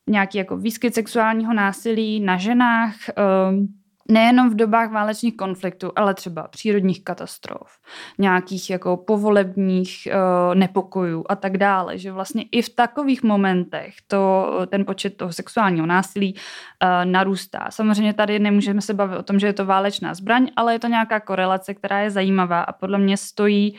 nějaký 0.09 0.37
jako 0.37 0.57
výskyt 0.57 0.93
sexuálního 0.93 1.53
násilí 1.53 2.19
na 2.19 2.37
ženách, 2.37 2.95
uh, 3.17 3.65
nejenom 4.09 4.49
v 4.49 4.55
dobách 4.55 4.91
válečných 4.91 5.37
konfliktů, 5.37 5.91
ale 5.95 6.13
třeba 6.13 6.47
přírodních 6.47 7.03
katastrof, 7.03 7.79
nějakých 8.17 8.69
jako 8.69 8.97
povolebních 8.97 10.07
uh, 10.07 10.55
nepokojů 10.55 11.25
a 11.29 11.35
tak 11.35 11.57
dále, 11.57 11.97
že 11.97 12.11
vlastně 12.11 12.43
i 12.51 12.61
v 12.61 12.69
takových 12.69 13.23
momentech 13.23 13.95
to, 14.07 14.51
ten 14.67 14.85
počet 14.85 15.17
toho 15.17 15.33
sexuálního 15.33 15.85
násilí 15.85 16.35
uh, 16.35 17.11
narůstá. 17.11 17.67
Samozřejmě 17.69 18.13
tady 18.13 18.39
nemůžeme 18.39 18.81
se 18.81 18.93
bavit 18.93 19.17
o 19.17 19.23
tom, 19.23 19.39
že 19.39 19.47
je 19.47 19.53
to 19.53 19.65
válečná 19.65 20.13
zbraň, 20.13 20.49
ale 20.55 20.73
je 20.73 20.79
to 20.79 20.87
nějaká 20.87 21.19
korelace, 21.19 21.73
která 21.73 21.99
je 21.99 22.11
zajímavá 22.11 22.61
a 22.61 22.73
podle 22.73 22.97
mě 22.97 23.17
stojí 23.17 23.77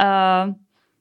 uh, 0.00 0.54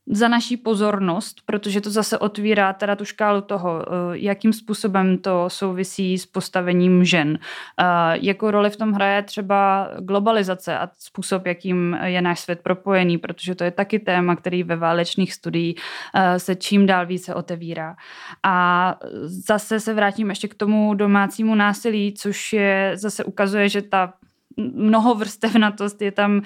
za 0.08 0.28
naší 0.28 0.58
pozornost, 0.58 1.42
protože 1.46 1.82
to 1.82 1.90
zase 1.90 2.18
otvírá 2.18 2.74
teda 2.74 2.96
tu 2.96 3.06
škálu 3.06 3.42
toho, 3.42 3.82
eh, 3.82 4.18
jakým 4.18 4.54
způsobem 4.54 5.18
to 5.18 5.50
souvisí 5.50 6.18
s 6.18 6.26
postavením 6.26 7.06
žen. 7.06 7.40
Eh, 7.80 7.84
jakou 8.14 8.52
roli 8.52 8.70
v 8.70 8.78
tom 8.78 8.92
hraje 8.92 9.24
třeba 9.24 9.90
globalizace 10.00 10.78
a 10.78 10.90
způsob, 11.00 11.46
jakým 11.46 11.98
je 12.04 12.22
náš 12.22 12.40
svět 12.40 12.60
propojený, 12.64 13.18
protože 13.18 13.56
to 13.56 13.64
je 13.64 13.72
taky 13.72 14.00
téma, 14.00 14.36
který 14.36 14.64
ve 14.64 14.76
válečných 14.76 15.34
studiích 15.34 15.76
eh, 16.16 16.40
se 16.40 16.56
čím 16.56 16.86
dál 16.86 17.06
více 17.06 17.36
otevírá. 17.36 17.96
A 18.44 18.96
zase 19.24 19.80
se 19.80 19.94
vrátím 19.94 20.30
ještě 20.30 20.48
k 20.48 20.56
tomu 20.56 20.94
domácímu 20.94 21.56
násilí, 21.56 22.14
což 22.14 22.54
je 22.54 22.92
zase 22.96 23.24
ukazuje, 23.24 23.70
že 23.70 23.82
ta 23.82 24.14
mnohovrstevnatost 24.58 26.02
je 26.02 26.12
tam 26.12 26.38
uh, 26.38 26.44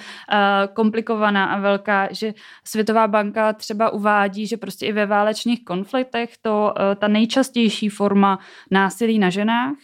komplikovaná 0.74 1.46
a 1.46 1.60
velká, 1.60 2.08
že 2.12 2.34
Světová 2.64 3.08
banka 3.08 3.54
třeba 3.54 3.90
uvádí, 3.90 4.48
že 4.48 4.58
prostě 4.58 4.86
i 4.86 4.92
ve 4.92 5.06
válečných 5.06 5.66
konfliktech 5.66 6.38
to 6.42 6.74
uh, 6.78 6.96
ta 6.96 7.08
nejčastější 7.08 7.90
forma 7.90 8.40
násilí 8.72 9.20
na 9.20 9.30
ženách 9.30 9.76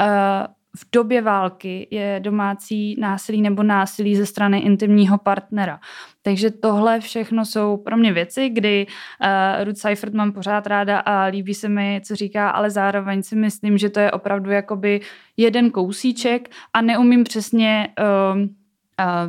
uh, 0.00 0.57
v 0.76 0.86
době 0.92 1.22
války 1.22 1.88
je 1.90 2.20
domácí 2.22 3.00
násilí 3.00 3.42
nebo 3.42 3.62
násilí 3.62 4.16
ze 4.16 4.26
strany 4.26 4.58
intimního 4.58 5.18
partnera. 5.18 5.80
Takže 6.22 6.50
tohle 6.50 7.00
všechno 7.00 7.44
jsou 7.44 7.76
pro 7.76 7.96
mě 7.96 8.12
věci, 8.12 8.48
kdy 8.48 8.86
uh, 8.86 9.64
Ruth 9.64 9.78
Seifert 9.78 10.14
mám 10.14 10.32
pořád 10.32 10.66
ráda 10.66 10.98
a 10.98 11.24
líbí 11.24 11.54
se 11.54 11.68
mi, 11.68 12.00
co 12.04 12.16
říká, 12.16 12.50
ale 12.50 12.70
zároveň 12.70 13.22
si 13.22 13.36
myslím, 13.36 13.78
že 13.78 13.90
to 13.90 14.00
je 14.00 14.10
opravdu 14.10 14.50
jakoby 14.50 15.00
jeden 15.36 15.70
kousíček 15.70 16.48
a 16.72 16.80
neumím 16.82 17.24
přesně 17.24 17.88
uh, 17.98 18.40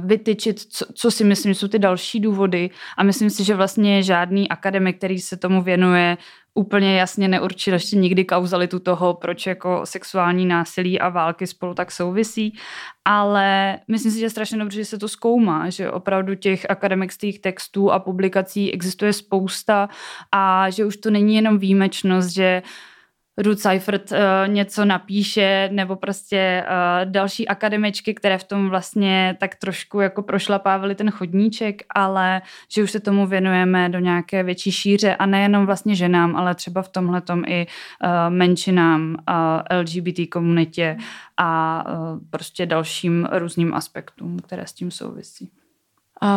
vytyčit, 0.05 0.59
co, 0.59 0.85
co 0.93 1.11
si 1.11 1.23
myslím, 1.23 1.55
jsou 1.55 1.67
ty 1.67 1.79
další 1.79 2.19
důvody 2.19 2.69
a 2.97 3.03
myslím 3.03 3.29
si, 3.29 3.43
že 3.43 3.55
vlastně 3.55 4.03
žádný 4.03 4.49
akademik, 4.49 4.97
který 4.97 5.19
se 5.19 5.37
tomu 5.37 5.61
věnuje, 5.61 6.17
úplně 6.59 6.97
jasně 6.99 7.27
neurčil 7.27 7.73
ještě 7.73 7.95
nikdy 7.95 8.25
kauzalitu 8.25 8.79
toho, 8.79 9.13
proč 9.13 9.45
jako 9.45 9.81
sexuální 9.83 10.45
násilí 10.45 10.99
a 10.99 11.09
války 11.09 11.47
spolu 11.47 11.73
tak 11.73 11.91
souvisí, 11.91 12.57
ale 13.05 13.79
myslím 13.87 14.11
si, 14.11 14.19
že 14.19 14.25
je 14.25 14.29
strašně 14.29 14.57
dobře, 14.57 14.77
že 14.77 14.85
se 14.85 14.97
to 14.97 15.07
zkoumá, 15.07 15.69
že 15.69 15.91
opravdu 15.91 16.35
těch 16.35 16.69
akademických 16.69 17.41
textů 17.41 17.91
a 17.91 17.99
publikací 17.99 18.73
existuje 18.73 19.13
spousta 19.13 19.89
a 20.31 20.69
že 20.69 20.85
už 20.85 20.97
to 20.97 21.11
není 21.11 21.35
jenom 21.35 21.57
výjimečnost, 21.57 22.29
že 22.29 22.61
uh, 22.65 22.69
Ruth 23.39 23.59
Seifert 23.59 24.11
uh, 24.11 24.17
něco 24.47 24.85
napíše, 24.85 25.69
nebo 25.71 25.95
prostě 25.95 26.63
uh, 26.65 27.11
další 27.11 27.47
akademičky, 27.47 28.13
které 28.13 28.37
v 28.37 28.43
tom 28.43 28.69
vlastně 28.69 29.37
tak 29.39 29.55
trošku 29.55 29.99
jako 29.99 30.21
prošlapávali 30.21 30.95
ten 30.95 31.11
chodníček, 31.11 31.81
ale 31.95 32.41
že 32.73 32.83
už 32.83 32.91
se 32.91 32.99
tomu 32.99 33.27
věnujeme 33.27 33.89
do 33.89 33.99
nějaké 33.99 34.43
větší 34.43 34.71
šíře 34.71 35.15
a 35.15 35.25
nejenom 35.25 35.65
vlastně 35.65 35.95
ženám, 35.95 36.35
ale 36.35 36.55
třeba 36.55 36.81
v 36.81 36.89
tomhle 36.89 37.21
i 37.47 37.67
uh, 37.67 38.09
menšinám, 38.29 39.15
uh, 39.29 39.79
LGBT 39.79 40.19
komunitě 40.31 40.97
a 41.37 41.83
uh, 41.87 42.19
prostě 42.29 42.65
dalším 42.65 43.27
různým 43.31 43.73
aspektům, 43.73 44.39
které 44.39 44.67
s 44.67 44.73
tím 44.73 44.91
souvisí. 44.91 45.49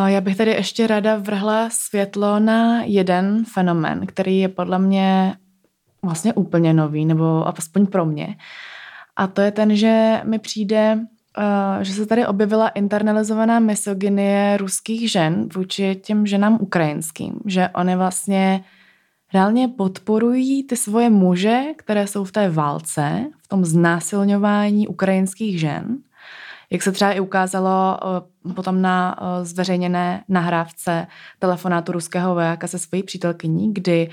Já 0.05 0.21
bych 0.21 0.37
tady 0.37 0.51
ještě 0.51 0.87
ráda 0.87 1.15
vrhla 1.15 1.69
světlo 1.69 2.39
na 2.39 2.83
jeden 2.83 3.45
fenomen, 3.53 4.05
který 4.07 4.39
je 4.39 4.49
podle 4.49 4.79
mě 4.79 5.33
vlastně 6.03 6.33
úplně 6.33 6.73
nový, 6.73 7.05
nebo 7.05 7.47
aspoň 7.47 7.85
pro 7.85 8.05
mě. 8.05 8.35
A 9.15 9.27
to 9.27 9.41
je 9.41 9.51
ten, 9.51 9.75
že 9.75 10.21
mi 10.23 10.39
přijde, 10.39 10.99
uh, 11.37 11.83
že 11.83 11.93
se 11.93 12.05
tady 12.05 12.25
objevila 12.25 12.69
internalizovaná 12.69 13.59
misogynie 13.59 14.57
ruských 14.57 15.11
žen 15.11 15.49
vůči 15.55 15.95
těm 15.95 16.25
ženám 16.25 16.57
ukrajinským. 16.61 17.39
Že 17.45 17.69
oni 17.69 17.95
vlastně 17.95 18.63
reálně 19.33 19.67
podporují 19.67 20.63
ty 20.63 20.77
svoje 20.77 21.09
muže, 21.09 21.61
které 21.77 22.07
jsou 22.07 22.23
v 22.23 22.31
té 22.31 22.49
válce, 22.49 23.25
v 23.43 23.47
tom 23.47 23.65
znásilňování 23.65 24.87
ukrajinských 24.87 25.59
žen. 25.59 25.97
Jak 26.69 26.81
se 26.83 26.91
třeba 26.91 27.11
i 27.11 27.19
ukázalo 27.19 27.97
uh, 28.45 28.53
potom 28.53 28.81
na 28.81 29.21
uh, 29.21 29.45
zveřejněné 29.45 30.23
nahrávce 30.29 31.07
telefonátu 31.39 31.91
ruského 31.91 32.33
vojáka 32.33 32.67
se 32.67 32.79
svojí 32.79 33.03
přítelkyní, 33.03 33.73
kdy 33.73 34.09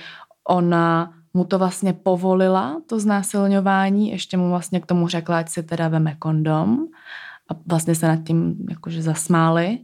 ona 0.48 1.12
mu 1.34 1.44
to 1.44 1.58
vlastně 1.58 1.92
povolila, 1.92 2.82
to 2.86 3.00
znásilňování, 3.00 4.10
ještě 4.10 4.36
mu 4.36 4.50
vlastně 4.50 4.80
k 4.80 4.86
tomu 4.86 5.08
řekla, 5.08 5.38
ať 5.38 5.48
si 5.48 5.62
teda 5.62 5.88
veme 5.88 6.14
kondom 6.14 6.78
a 7.48 7.54
vlastně 7.66 7.94
se 7.94 8.08
nad 8.08 8.18
tím 8.26 8.66
jakože 8.70 9.02
zasmáli. 9.02 9.78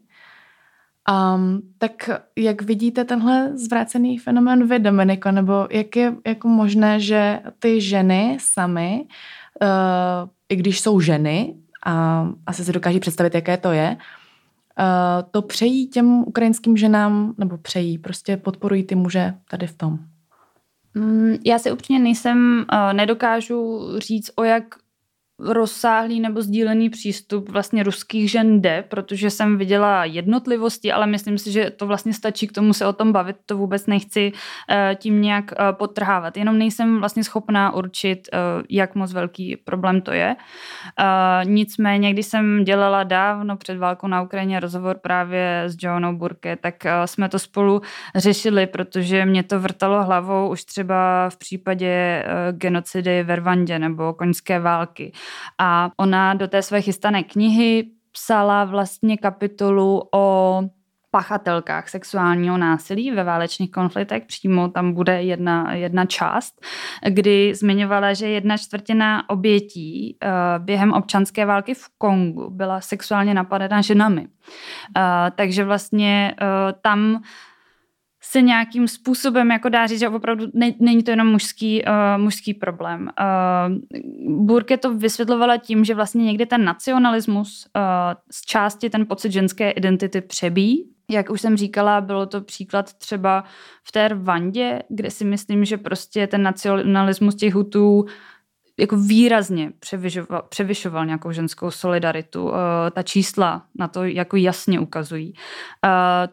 Um, 1.10 1.62
tak 1.78 2.10
jak 2.36 2.62
vidíte 2.62 3.04
tenhle 3.04 3.58
zvrácený 3.58 4.18
fenomén 4.18 4.68
vy, 4.68 4.78
Dominiko, 4.78 5.30
nebo 5.30 5.68
jak 5.70 5.96
je 5.96 6.16
jako 6.26 6.48
možné, 6.48 7.00
že 7.00 7.40
ty 7.58 7.80
ženy 7.80 8.36
samy, 8.40 9.06
uh, 9.62 9.68
i 10.48 10.56
když 10.56 10.80
jsou 10.80 11.00
ženy, 11.00 11.54
a 11.86 12.26
asi 12.46 12.64
si 12.64 12.72
dokáží 12.72 13.00
představit, 13.00 13.34
jaké 13.34 13.56
to 13.56 13.72
je, 13.72 13.96
uh, 13.96 15.30
to 15.30 15.42
přejí 15.42 15.88
těm 15.88 16.18
ukrajinským 16.18 16.76
ženám, 16.76 17.34
nebo 17.38 17.58
přejí, 17.58 17.98
prostě 17.98 18.36
podporují 18.36 18.84
ty 18.84 18.94
muže 18.94 19.34
tady 19.50 19.66
v 19.66 19.76
tom. 19.78 19.98
Mm, 20.96 21.36
já 21.44 21.58
si 21.58 21.72
upřímně 21.72 22.02
nejsem, 22.02 22.66
uh, 22.72 22.92
nedokážu 22.92 23.80
říct, 23.98 24.30
o 24.36 24.44
jak 24.44 24.64
rozsáhlý 25.38 26.20
nebo 26.20 26.42
sdílený 26.42 26.90
přístup 26.90 27.48
vlastně 27.48 27.82
ruských 27.82 28.30
žen 28.30 28.60
jde, 28.60 28.84
protože 28.88 29.30
jsem 29.30 29.58
viděla 29.58 30.04
jednotlivosti, 30.04 30.92
ale 30.92 31.06
myslím 31.06 31.38
si, 31.38 31.52
že 31.52 31.70
to 31.70 31.86
vlastně 31.86 32.12
stačí 32.12 32.46
k 32.46 32.52
tomu 32.52 32.72
se 32.72 32.86
o 32.86 32.92
tom 32.92 33.12
bavit, 33.12 33.36
to 33.46 33.56
vůbec 33.56 33.86
nechci 33.86 34.32
uh, 34.32 34.94
tím 34.94 35.22
nějak 35.22 35.44
uh, 35.44 35.76
potrhávat. 35.76 36.36
Jenom 36.36 36.58
nejsem 36.58 37.00
vlastně 37.00 37.24
schopná 37.24 37.74
určit, 37.74 38.28
uh, 38.32 38.62
jak 38.70 38.94
moc 38.94 39.12
velký 39.12 39.56
problém 39.56 40.00
to 40.00 40.12
je. 40.12 40.36
Nicméně, 41.44 42.12
když 42.12 42.26
jsem 42.26 42.64
dělala 42.64 43.04
dávno 43.04 43.56
před 43.56 43.78
válkou 43.78 44.06
na 44.06 44.22
Ukrajině 44.22 44.60
rozhovor 44.60 44.98
právě 45.02 45.62
s 45.66 45.76
Joanou 45.82 46.16
Burke, 46.16 46.56
tak 46.56 46.74
jsme 47.04 47.28
to 47.28 47.38
spolu 47.38 47.82
řešili, 48.14 48.66
protože 48.66 49.26
mě 49.26 49.42
to 49.42 49.60
vrtalo 49.60 50.04
hlavou 50.04 50.48
už 50.48 50.64
třeba 50.64 51.30
v 51.30 51.36
případě 51.36 52.24
genocidy 52.52 53.22
ve 53.22 53.36
Rwandě 53.36 53.78
nebo 53.78 54.12
koňské 54.12 54.60
války 54.60 55.12
a 55.58 55.90
ona 55.96 56.34
do 56.34 56.48
té 56.48 56.62
své 56.62 56.82
chystané 56.82 57.22
knihy 57.22 57.86
psala 58.12 58.64
vlastně 58.64 59.16
kapitolu 59.16 60.02
o 60.14 60.62
pachatelkách 61.10 61.88
sexuálního 61.88 62.58
násilí 62.58 63.10
ve 63.10 63.24
válečných 63.24 63.70
konfliktech. 63.70 64.22
Přímo 64.26 64.68
tam 64.68 64.92
bude 64.92 65.22
jedna, 65.22 65.74
jedna 65.74 66.06
část, 66.06 66.60
kdy 67.08 67.54
zmiňovala, 67.54 68.12
že 68.12 68.28
jedna 68.28 68.56
čtvrtina 68.56 69.30
obětí 69.30 70.18
uh, 70.24 70.64
během 70.64 70.92
občanské 70.92 71.46
války 71.46 71.74
v 71.74 71.84
Kongu 71.98 72.50
byla 72.50 72.80
sexuálně 72.80 73.34
napadena 73.34 73.80
ženami. 73.80 74.20
Uh, 74.20 74.26
takže 75.34 75.64
vlastně 75.64 76.34
uh, 76.42 76.46
tam 76.82 77.22
se 78.30 78.42
nějakým 78.42 78.88
způsobem 78.88 79.50
jako 79.50 79.68
dá 79.68 79.86
říct, 79.86 80.00
že 80.00 80.08
opravdu 80.08 80.46
ne, 80.54 80.72
není 80.80 81.02
to 81.02 81.10
jenom 81.10 81.26
mužský, 81.26 81.82
uh, 81.84 82.22
mužský 82.22 82.54
problém. 82.54 83.10
Uh, 83.20 84.44
Burke 84.46 84.76
to 84.76 84.94
vysvětlovala 84.94 85.56
tím, 85.56 85.84
že 85.84 85.94
vlastně 85.94 86.24
někdy 86.24 86.46
ten 86.46 86.64
nacionalismus 86.64 87.66
uh, 87.76 87.82
z 88.30 88.42
části 88.42 88.90
ten 88.90 89.06
pocit 89.06 89.32
ženské 89.32 89.70
identity 89.70 90.20
přebíjí. 90.20 90.84
Jak 91.10 91.30
už 91.30 91.40
jsem 91.40 91.56
říkala, 91.56 92.00
bylo 92.00 92.26
to 92.26 92.40
příklad 92.40 92.92
třeba 92.92 93.44
v 93.82 93.92
té 93.92 94.08
Rwandě, 94.08 94.82
kde 94.88 95.10
si 95.10 95.24
myslím, 95.24 95.64
že 95.64 95.76
prostě 95.76 96.26
ten 96.26 96.42
nacionalismus 96.42 97.34
těch 97.34 97.54
hutů 97.54 98.04
jako 98.78 98.96
výrazně 98.96 99.72
převyšoval, 99.78 100.42
převyšoval 100.48 101.06
nějakou 101.06 101.32
ženskou 101.32 101.70
solidaritu. 101.70 102.44
Uh, 102.44 102.54
ta 102.90 103.02
čísla 103.02 103.62
na 103.78 103.88
to 103.88 104.04
jako 104.04 104.36
jasně 104.36 104.80
ukazují. 104.80 105.32
Uh, 105.32 105.90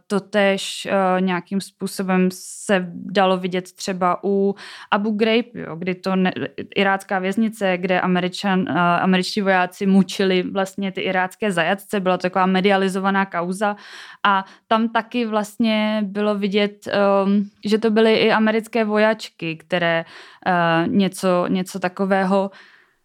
to 0.07 0.19
tež 0.19 0.87
uh, 0.91 1.21
nějakým 1.21 1.61
způsobem 1.61 2.29
se 2.31 2.91
dalo 2.93 3.37
vidět 3.37 3.71
třeba 3.71 4.19
u 4.23 4.55
Abu 4.91 5.11
Ghraib, 5.11 5.55
jo, 5.55 5.75
kdy 5.75 5.95
to 5.95 6.15
ne, 6.15 6.33
irácká 6.75 7.19
věznice, 7.19 7.77
kde 7.77 8.01
američan, 8.01 8.69
američtí 9.01 9.41
vojáci 9.41 9.85
mučili 9.85 10.43
vlastně 10.43 10.91
ty 10.91 11.01
irácké 11.01 11.51
zajatce, 11.51 11.99
byla 11.99 12.17
to 12.17 12.21
taková 12.21 12.45
medializovaná 12.45 13.25
kauza 13.25 13.75
a 14.23 14.45
tam 14.67 14.89
taky 14.89 15.25
vlastně 15.25 16.01
bylo 16.05 16.35
vidět, 16.35 16.87
um, 17.25 17.49
že 17.65 17.77
to 17.77 17.91
byly 17.91 18.13
i 18.13 18.31
americké 18.31 18.85
vojačky, 18.85 19.55
které 19.55 20.05
něco, 20.87 21.47
něco 21.47 21.79
takového 21.79 22.32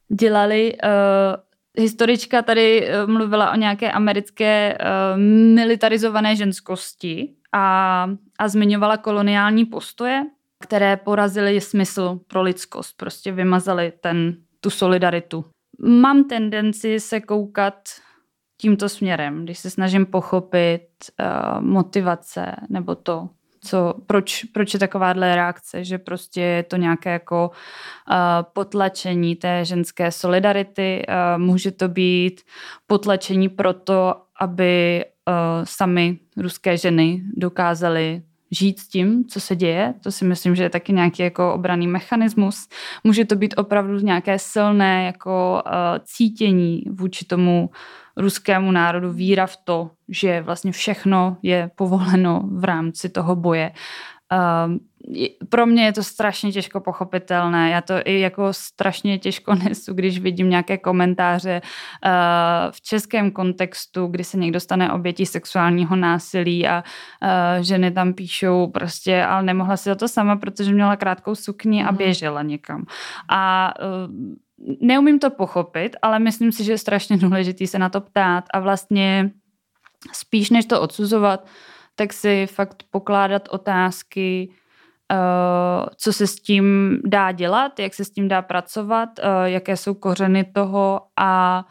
dělali. 0.08 0.76
Uh, 0.84 1.80
historička 1.82 2.42
tady 2.42 2.88
uh, 2.88 3.10
mluvila 3.10 3.52
o 3.52 3.56
nějaké 3.56 3.92
americké 3.92 4.78
uh, 4.80 5.20
militarizované 5.54 6.36
ženskosti 6.36 7.34
a, 7.52 8.06
a 8.38 8.48
zmiňovala 8.48 8.96
koloniální 8.96 9.64
postoje, 9.64 10.26
které 10.60 10.96
porazily 10.96 11.60
smysl 11.60 12.20
pro 12.26 12.42
lidskost, 12.42 12.96
prostě 12.96 13.32
vymazaly 13.32 13.92
ten, 14.00 14.36
tu 14.60 14.70
solidaritu. 14.70 15.44
Mám 15.80 16.24
tendenci 16.24 17.00
se 17.00 17.20
koukat 17.20 17.74
tímto 18.60 18.88
směrem, 18.88 19.44
když 19.44 19.58
se 19.58 19.70
snažím 19.70 20.06
pochopit 20.06 20.88
uh, 21.20 21.60
motivace 21.60 22.56
nebo 22.68 22.94
to, 22.94 23.28
co, 23.60 23.94
proč, 24.06 24.44
proč 24.44 24.74
je 24.74 24.80
takováhle 24.80 25.34
reakce, 25.34 25.84
že 25.84 25.98
prostě 25.98 26.40
je 26.40 26.62
to 26.62 26.76
nějaké 26.76 27.10
jako 27.10 27.50
uh, 28.10 28.16
potlačení 28.52 29.36
té 29.36 29.64
ženské 29.64 30.12
solidarity, 30.12 31.02
uh, 31.08 31.42
může 31.42 31.70
to 31.70 31.88
být 31.88 32.40
potlačení 32.86 33.48
proto, 33.48 34.14
aby 34.40 35.04
uh, 35.28 35.34
sami 35.64 36.18
ruské 36.36 36.76
ženy 36.76 37.22
dokázaly 37.36 38.22
žít 38.50 38.78
s 38.78 38.88
tím, 38.88 39.24
co 39.24 39.40
se 39.40 39.56
děje. 39.56 39.94
To 40.02 40.12
si 40.12 40.24
myslím, 40.24 40.54
že 40.54 40.62
je 40.62 40.70
taky 40.70 40.92
nějaký 40.92 41.22
jako 41.22 41.54
obraný 41.54 41.86
mechanismus. 41.86 42.68
Může 43.04 43.24
to 43.24 43.36
být 43.36 43.54
opravdu 43.56 43.98
nějaké 43.98 44.38
silné 44.38 45.04
jako 45.04 45.62
uh, 45.66 45.72
cítění 46.04 46.82
vůči 46.90 47.24
tomu 47.24 47.70
ruskému 48.18 48.72
národu, 48.72 49.12
víra 49.12 49.46
v 49.46 49.56
to, 49.64 49.90
že 50.08 50.42
vlastně 50.42 50.72
všechno 50.72 51.36
je 51.42 51.70
povoleno 51.76 52.42
v 52.52 52.64
rámci 52.64 53.08
toho 53.08 53.36
boje. 53.36 53.72
Uh, 54.32 54.76
pro 55.48 55.66
mě 55.66 55.84
je 55.84 55.92
to 55.92 56.02
strašně 56.02 56.52
těžko 56.52 56.80
pochopitelné. 56.80 57.70
Já 57.70 57.80
to 57.80 57.94
i 58.04 58.20
jako 58.20 58.52
strašně 58.52 59.18
těžko 59.18 59.54
nesu, 59.68 59.94
když 59.94 60.18
vidím 60.18 60.50
nějaké 60.50 60.78
komentáře 60.78 61.60
uh, 61.62 62.10
v 62.70 62.80
českém 62.80 63.30
kontextu, 63.30 64.06
kdy 64.06 64.24
se 64.24 64.38
někdo 64.38 64.60
stane 64.60 64.92
obětí 64.92 65.26
sexuálního 65.26 65.96
násilí 65.96 66.68
a 66.68 66.84
uh, 67.22 67.62
ženy 67.64 67.90
tam 67.90 68.12
píšou 68.12 68.66
prostě, 68.66 69.24
ale 69.24 69.42
nemohla 69.42 69.76
si 69.76 69.96
to 69.96 70.08
sama, 70.08 70.36
protože 70.36 70.72
měla 70.72 70.96
krátkou 70.96 71.34
sukni 71.34 71.84
a 71.84 71.90
mhm. 71.90 71.96
běžela 71.96 72.42
někam. 72.42 72.84
A 73.28 73.72
uh, 73.80 74.34
neumím 74.80 75.18
to 75.18 75.30
pochopit, 75.30 75.96
ale 76.02 76.18
myslím 76.18 76.52
si, 76.52 76.64
že 76.64 76.72
je 76.72 76.78
strašně 76.78 77.16
důležitý 77.16 77.66
se 77.66 77.78
na 77.78 77.88
to 77.88 78.00
ptát 78.00 78.44
a 78.54 78.60
vlastně 78.60 79.30
spíš 80.12 80.50
než 80.50 80.66
to 80.66 80.80
odsuzovat, 80.80 81.46
tak 81.94 82.12
si 82.12 82.46
fakt 82.46 82.82
pokládat 82.90 83.48
otázky, 83.48 84.50
uh, 85.12 85.86
co 85.96 86.12
se 86.12 86.26
s 86.26 86.36
tím 86.36 86.98
dá 87.04 87.32
dělat, 87.32 87.78
jak 87.78 87.94
se 87.94 88.04
s 88.04 88.10
tím 88.10 88.28
dá 88.28 88.42
pracovat, 88.42 89.08
uh, 89.18 89.44
jaké 89.44 89.76
jsou 89.76 89.94
kořeny 89.94 90.44
toho 90.44 91.00
a 91.16 91.64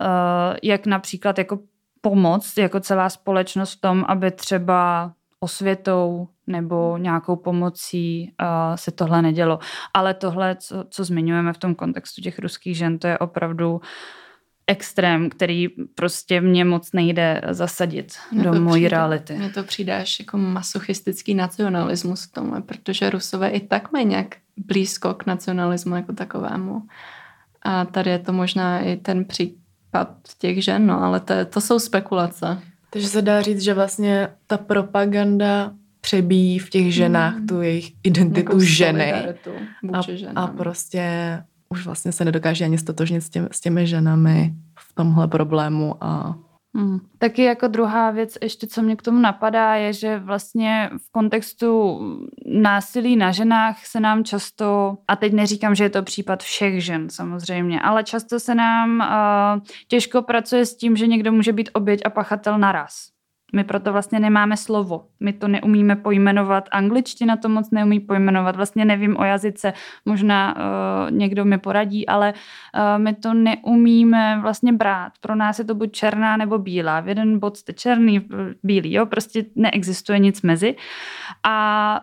uh, 0.00 0.56
jak 0.62 0.86
například 0.86 1.38
jako 1.38 1.58
pomoct 2.00 2.58
jako 2.58 2.80
celá 2.80 3.08
společnost 3.08 3.72
v 3.74 3.80
tom, 3.80 4.04
aby 4.08 4.30
třeba 4.30 5.12
osvětou 5.40 6.28
nebo 6.46 6.98
nějakou 6.98 7.36
pomocí 7.36 8.32
uh, 8.42 8.76
se 8.76 8.90
tohle 8.90 9.22
nedělo. 9.22 9.58
Ale 9.94 10.14
tohle, 10.14 10.56
co, 10.56 10.84
co 10.90 11.04
zmiňujeme 11.04 11.52
v 11.52 11.58
tom 11.58 11.74
kontextu 11.74 12.22
těch 12.22 12.38
ruských 12.38 12.76
žen, 12.76 12.98
to 12.98 13.06
je 13.06 13.18
opravdu 13.18 13.80
extrém, 14.66 15.30
který 15.30 15.68
prostě 15.94 16.40
mě 16.40 16.64
moc 16.64 16.92
nejde 16.92 17.40
zasadit 17.50 18.12
mě 18.32 18.42
do 18.42 18.60
mojí 18.60 18.88
reality. 18.88 19.34
Mně 19.34 19.50
to 19.50 19.62
přijde 19.62 19.96
až 19.96 20.20
jako 20.20 20.38
masochistický 20.38 21.34
nacionalismus 21.34 22.24
v 22.24 22.32
tom, 22.32 22.62
protože 22.62 23.10
Rusové 23.10 23.48
i 23.48 23.60
tak 23.60 23.92
mají 23.92 24.06
nějak 24.06 24.36
blízko 24.56 25.14
k 25.14 25.26
nacionalismu 25.26 25.96
jako 25.96 26.12
takovému. 26.12 26.82
A 27.62 27.84
tady 27.84 28.10
je 28.10 28.18
to 28.18 28.32
možná 28.32 28.80
i 28.80 28.96
ten 28.96 29.24
případ 29.24 30.08
těch 30.38 30.64
žen, 30.64 30.86
no, 30.86 31.02
ale 31.02 31.20
to, 31.20 31.34
to 31.44 31.60
jsou 31.60 31.78
spekulace. 31.78 32.62
Takže 32.90 33.08
se 33.08 33.22
dá 33.22 33.42
říct, 33.42 33.60
že 33.60 33.74
vlastně 33.74 34.28
ta 34.46 34.58
propaganda 34.58 35.72
přebíjí 36.04 36.58
v 36.58 36.70
těch 36.70 36.94
ženách 36.94 37.36
mm. 37.38 37.46
tu 37.46 37.62
jejich 37.62 37.92
identitu 38.02 38.38
jako 38.38 38.60
ženy. 38.60 39.12
A, 39.12 40.04
a 40.36 40.46
prostě 40.46 41.02
už 41.68 41.84
vlastně 41.84 42.12
se 42.12 42.24
nedokáže 42.24 42.64
ani 42.64 42.78
stotožnit 42.78 43.22
s, 43.22 43.30
těmi, 43.30 43.48
s 43.52 43.60
těmi 43.60 43.86
ženami 43.86 44.54
v 44.78 44.94
tomhle 44.94 45.28
problému 45.28 45.96
a 46.00 46.34
Hmm. 46.76 47.00
Taky 47.18 47.42
jako 47.42 47.68
druhá 47.68 48.10
věc, 48.10 48.38
ještě 48.42 48.66
co 48.66 48.82
mě 48.82 48.96
k 48.96 49.02
tomu 49.02 49.18
napadá, 49.18 49.74
je, 49.74 49.92
že 49.92 50.18
vlastně 50.18 50.90
v 51.06 51.12
kontextu 51.12 52.00
násilí 52.46 53.16
na 53.16 53.32
ženách 53.32 53.86
se 53.86 54.00
nám 54.00 54.24
často, 54.24 54.98
a 55.08 55.16
teď 55.16 55.32
neříkám, 55.32 55.74
že 55.74 55.84
je 55.84 55.90
to 55.90 56.02
případ 56.02 56.42
všech 56.42 56.84
žen 56.84 57.10
samozřejmě, 57.10 57.80
ale 57.80 58.04
často 58.04 58.40
se 58.40 58.54
nám 58.54 59.00
uh, 59.00 59.66
těžko 59.88 60.22
pracuje 60.22 60.66
s 60.66 60.76
tím, 60.76 60.96
že 60.96 61.06
někdo 61.06 61.32
může 61.32 61.52
být 61.52 61.70
oběť 61.72 62.00
a 62.04 62.10
pachatel 62.10 62.58
naraz. 62.58 63.13
My 63.54 63.64
proto 63.64 63.92
vlastně 63.92 64.20
nemáme 64.20 64.56
slovo. 64.56 65.04
My 65.20 65.32
to 65.32 65.48
neumíme 65.48 65.96
pojmenovat. 65.96 66.68
Angličtina 66.72 67.36
to 67.36 67.48
moc 67.48 67.70
neumí 67.70 68.00
pojmenovat. 68.00 68.56
Vlastně 68.56 68.84
nevím 68.84 69.16
o 69.16 69.24
jazyce. 69.24 69.72
Možná 70.04 70.56
uh, 70.56 71.10
někdo 71.10 71.44
mi 71.44 71.58
poradí, 71.58 72.08
ale 72.08 72.32
uh, 72.32 73.02
my 73.02 73.14
to 73.14 73.34
neumíme 73.34 74.38
vlastně 74.42 74.72
brát. 74.72 75.12
Pro 75.20 75.34
nás 75.34 75.58
je 75.58 75.64
to 75.64 75.74
buď 75.74 75.92
černá 75.92 76.36
nebo 76.36 76.58
bílá. 76.58 77.00
V 77.00 77.08
jeden 77.08 77.38
bod 77.38 77.56
jste 77.56 77.72
černý, 77.72 78.28
bílý. 78.62 78.92
Jo? 78.92 79.06
Prostě 79.06 79.44
neexistuje 79.54 80.18
nic 80.18 80.42
mezi. 80.42 80.76
A 81.42 82.00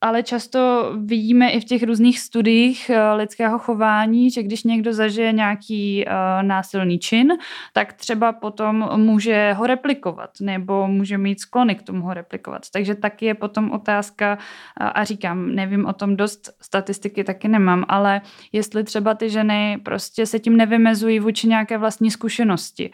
ale 0.00 0.22
často 0.22 0.92
vidíme 1.04 1.50
i 1.50 1.60
v 1.60 1.64
těch 1.64 1.82
různých 1.82 2.20
studiích 2.20 2.90
eh, 2.90 3.12
lidského 3.12 3.58
chování, 3.58 4.30
že 4.30 4.42
když 4.42 4.64
někdo 4.64 4.92
zažije 4.92 5.32
nějaký 5.32 6.04
uh, 6.06 6.12
násilný 6.42 6.98
čin, 6.98 7.32
tak 7.72 7.92
třeba 7.92 8.32
potom 8.32 8.88
může 8.96 9.52
ho 9.52 9.66
replikovat 9.66 10.30
nebo 10.40 10.88
může 10.88 11.18
mít 11.18 11.40
sklony 11.40 11.74
k 11.74 11.82
tomu 11.82 12.02
ho 12.02 12.14
replikovat. 12.14 12.62
Takže 12.72 12.94
taky 12.94 13.26
je 13.26 13.34
potom 13.34 13.70
otázka, 13.70 14.38
uh, 14.80 14.88
a 14.94 15.04
říkám, 15.04 15.54
nevím 15.54 15.86
o 15.86 15.92
tom 15.92 16.16
dost, 16.16 16.50
statistiky 16.60 17.24
taky 17.24 17.48
nemám, 17.48 17.84
ale 17.88 18.20
jestli 18.52 18.84
třeba 18.84 19.14
ty 19.14 19.30
ženy 19.30 19.78
prostě 19.84 20.26
se 20.26 20.38
tím 20.38 20.56
nevymezují 20.56 21.20
vůči 21.20 21.48
nějaké 21.48 21.78
vlastní 21.78 22.10
zkušenosti, 22.10 22.90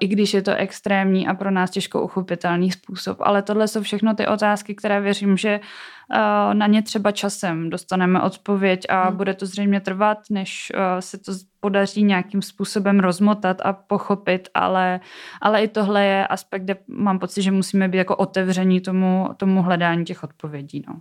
i 0.00 0.06
když 0.06 0.34
je 0.34 0.42
to 0.42 0.54
extrémní 0.54 1.26
a 1.26 1.34
pro 1.34 1.50
nás 1.50 1.70
těžko 1.70 2.02
uchopitelný 2.02 2.70
způsob. 2.70 3.18
Ale 3.20 3.42
tohle 3.42 3.68
jsou 3.68 3.82
všechno 3.82 4.14
ty 4.14 4.26
otázky, 4.26 4.74
které 4.74 5.00
věřím, 5.00 5.36
že 5.36 5.60
Eh, 5.60 5.95
na 6.52 6.66
ně 6.66 6.82
třeba 6.82 7.12
časem 7.12 7.70
dostaneme 7.70 8.22
odpověď 8.22 8.80
a 8.88 9.08
hmm. 9.08 9.16
bude 9.16 9.34
to 9.34 9.46
zřejmě 9.46 9.80
trvat, 9.80 10.18
než 10.30 10.72
eh, 10.74 11.02
se 11.02 11.18
to 11.18 11.32
podaří 11.60 12.02
nějakým 12.02 12.42
způsobem 12.42 13.00
rozmotat 13.00 13.60
a 13.64 13.72
pochopit, 13.72 14.48
ale, 14.54 15.00
ale 15.42 15.62
i 15.62 15.68
tohle 15.68 16.04
je 16.04 16.26
aspekt, 16.26 16.62
kde 16.62 16.76
mám 16.88 17.18
pocit, 17.18 17.42
že 17.42 17.50
musíme 17.50 17.88
být 17.88 17.98
jako 17.98 18.16
otevření 18.16 18.80
tomu, 18.80 19.28
tomu 19.36 19.62
hledání 19.62 20.04
těch 20.04 20.24
odpovědí. 20.24 20.84
No. 20.88 21.00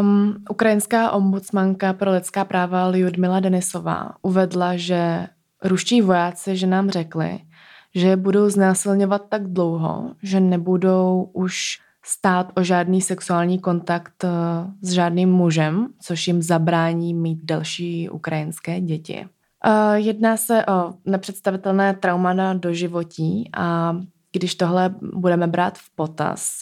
Um, 0.00 0.36
ukrajinská 0.50 1.10
ombudsmanka 1.10 1.92
pro 1.92 2.12
lidská 2.12 2.44
práva 2.44 2.86
Lyudmila 2.86 3.40
Denisová 3.40 4.14
uvedla, 4.22 4.76
že 4.76 5.26
ruští 5.64 6.02
vojáci, 6.02 6.56
že 6.56 6.66
nám 6.66 6.90
řekli, 6.90 7.38
že 7.94 8.16
budou 8.16 8.50
znásilňovat 8.50 9.22
tak 9.28 9.46
dlouho, 9.46 10.14
že 10.22 10.40
nebudou 10.40 11.30
už 11.32 11.78
stát 12.04 12.52
o 12.56 12.62
žádný 12.62 13.00
sexuální 13.00 13.58
kontakt 13.58 14.24
eh, 14.24 14.28
s 14.82 14.92
žádným 14.92 15.30
mužem, 15.30 15.88
což 16.02 16.28
jim 16.28 16.42
zabrání 16.42 17.14
mít 17.14 17.38
další 17.42 18.08
ukrajinské 18.08 18.80
děti. 18.80 19.26
Eh, 19.64 19.98
jedná 19.98 20.36
se 20.36 20.66
o 20.66 20.92
nepředstavitelné 21.04 21.94
trauma 21.94 22.32
na 22.32 22.54
doživotí 22.54 23.50
a 23.56 23.96
když 24.32 24.54
tohle 24.54 24.94
budeme 25.14 25.46
brát 25.46 25.78
v 25.78 25.90
potaz, 25.94 26.60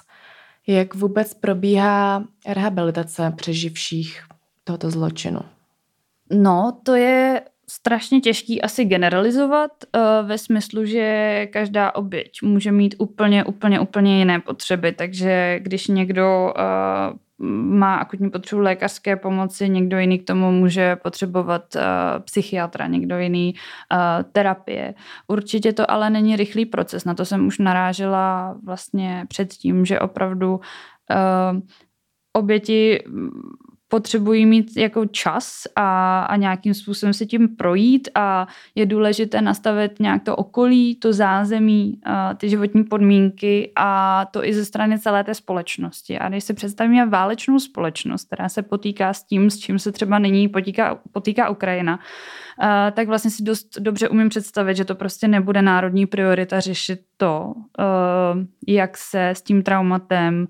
jak 0.66 0.94
vůbec 0.94 1.34
probíhá 1.34 2.24
rehabilitace 2.46 3.32
přeživších 3.36 4.22
tohoto 4.64 4.90
zločinu? 4.90 5.40
No, 6.32 6.80
to 6.82 6.94
je 6.94 7.42
strašně 7.70 8.20
těžký 8.20 8.62
asi 8.62 8.85
generalizovat 8.85 9.70
uh, 9.96 10.29
ve 10.29 10.38
smyslu, 10.38 10.85
že 10.85 11.48
každá 11.52 11.94
oběť 11.94 12.42
může 12.42 12.72
mít 12.72 12.94
úplně, 12.98 13.44
úplně, 13.44 13.81
úplně 13.81 14.18
jiné 14.18 14.40
potřeby, 14.40 14.92
takže 14.92 15.59
když 15.62 15.87
někdo 15.87 16.55
uh, 16.57 17.16
má 17.48 17.96
akutní 17.96 18.31
potřebu 18.31 18.62
lékařské 18.62 19.16
pomoci, 19.16 19.68
někdo 19.68 19.98
jiný 19.98 20.18
k 20.18 20.26
tomu 20.26 20.52
může 20.52 20.96
potřebovat 20.96 21.74
uh, 21.76 21.83
psychiatra, 22.24 22.87
někdo 22.87 23.18
jiný 23.18 23.55
uh, 23.55 23.98
terapie. 24.33 24.94
Určitě 25.29 25.72
to 25.72 25.90
ale 25.90 26.11
není 26.11 26.37
rychlý 26.37 26.66
proces, 26.66 27.05
na 27.05 27.14
to 27.14 27.24
jsem 27.24 27.46
už 27.46 27.59
narážela 27.59 28.57
vlastně 28.64 29.24
předtím, 29.29 29.85
že 29.85 30.00
opravdu 30.00 30.55
uh, 30.55 31.61
oběti 32.33 33.05
potřebují 33.88 34.46
mít 34.46 34.77
jako 34.77 35.07
čas 35.07 35.62
a, 35.77 36.20
a 36.20 36.37
nějakým 36.37 36.75
způsobem 36.75 37.12
se 37.12 37.27
tím 37.27 37.57
projít 37.57 38.09
a 38.14 38.46
je 38.75 38.87
důležité 38.87 39.40
nastavit 39.42 40.01
nějak 40.01 40.22
to 40.22 40.37
okolí, 40.37 40.94
to 40.94 41.12
zázemí, 41.12 42.01
ty 42.37 42.49
životní 42.49 42.85
podmínky 42.85 43.72
a 43.77 44.25
to 44.31 44.44
i 44.44 44.55
ze 44.55 44.64
strany 44.64 44.99
celé 44.99 45.25
té 45.25 45.35
společnosti. 45.35 46.18
A 46.18 46.29
když 46.29 46.44
si 46.44 46.55
představíme 46.55 47.07
válečnou 47.07 47.59
společnost, 47.59 48.27
která 48.27 48.49
se 48.49 48.62
potýká 48.62 49.12
s 49.12 49.25
tím, 49.25 49.51
s 49.51 49.59
čím 49.59 49.79
se 49.79 49.92
třeba 49.92 50.18
nyní 50.18 50.49
potýká, 50.49 50.99
potýká 51.12 51.49
Ukrajina, 51.49 51.99
tak 52.92 53.08
vlastně 53.08 53.30
si 53.30 53.42
dost 53.42 53.66
dobře 53.78 54.08
umím 54.08 54.28
představit, 54.28 54.76
že 54.76 54.84
to 54.84 54.94
prostě 54.94 55.28
nebude 55.28 55.62
národní 55.62 56.06
priorita 56.06 56.60
řešit 56.60 57.00
to, 57.16 57.54
jak 58.68 58.96
se 58.96 59.28
s 59.28 59.42
tím 59.42 59.62
traumatem 59.62 60.46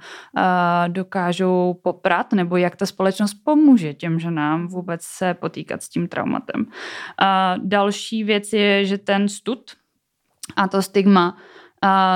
dokážou 0.89 1.81
poprat, 1.83 2.33
nebo 2.33 2.57
jak 2.57 2.77
ta 2.77 2.87
společnost 2.87 3.35
pomůže 3.45 3.95
těm 3.95 4.19
ženám 4.19 4.67
vůbec 4.67 5.03
se 5.03 5.35
potýkat 5.35 5.83
s 5.83 5.89
tím 5.89 6.09
traumatem. 6.09 6.67
Další 7.57 8.25
věc 8.25 8.53
je, 8.53 8.85
že 8.85 8.99
ten 8.99 9.29
stud 9.29 9.71
a 10.57 10.69
to 10.69 10.83
stigma 10.83 11.37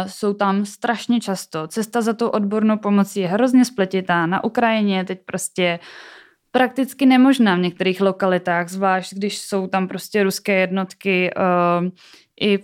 jsou 0.07 0.35
tam 0.35 0.65
strašně 0.65 1.21
často. 1.21 1.69
Cesta 1.69 2.01
za 2.01 2.13
tou 2.13 2.29
odbornou 2.29 2.79
pomocí 2.79 3.21
je 3.21 3.29
hrozně 3.29 3.65
spletitá. 3.65 4.27
Na 4.27 4.45
Ukrajině 4.45 5.05
teď 5.05 5.21
prostě 5.25 5.79
prakticky 6.51 7.07
nemožná 7.07 7.57
v 7.57 7.61
některých 7.61 8.01
lokalitách, 8.01 8.69
zvlášť 8.69 9.15
když 9.15 9.39
jsou 9.39 9.67
tam 9.67 9.89
prostě 9.89 10.23
ruské 10.23 10.61
jednotky. 10.61 11.31
Uh, 11.81 11.89
I 12.41 12.59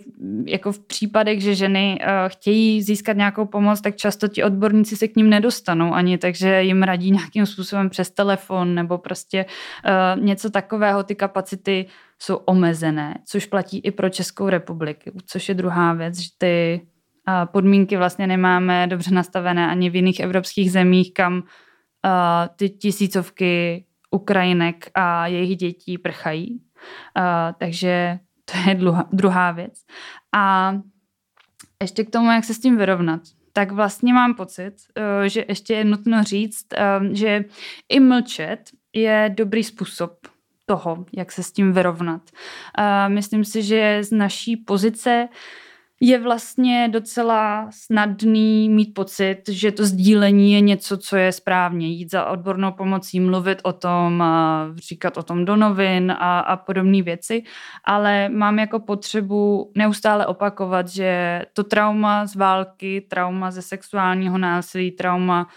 jako 0.45 0.71
v 0.71 0.79
případech, 0.79 1.41
že 1.41 1.55
ženy 1.55 1.99
uh, 2.01 2.07
chtějí 2.27 2.81
získat 2.81 3.17
nějakou 3.17 3.45
pomoc, 3.45 3.81
tak 3.81 3.95
často 3.95 4.27
ti 4.27 4.43
odborníci 4.43 4.95
se 4.95 5.07
k 5.07 5.15
ním 5.15 5.29
nedostanou 5.29 5.93
ani, 5.93 6.17
takže 6.17 6.63
jim 6.63 6.83
radí 6.83 7.11
nějakým 7.11 7.45
způsobem 7.45 7.89
přes 7.89 8.11
telefon 8.11 8.75
nebo 8.75 8.97
prostě 8.97 9.45
uh, 9.45 10.23
něco 10.23 10.49
takového. 10.49 11.03
Ty 11.03 11.15
kapacity 11.15 11.85
jsou 12.19 12.35
omezené, 12.35 13.15
což 13.25 13.45
platí 13.45 13.79
i 13.79 13.91
pro 13.91 14.09
Českou 14.09 14.49
republiku, 14.49 15.11
což 15.25 15.49
je 15.49 15.55
druhá 15.55 15.93
věc, 15.93 16.19
že 16.19 16.29
ty 16.37 16.81
podmínky 17.51 17.97
vlastně 17.97 18.27
nemáme 18.27 18.87
dobře 18.87 19.13
nastavené 19.13 19.67
ani 19.67 19.89
v 19.89 19.95
jiných 19.95 20.19
evropských 20.19 20.71
zemích, 20.71 21.13
kam 21.13 21.43
ty 22.55 22.69
tisícovky 22.69 23.85
Ukrajinek 24.17 24.91
a 24.93 25.27
jejich 25.27 25.57
dětí 25.57 25.97
prchají. 25.97 26.61
Takže 27.57 28.19
to 28.45 28.69
je 28.69 28.77
druhá 29.11 29.51
věc. 29.51 29.73
A 30.35 30.73
ještě 31.81 32.03
k 32.03 32.09
tomu, 32.09 32.31
jak 32.31 32.43
se 32.43 32.53
s 32.53 32.59
tím 32.59 32.77
vyrovnat 32.77 33.21
tak 33.57 33.71
vlastně 33.71 34.13
mám 34.13 34.33
pocit, 34.33 34.73
eh, 34.95 35.29
že 35.29 35.45
ještě 35.47 35.73
je 35.73 35.85
nutno 35.85 36.23
říct, 36.23 36.65
eh, 36.77 36.99
že 37.11 37.45
i 37.89 37.99
mlčet 37.99 38.59
je 38.93 39.33
dobrý 39.37 39.63
způsob 39.63 40.11
toho, 40.65 41.05
jak 41.17 41.31
se 41.31 41.43
s 41.43 41.51
tím 41.51 41.73
vyrovnat. 41.73 42.21
Myslím 43.07 43.45
si, 43.45 43.63
že 43.63 44.03
z 44.03 44.11
naší 44.11 44.57
pozice 44.57 45.27
je 45.99 46.19
vlastně 46.19 46.89
docela 46.91 47.67
snadný 47.71 48.69
mít 48.69 48.93
pocit, 48.93 49.41
že 49.49 49.71
to 49.71 49.85
sdílení 49.85 50.53
je 50.53 50.61
něco, 50.61 50.97
co 50.97 51.15
je 51.15 51.31
správně. 51.31 51.87
Jít 51.87 52.11
za 52.11 52.25
odbornou 52.25 52.71
pomocí, 52.71 53.19
mluvit 53.19 53.59
o 53.63 53.73
tom, 53.73 54.23
říkat 54.75 55.17
o 55.17 55.23
tom 55.23 55.45
do 55.45 55.55
novin 55.55 56.11
a, 56.11 56.39
a 56.39 56.57
podobné 56.57 57.01
věci, 57.01 57.43
ale 57.83 58.29
mám 58.29 58.59
jako 58.59 58.79
potřebu 58.79 59.71
neustále 59.75 60.25
opakovat, 60.25 60.87
že 60.87 61.41
to 61.53 61.63
trauma 61.63 62.25
z 62.25 62.35
války, 62.35 63.05
trauma 63.09 63.51
ze 63.51 63.61
sexuálního 63.61 64.37
násilí, 64.37 64.91
trauma 64.91 65.47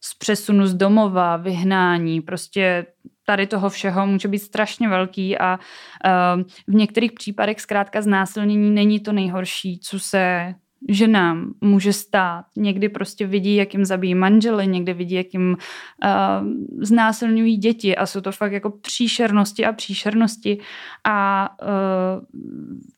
z 0.00 0.14
přesunu 0.18 0.66
z 0.66 0.74
domova, 0.74 1.36
vyhnání, 1.36 2.20
prostě 2.20 2.86
tady 3.26 3.46
toho 3.46 3.70
všeho 3.70 4.06
může 4.06 4.28
být 4.28 4.38
strašně 4.38 4.88
velký 4.88 5.38
a 5.38 5.58
uh, 5.58 6.42
v 6.66 6.74
některých 6.74 7.12
případech 7.12 7.60
zkrátka 7.60 8.02
znásilnění 8.02 8.70
není 8.70 9.00
to 9.00 9.12
nejhorší, 9.12 9.78
co 9.78 10.00
se 10.00 10.54
ženám 10.88 11.54
může 11.60 11.92
stát. 11.92 12.44
Někdy 12.56 12.88
prostě 12.88 13.26
vidí, 13.26 13.56
jak 13.56 13.74
jim 13.74 13.84
zabíjí 13.84 14.14
manžely, 14.14 14.66
někdy 14.66 14.92
vidí, 14.92 15.14
jak 15.14 15.26
jim 15.32 15.56
uh, 16.04 16.46
znásilňují 16.80 17.56
děti 17.56 17.96
a 17.96 18.06
jsou 18.06 18.20
to 18.20 18.32
fakt 18.32 18.52
jako 18.52 18.70
příšernosti 18.70 19.64
a 19.66 19.72
příšernosti 19.72 20.58
a 21.04 21.48
uh, 21.62 22.24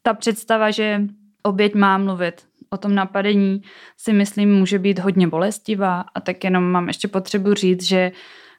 ta 0.03 0.15
představa, 0.15 0.71
že 0.71 1.03
oběť 1.43 1.75
má 1.75 1.99
mluvit 1.99 2.48
o 2.71 2.77
tom 2.77 2.95
napadení 2.95 3.63
si 3.97 4.13
myslím 4.13 4.55
může 4.55 4.79
být 4.79 4.99
hodně 4.99 5.29
bolestivá 5.29 6.05
a 6.15 6.21
tak 6.21 6.45
jenom 6.45 6.65
mám 6.65 6.89
ještě 6.89 7.09
potřebu 7.09 7.55
říct, 7.55 7.83
že 7.83 8.13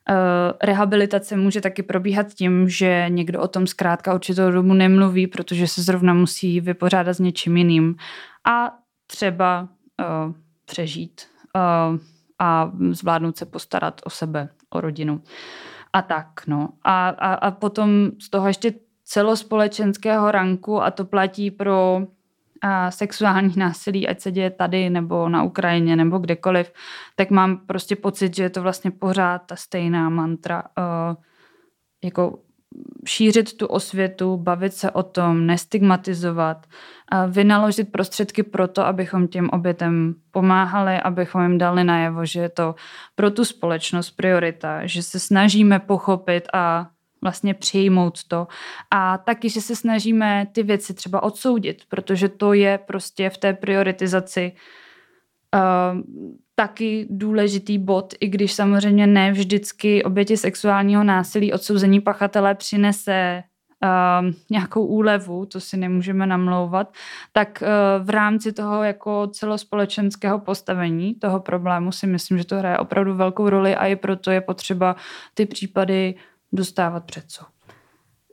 Eh, 0.09 0.53
rehabilitace 0.61 1.37
může 1.37 1.61
taky 1.61 1.83
probíhat 1.83 2.27
tím, 2.27 2.69
že 2.69 3.05
někdo 3.09 3.41
o 3.41 3.47
tom 3.47 3.67
zkrátka 3.67 4.13
určitou 4.13 4.51
dobu 4.51 4.73
nemluví, 4.73 5.27
protože 5.27 5.67
se 5.67 5.81
zrovna 5.81 6.13
musí 6.13 6.61
vypořádat 6.61 7.13
s 7.13 7.19
něčím 7.19 7.57
jiným 7.57 7.95
a 8.49 8.71
třeba 9.07 9.61
uh, 9.99 10.33
přežít 10.65 11.21
uh, 11.55 11.97
a 12.39 12.71
zvládnout 12.91 13.37
se 13.37 13.45
postarat 13.45 14.01
o 14.03 14.09
sebe, 14.09 14.49
o 14.69 14.81
rodinu. 14.81 15.21
A 15.93 16.01
tak, 16.01 16.27
no. 16.47 16.69
A, 16.83 17.09
a, 17.09 17.33
a 17.33 17.51
potom 17.51 18.11
z 18.21 18.29
toho 18.29 18.47
ještě 18.47 18.73
celospolečenského 19.03 20.31
ranku, 20.31 20.81
a 20.81 20.91
to 20.91 21.05
platí 21.05 21.51
pro 21.51 22.01
a 22.61 22.91
sexuální 22.91 23.53
násilí, 23.57 24.07
ať 24.07 24.19
se 24.19 24.31
děje 24.31 24.49
tady 24.49 24.89
nebo 24.89 25.29
na 25.29 25.43
Ukrajině 25.43 25.95
nebo 25.95 26.17
kdekoliv, 26.17 26.73
tak 27.15 27.29
mám 27.29 27.57
prostě 27.57 27.95
pocit, 27.95 28.35
že 28.35 28.43
je 28.43 28.49
to 28.49 28.61
vlastně 28.61 28.91
pořád 28.91 29.37
ta 29.39 29.55
stejná 29.55 30.09
mantra. 30.09 30.63
Uh, 30.77 31.15
jako 32.03 32.39
šířit 33.05 33.57
tu 33.57 33.67
osvětu, 33.67 34.37
bavit 34.37 34.73
se 34.73 34.91
o 34.91 35.03
tom, 35.03 35.45
nestigmatizovat, 35.45 36.67
a 37.11 37.25
vynaložit 37.25 37.91
prostředky 37.91 38.43
pro 38.43 38.67
to, 38.67 38.85
abychom 38.85 39.27
těm 39.27 39.49
obětem 39.49 40.15
pomáhali, 40.31 41.01
abychom 41.01 41.41
jim 41.41 41.57
dali 41.57 41.83
najevo, 41.83 42.25
že 42.25 42.39
je 42.39 42.49
to 42.49 42.75
pro 43.15 43.31
tu 43.31 43.45
společnost 43.45 44.11
priorita, 44.11 44.85
že 44.85 45.03
se 45.03 45.19
snažíme 45.19 45.79
pochopit 45.79 46.47
a 46.53 46.87
vlastně 47.21 47.53
přijmout 47.53 48.23
to. 48.27 48.47
A 48.91 49.17
taky, 49.17 49.49
že 49.49 49.61
se 49.61 49.75
snažíme 49.75 50.47
ty 50.51 50.63
věci 50.63 50.93
třeba 50.93 51.23
odsoudit, 51.23 51.83
protože 51.89 52.29
to 52.29 52.53
je 52.53 52.77
prostě 52.77 53.29
v 53.29 53.37
té 53.37 53.53
prioritizaci 53.53 54.51
uh, 55.55 56.01
taky 56.55 57.07
důležitý 57.09 57.77
bod, 57.77 58.13
i 58.19 58.27
když 58.27 58.53
samozřejmě 58.53 59.07
ne 59.07 59.31
vždycky 59.31 60.03
oběti 60.03 60.37
sexuálního 60.37 61.03
násilí 61.03 61.53
odsouzení 61.53 61.99
pachatele 61.99 62.55
přinese 62.55 63.43
uh, 63.83 64.31
nějakou 64.49 64.85
úlevu, 64.85 65.45
to 65.45 65.59
si 65.59 65.77
nemůžeme 65.77 66.27
namlouvat, 66.27 66.93
tak 67.31 67.63
uh, 67.63 68.05
v 68.05 68.09
rámci 68.09 68.51
toho 68.53 68.83
jako 68.83 69.27
celospolečenského 69.27 70.39
postavení 70.39 71.15
toho 71.15 71.39
problému 71.39 71.91
si 71.91 72.07
myslím, 72.07 72.37
že 72.37 72.45
to 72.45 72.55
hraje 72.55 72.77
opravdu 72.77 73.15
velkou 73.15 73.49
roli 73.49 73.75
a 73.75 73.85
i 73.85 73.95
proto 73.95 74.31
je 74.31 74.41
potřeba 74.41 74.95
ty 75.33 75.45
případy 75.45 76.15
dostávat 76.51 77.05
před 77.05 77.23
co? 77.27 77.45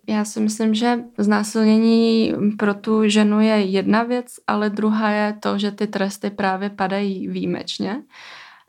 Já 0.09 0.25
si 0.25 0.41
myslím, 0.41 0.75
že 0.75 0.99
znásilnění 1.19 2.35
pro 2.59 2.75
tu 2.75 3.09
ženu 3.09 3.41
je 3.41 3.61
jedna 3.61 4.03
věc, 4.03 4.27
ale 4.47 4.71
druhá 4.71 5.11
je 5.11 5.33
to, 5.33 5.59
že 5.59 5.71
ty 5.71 5.87
tresty 5.87 6.31
právě 6.31 6.71
padají 6.71 7.29
výjimečně. 7.29 8.03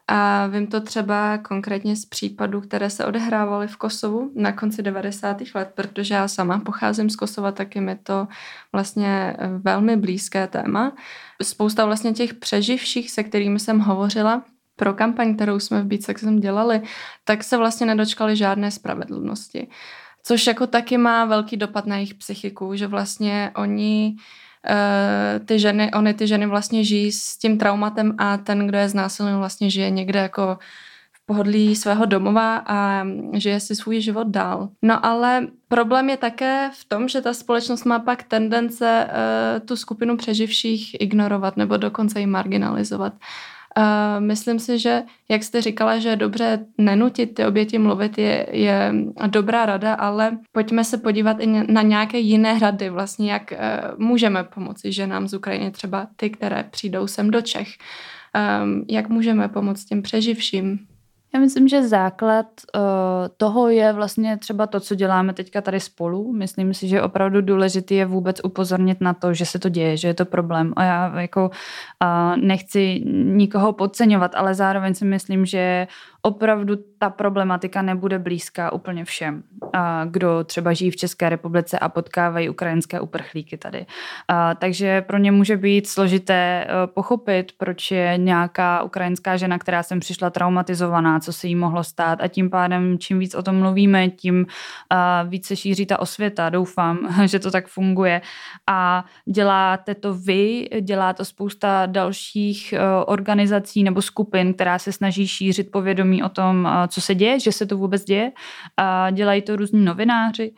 A 0.08 0.48
vím 0.48 0.68
to 0.68 0.82
třeba 0.82 1.38
konkrétně 1.38 1.96
z 1.96 2.06
případů, 2.06 2.62
které 2.62 2.90
se 2.90 3.06
odehrávaly 3.06 3.68
v 3.68 3.78
Kosovu 3.78 4.32
na 4.36 4.52
konci 4.52 4.82
90. 4.82 5.38
let, 5.56 5.72
protože 5.76 6.14
já 6.14 6.28
sama 6.28 6.60
pocházím 6.60 7.10
z 7.10 7.16
Kosova, 7.16 7.52
tak 7.52 7.76
je 7.76 7.82
mi 7.82 7.96
to 7.96 8.28
vlastně 8.72 9.38
velmi 9.64 9.98
blízké 9.98 10.48
téma. 10.48 10.96
Spousta 11.44 11.86
vlastně 11.86 12.14
těch 12.14 12.34
přeživších, 12.34 13.12
se 13.12 13.24
kterými 13.24 13.60
jsem 13.60 13.80
hovořila, 13.80 14.44
pro 14.78 14.94
kampaň, 14.94 15.36
kterou 15.36 15.60
jsme 15.60 15.82
v 15.82 15.86
Beatsexem 15.86 16.40
dělali, 16.40 16.82
tak 17.24 17.44
se 17.44 17.58
vlastně 17.58 17.86
nedočkali 17.86 18.36
žádné 18.36 18.72
spravedlnosti. 18.72 19.68
Což 20.24 20.48
jako 20.48 20.68
taky 20.68 20.98
má 20.98 21.26
velký 21.26 21.58
dopad 21.58 21.86
na 21.86 21.96
jejich 21.96 22.14
psychiku, 22.14 22.76
že 22.76 22.88
vlastně 22.88 23.52
oni 23.56 24.16
uh, 24.70 25.46
ty 25.46 25.60
ženy, 25.60 25.92
oni 25.92 26.14
ty 26.14 26.28
ženy 26.28 26.46
vlastně 26.46 26.84
žijí 26.84 27.12
s 27.12 27.38
tím 27.38 27.58
traumatem 27.58 28.16
a 28.18 28.38
ten, 28.38 28.68
kdo 28.68 28.78
je 28.78 28.90
znásilněn, 28.90 29.38
vlastně 29.38 29.70
žije 29.70 29.90
někde 29.90 30.20
jako 30.20 30.58
v 31.14 31.26
pohodlí 31.26 31.76
svého 31.76 32.06
domova 32.06 32.58
a 32.68 33.06
žije 33.34 33.60
si 33.60 33.76
svůj 33.76 34.02
život 34.02 34.28
dál. 34.28 34.70
No 34.82 35.06
ale 35.06 35.48
problém 35.68 36.10
je 36.10 36.18
také 36.18 36.70
v 36.74 36.86
tom, 36.86 37.08
že 37.08 37.22
ta 37.22 37.34
společnost 37.34 37.86
má 37.86 38.00
pak 38.00 38.24
tendence 38.24 39.08
uh, 39.08 39.68
tu 39.68 39.76
skupinu 39.76 40.18
přeživších 40.18 41.02
ignorovat 41.02 41.58
nebo 41.58 41.78
dokonce 41.78 42.20
ji 42.20 42.26
marginalizovat. 42.26 43.14
Uh, 43.78 43.84
myslím 44.20 44.60
si, 44.60 44.80
že 44.80 45.04
jak 45.30 45.44
jste 45.44 45.62
říkala, 45.62 46.00
že 46.00 46.16
dobře 46.16 46.66
nenutit 46.78 47.34
ty 47.34 47.46
oběti 47.46 47.78
mluvit, 47.78 48.18
je, 48.18 48.48
je 48.52 48.94
dobrá 49.28 49.66
rada, 49.66 49.94
ale 49.94 50.38
pojďme 50.52 50.84
se 50.84 50.98
podívat 50.98 51.40
i 51.40 51.48
na 51.48 51.82
nějaké 51.82 52.20
jiné 52.20 52.54
hrady, 52.54 52.90
vlastně 52.90 53.32
jak 53.32 53.52
uh, 53.52 54.00
můžeme 54.00 54.44
pomoci 54.44 54.92
ženám 54.92 55.28
z 55.28 55.34
Ukrajiny, 55.34 55.72
třeba 55.72 56.08
ty, 56.16 56.30
které 56.30 56.64
přijdou 56.64 57.08
sem 57.08 57.32
do 57.32 57.42
Čech. 57.42 57.68
Um, 58.64 58.86
jak 58.90 59.10
můžeme 59.10 59.48
pomoct 59.48 59.86
těm 59.86 60.02
přeživším? 60.02 60.80
Já 61.38 61.42
myslím, 61.42 61.68
že 61.68 61.88
základ 61.88 62.46
uh, 62.76 62.82
toho 63.38 63.70
je 63.70 63.94
vlastně 63.94 64.38
třeba 64.38 64.68
to, 64.68 64.80
co 64.80 64.96
děláme 64.96 65.34
teďka 65.34 65.62
tady 65.62 65.80
spolu. 65.80 66.34
Myslím 66.34 66.74
si, 66.74 66.88
že 66.88 67.02
opravdu 67.02 67.42
důležité 67.42 67.96
je 67.96 68.06
vůbec 68.06 68.42
upozornit 68.44 69.02
na 69.02 69.14
to, 69.14 69.34
že 69.34 69.46
se 69.46 69.60
to 69.60 69.70
děje, 69.70 69.98
že 69.98 70.08
je 70.08 70.14
to 70.14 70.26
problém. 70.26 70.74
A 70.76 70.84
já 70.84 71.20
jako 71.22 71.50
uh, 71.50 72.38
nechci 72.38 73.04
nikoho 73.24 73.74
podceňovat, 73.74 74.36
ale 74.36 74.56
zároveň 74.56 74.94
si 74.96 75.06
myslím, 75.06 75.46
že 75.46 75.88
opravdu 76.28 76.76
ta 77.00 77.10
problematika 77.10 77.82
nebude 77.82 78.20
blízká 78.20 78.74
úplně 78.74 79.06
všem, 79.06 79.44
kdo 80.06 80.44
třeba 80.44 80.74
žijí 80.74 80.92
v 80.92 80.96
České 80.96 81.30
republice 81.30 81.80
a 81.80 81.90
potkávají 81.90 82.50
ukrajinské 82.50 83.00
uprchlíky 83.00 83.58
tady. 83.58 83.86
Takže 84.60 85.02
pro 85.02 85.18
ně 85.18 85.32
může 85.32 85.58
být 85.58 85.88
složité 85.88 86.34
e, 86.34 86.88
pochopit, 86.88 87.52
proč 87.58 87.92
je 87.92 88.14
nějaká 88.18 88.84
ukrajinská 88.84 89.38
žena, 89.38 89.58
která 89.58 89.84
sem 89.84 90.00
přišla 90.00 90.30
traumatizovaná, 90.30 91.20
co 91.20 91.34
se 91.34 91.48
jí 91.48 91.56
mohlo 91.56 91.84
stát 91.84 92.20
a 92.22 92.28
tím 92.28 92.50
pádem 92.50 92.98
čím 93.00 93.20
víc 93.20 93.36
o 93.36 93.44
tom 93.44 93.56
mluvíme, 93.56 94.10
tím 94.10 94.46
více 95.28 95.56
šíří 95.56 95.86
ta 95.86 96.00
osvěta. 96.00 96.50
Doufám, 96.50 97.00
že 97.26 97.40
to 97.40 97.52
tak 97.52 97.68
funguje. 97.68 98.22
A 98.68 99.06
děláte 99.26 99.96
to 99.96 100.14
vy, 100.14 100.70
dělá 100.82 101.14
to 101.14 101.26
spousta 101.26 101.86
dalších 101.86 102.74
e, 102.74 102.80
organizací 103.06 103.84
nebo 103.84 104.02
skupin, 104.02 104.54
která 104.54 104.80
se 104.80 104.92
snaží 104.92 105.28
šířit 105.28 105.72
povědomí 105.72 106.17
o 106.24 106.30
tom, 106.30 106.70
co 106.88 107.02
se 107.02 107.16
děje, 107.16 107.40
že 107.40 107.52
se 107.52 107.66
to 107.66 107.78
vůbec 107.78 108.04
děje. 108.04 108.32
Dělají 109.12 109.42
to 109.42 109.56
různí 109.56 109.86
novináři, 109.86 110.54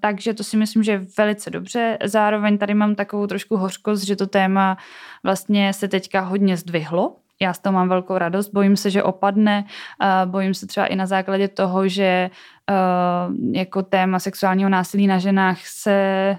takže 0.00 0.34
to 0.34 0.44
si 0.44 0.56
myslím, 0.56 0.82
že 0.82 0.92
je 0.92 1.06
velice 1.18 1.50
dobře. 1.50 1.98
Zároveň 2.04 2.58
tady 2.58 2.74
mám 2.74 2.94
takovou 2.94 3.26
trošku 3.26 3.56
hořkost, 3.56 4.06
že 4.06 4.16
to 4.16 4.26
téma 4.26 4.76
vlastně 5.22 5.72
se 5.72 5.88
teďka 5.88 6.20
hodně 6.20 6.56
zdvihlo, 6.56 7.16
já 7.40 7.52
z 7.52 7.58
toho 7.58 7.72
mám 7.72 7.88
velkou 7.88 8.18
radost, 8.18 8.48
bojím 8.48 8.76
se, 8.76 8.90
že 8.90 9.02
opadne, 9.02 9.64
bojím 10.24 10.54
se 10.54 10.66
třeba 10.66 10.86
i 10.86 10.96
na 10.96 11.06
základě 11.06 11.48
toho, 11.48 11.88
že 11.88 12.30
jako 13.52 13.82
téma 13.82 14.18
sexuálního 14.18 14.70
násilí 14.70 15.06
na 15.06 15.18
ženách 15.18 15.58
se 15.66 16.38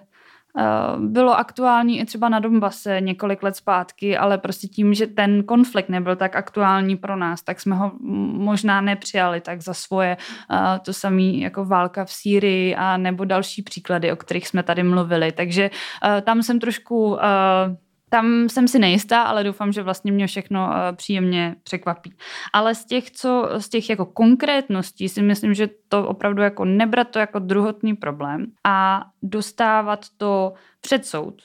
bylo 0.97 1.37
aktuální 1.37 1.99
i 1.99 2.05
třeba 2.05 2.29
na 2.29 2.39
Donbase 2.39 3.01
několik 3.01 3.43
let 3.43 3.55
zpátky, 3.55 4.17
ale 4.17 4.37
prostě 4.37 4.67
tím, 4.67 4.93
že 4.93 5.07
ten 5.07 5.43
konflikt 5.43 5.89
nebyl 5.89 6.15
tak 6.15 6.35
aktuální 6.35 6.97
pro 6.97 7.15
nás, 7.15 7.41
tak 7.41 7.59
jsme 7.59 7.75
ho 7.75 7.91
možná 8.33 8.81
nepřijali 8.81 9.41
tak 9.41 9.61
za 9.61 9.73
svoje. 9.73 10.17
To 10.85 10.93
samé 10.93 11.21
jako 11.21 11.65
válka 11.65 12.05
v 12.05 12.11
Sýrii 12.11 12.75
a 12.75 12.97
nebo 12.97 13.25
další 13.25 13.61
příklady, 13.61 14.11
o 14.11 14.15
kterých 14.15 14.47
jsme 14.47 14.63
tady 14.63 14.83
mluvili. 14.83 15.31
Takže 15.31 15.69
tam 16.21 16.43
jsem 16.43 16.59
trošku 16.59 17.17
tam 18.09 18.49
jsem 18.49 18.67
si 18.67 18.79
nejistá, 18.79 19.21
ale 19.21 19.43
doufám, 19.43 19.71
že 19.71 19.83
vlastně 19.83 20.11
mě 20.11 20.27
všechno 20.27 20.69
eh, 20.73 20.95
příjemně 20.95 21.55
překvapí. 21.63 22.13
Ale 22.53 22.75
z 22.75 22.85
těch, 22.85 23.11
co, 23.11 23.49
z 23.57 23.69
těch 23.69 23.89
jako 23.89 24.05
konkrétností 24.05 25.09
si 25.09 25.21
myslím, 25.21 25.53
že 25.53 25.69
to 25.89 26.07
opravdu 26.07 26.41
jako 26.41 26.65
nebrat 26.65 27.09
to 27.09 27.19
jako 27.19 27.39
druhotný 27.39 27.93
problém 27.95 28.45
a 28.63 29.05
dostávat 29.23 30.05
to 30.17 30.53
před 30.81 31.05
soud 31.05 31.41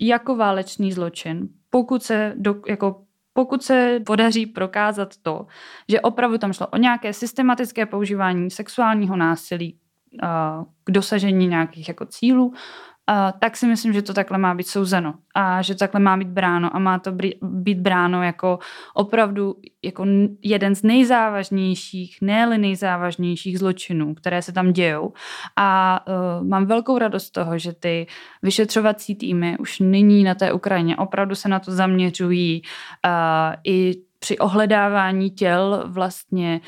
jako 0.00 0.36
válečný 0.36 0.92
zločin, 0.92 1.48
pokud 1.70 2.02
se 2.02 2.32
do, 2.36 2.54
jako 2.68 3.04
pokud 3.32 3.62
se 3.62 4.00
podaří 4.06 4.46
prokázat 4.46 5.16
to, 5.22 5.46
že 5.88 6.00
opravdu 6.00 6.38
tam 6.38 6.52
šlo 6.52 6.66
o 6.66 6.76
nějaké 6.76 7.12
systematické 7.12 7.86
používání 7.86 8.50
sexuálního 8.50 9.16
násilí 9.16 9.78
eh, 10.22 10.26
k 10.84 10.90
dosažení 10.90 11.46
nějakých 11.46 11.88
jako 11.88 12.06
cílů, 12.06 12.54
tak 13.38 13.56
si 13.56 13.66
myslím, 13.66 13.92
že 13.92 14.02
to 14.02 14.14
takhle 14.14 14.38
má 14.38 14.54
být 14.54 14.66
souzeno 14.66 15.14
a 15.34 15.62
že 15.62 15.74
takhle 15.74 16.00
má 16.00 16.16
být 16.16 16.28
bráno 16.28 16.76
a 16.76 16.78
má 16.78 16.98
to 16.98 17.12
být 17.42 17.78
bráno 17.78 18.22
jako 18.22 18.58
opravdu 18.94 19.56
jako 19.82 20.06
jeden 20.42 20.74
z 20.74 20.82
nejzávažnějších, 20.82 22.18
ne 22.20 22.58
nejzávažnějších 22.58 23.58
zločinů, 23.58 24.14
které 24.14 24.42
se 24.42 24.52
tam 24.52 24.72
dějou. 24.72 25.12
A 25.56 26.00
uh, 26.08 26.46
mám 26.46 26.66
velkou 26.66 26.98
radost 26.98 27.26
z 27.26 27.30
toho, 27.30 27.58
že 27.58 27.72
ty 27.72 28.06
vyšetřovací 28.42 29.14
týmy 29.14 29.56
už 29.58 29.78
nyní 29.78 30.24
na 30.24 30.34
té 30.34 30.52
Ukrajině 30.52 30.96
opravdu 30.96 31.34
se 31.34 31.48
na 31.48 31.58
to 31.58 31.72
zaměřují 31.72 32.62
uh, 32.62 33.54
i 33.64 33.94
při 34.18 34.38
ohledávání 34.38 35.30
těl 35.30 35.84
vlastně 35.86 36.60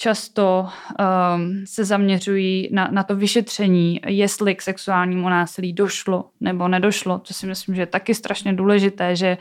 často 0.00 0.68
um, 0.68 1.66
se 1.66 1.84
zaměřují 1.84 2.68
na, 2.72 2.88
na 2.90 3.02
to 3.02 3.16
vyšetření, 3.16 4.00
jestli 4.06 4.54
k 4.54 4.62
sexuálnímu 4.62 5.28
násilí 5.28 5.72
došlo 5.72 6.30
nebo 6.40 6.68
nedošlo. 6.68 7.18
To 7.18 7.34
si 7.34 7.46
myslím, 7.46 7.74
že 7.74 7.82
je 7.82 7.86
taky 7.86 8.14
strašně 8.14 8.52
důležité, 8.52 9.16
že 9.16 9.38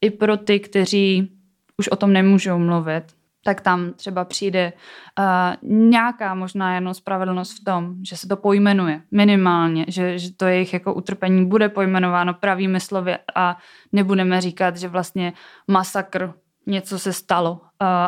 i 0.00 0.10
pro 0.10 0.36
ty, 0.36 0.60
kteří 0.60 1.30
už 1.78 1.88
o 1.88 1.96
tom 1.96 2.12
nemůžou 2.12 2.58
mluvit, 2.58 3.04
tak 3.44 3.60
tam 3.60 3.92
třeba 3.92 4.24
přijde 4.24 4.72
uh, 5.18 5.70
nějaká 5.70 6.34
možná 6.34 6.74
jenom 6.74 6.94
spravedlnost 6.94 7.60
v 7.60 7.64
tom, 7.64 7.94
že 8.02 8.16
se 8.16 8.28
to 8.28 8.36
pojmenuje 8.36 9.02
minimálně, 9.10 9.84
že, 9.88 10.18
že 10.18 10.34
to 10.34 10.46
jejich 10.46 10.72
jako 10.72 10.94
utrpení 10.94 11.46
bude 11.46 11.68
pojmenováno 11.68 12.34
pravými 12.34 12.80
slovy 12.80 13.16
a 13.34 13.56
nebudeme 13.92 14.40
říkat, 14.40 14.76
že 14.76 14.88
vlastně 14.88 15.32
masakr 15.68 16.34
něco 16.66 16.98
se 16.98 17.12
stalo, 17.12 17.52
uh, 17.52 17.58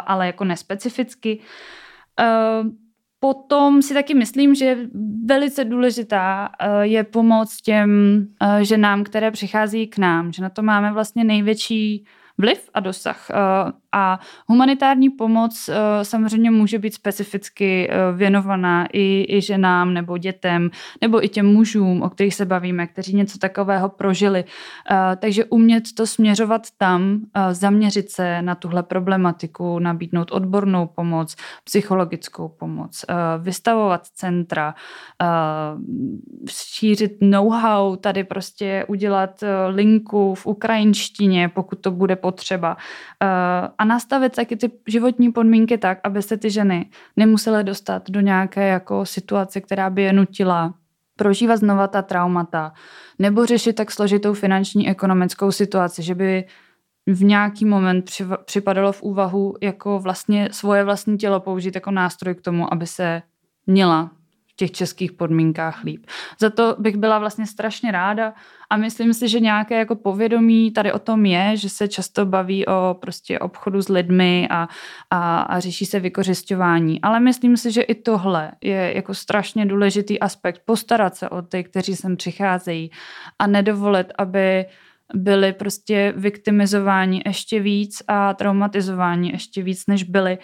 ale 0.06 0.26
jako 0.26 0.44
nespecificky. 0.44 1.38
Uh, 1.38 1.44
potom 3.20 3.82
si 3.82 3.94
taky 3.94 4.14
myslím, 4.14 4.54
že 4.54 4.78
velice 5.26 5.64
důležitá 5.64 6.48
eh, 6.60 6.86
je 6.86 7.04
pomoc 7.04 7.56
těm 7.62 8.22
eh, 8.42 8.64
ženám, 8.64 9.04
které 9.04 9.30
přichází 9.30 9.86
k 9.86 9.98
nám, 9.98 10.32
že 10.32 10.42
na 10.42 10.50
to 10.50 10.62
máme 10.62 10.92
vlastně 10.92 11.24
největší 11.24 12.04
vliv 12.38 12.70
a 12.74 12.80
dosah. 12.80 13.30
A 13.92 14.20
humanitární 14.46 15.10
pomoc 15.10 15.68
eh, 15.68 16.04
samozřejmě 16.04 16.50
může 16.50 16.78
být 16.78 16.94
specificky 16.94 17.90
eh, 17.90 18.12
věnovaná 18.12 18.86
i, 18.92 19.36
i 19.36 19.40
ženám 19.40 19.94
nebo 19.94 20.18
dětem, 20.18 20.70
nebo 21.00 21.24
i 21.24 21.28
těm 21.28 21.46
mužům, 21.46 22.02
o 22.02 22.10
kterých 22.10 22.34
se 22.34 22.44
bavíme, 22.44 22.86
kteří 22.86 23.16
něco 23.16 23.38
takového 23.38 23.88
prožili. 23.88 24.44
Eh, 24.90 25.16
takže 25.16 25.44
umět 25.44 25.84
to 25.96 26.06
směřovat 26.06 26.62
tam, 26.78 27.20
zaměřit 27.52 28.10
se 28.10 28.42
na 28.42 28.54
tuhle 28.54 28.82
problematiku, 28.82 29.78
nabídnout 29.78 30.32
odbornou 30.32 30.86
pomoc, 30.86 31.36
psychologickou 31.64 32.48
pomoc, 32.48 33.04
vystavovat 33.38 34.06
centra, 34.06 34.74
šířit 36.50 37.12
know-how, 37.20 37.96
tady 37.96 38.24
prostě 38.24 38.84
udělat 38.88 39.44
linku 39.68 40.34
v 40.34 40.46
ukrajinštině, 40.46 41.48
pokud 41.48 41.80
to 41.80 41.90
bude 41.90 42.16
potřeba 42.16 42.76
a 43.82 43.84
nastavit 43.84 44.36
taky 44.36 44.56
ty 44.56 44.70
životní 44.86 45.32
podmínky 45.32 45.78
tak, 45.78 45.98
aby 46.04 46.22
se 46.22 46.36
ty 46.36 46.50
ženy 46.50 46.90
nemusely 47.16 47.64
dostat 47.64 48.10
do 48.10 48.20
nějaké 48.20 48.68
jako 48.68 49.06
situace, 49.06 49.60
která 49.60 49.90
by 49.90 50.02
je 50.02 50.12
nutila 50.12 50.74
prožívat 51.16 51.56
znova 51.56 51.86
ta 51.88 52.02
traumata, 52.02 52.72
nebo 53.18 53.46
řešit 53.46 53.72
tak 53.72 53.90
složitou 53.90 54.34
finanční 54.34 54.88
ekonomickou 54.88 55.52
situaci, 55.52 56.02
že 56.02 56.14
by 56.14 56.44
v 57.06 57.24
nějaký 57.24 57.64
moment 57.64 58.10
připadalo 58.44 58.92
v 58.92 59.02
úvahu 59.02 59.54
jako 59.62 59.98
vlastně 59.98 60.48
svoje 60.52 60.84
vlastní 60.84 61.18
tělo 61.18 61.40
použít 61.40 61.74
jako 61.74 61.90
nástroj 61.90 62.34
k 62.34 62.40
tomu, 62.40 62.72
aby 62.72 62.86
se 62.86 63.22
měla 63.66 64.10
v 64.52 64.56
těch 64.56 64.70
českých 64.70 65.12
podmínkách 65.12 65.84
líp. 65.84 66.06
Za 66.40 66.50
to 66.50 66.76
bych 66.78 66.96
byla 66.96 67.18
vlastně 67.18 67.46
strašně 67.46 67.92
ráda 67.92 68.34
a 68.70 68.76
myslím 68.76 69.14
si, 69.14 69.28
že 69.28 69.40
nějaké 69.40 69.78
jako 69.78 69.96
povědomí 69.96 70.70
tady 70.70 70.92
o 70.92 70.98
tom 70.98 71.26
je, 71.26 71.56
že 71.56 71.68
se 71.68 71.88
často 71.88 72.26
baví 72.26 72.66
o 72.66 72.96
prostě 73.00 73.38
obchodu 73.38 73.82
s 73.82 73.88
lidmi 73.88 74.48
a, 74.50 74.68
a, 75.10 75.40
a 75.40 75.60
řeší 75.60 75.86
se 75.86 76.00
vykořišťování. 76.00 77.00
Ale 77.00 77.20
myslím 77.20 77.56
si, 77.56 77.72
že 77.72 77.82
i 77.82 77.94
tohle 77.94 78.52
je 78.60 78.92
jako 78.96 79.14
strašně 79.14 79.66
důležitý 79.66 80.20
aspekt. 80.20 80.62
Postarat 80.64 81.16
se 81.16 81.28
o 81.28 81.42
ty, 81.42 81.64
kteří 81.64 81.96
sem 81.96 82.16
přicházejí 82.16 82.90
a 83.38 83.46
nedovolit, 83.46 84.12
aby 84.18 84.64
byli 85.14 85.52
prostě 85.52 86.12
viktimizováni 86.16 87.22
ještě 87.26 87.60
víc 87.60 88.02
a 88.08 88.34
traumatizováni 88.34 89.30
ještě 89.32 89.62
víc, 89.62 89.86
než 89.86 90.02
byli 90.02 90.38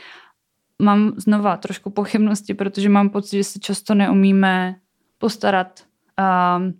mám 0.83 1.13
znova 1.17 1.57
trošku 1.57 1.91
pochybnosti, 1.91 2.55
protože 2.55 2.89
mám 2.89 3.11
pocit, 3.11 3.37
že 3.37 3.45
se 3.45 3.59
často 3.59 3.95
neumíme 3.95 4.77
postarat 5.19 5.81
um, 6.59 6.75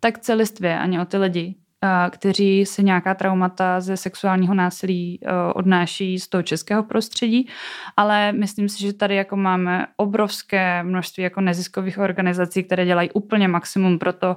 tak 0.00 0.18
celistvě 0.18 0.78
ani 0.78 1.00
o 1.00 1.04
ty 1.04 1.16
lidi, 1.16 1.54
uh, 1.84 2.10
kteří 2.10 2.66
si 2.66 2.84
nějaká 2.84 3.14
traumata 3.14 3.80
ze 3.80 3.96
sexuálního 3.96 4.54
násilí 4.54 5.20
uh, 5.22 5.30
odnáší 5.54 6.18
z 6.18 6.28
toho 6.28 6.42
českého 6.42 6.82
prostředí, 6.82 7.48
ale 7.96 8.32
myslím 8.32 8.68
si, 8.68 8.80
že 8.80 8.92
tady 8.92 9.14
jako 9.14 9.36
máme 9.36 9.86
obrovské 9.96 10.82
množství 10.82 11.22
jako 11.22 11.40
neziskových 11.40 11.98
organizací, 11.98 12.62
které 12.62 12.84
dělají 12.84 13.10
úplně 13.10 13.48
maximum 13.48 13.98
pro 13.98 14.12
to, 14.12 14.36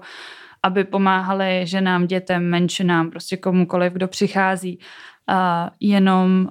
aby 0.64 0.84
pomáhali 0.84 1.62
ženám, 1.64 2.08
dětem, 2.08 2.50
menšinám, 2.50 3.10
prostě 3.10 3.38
komukoliv, 3.38 3.94
kdo 3.94 4.08
přichází. 4.08 4.80
Uh, 5.30 5.70
jenom 5.80 6.50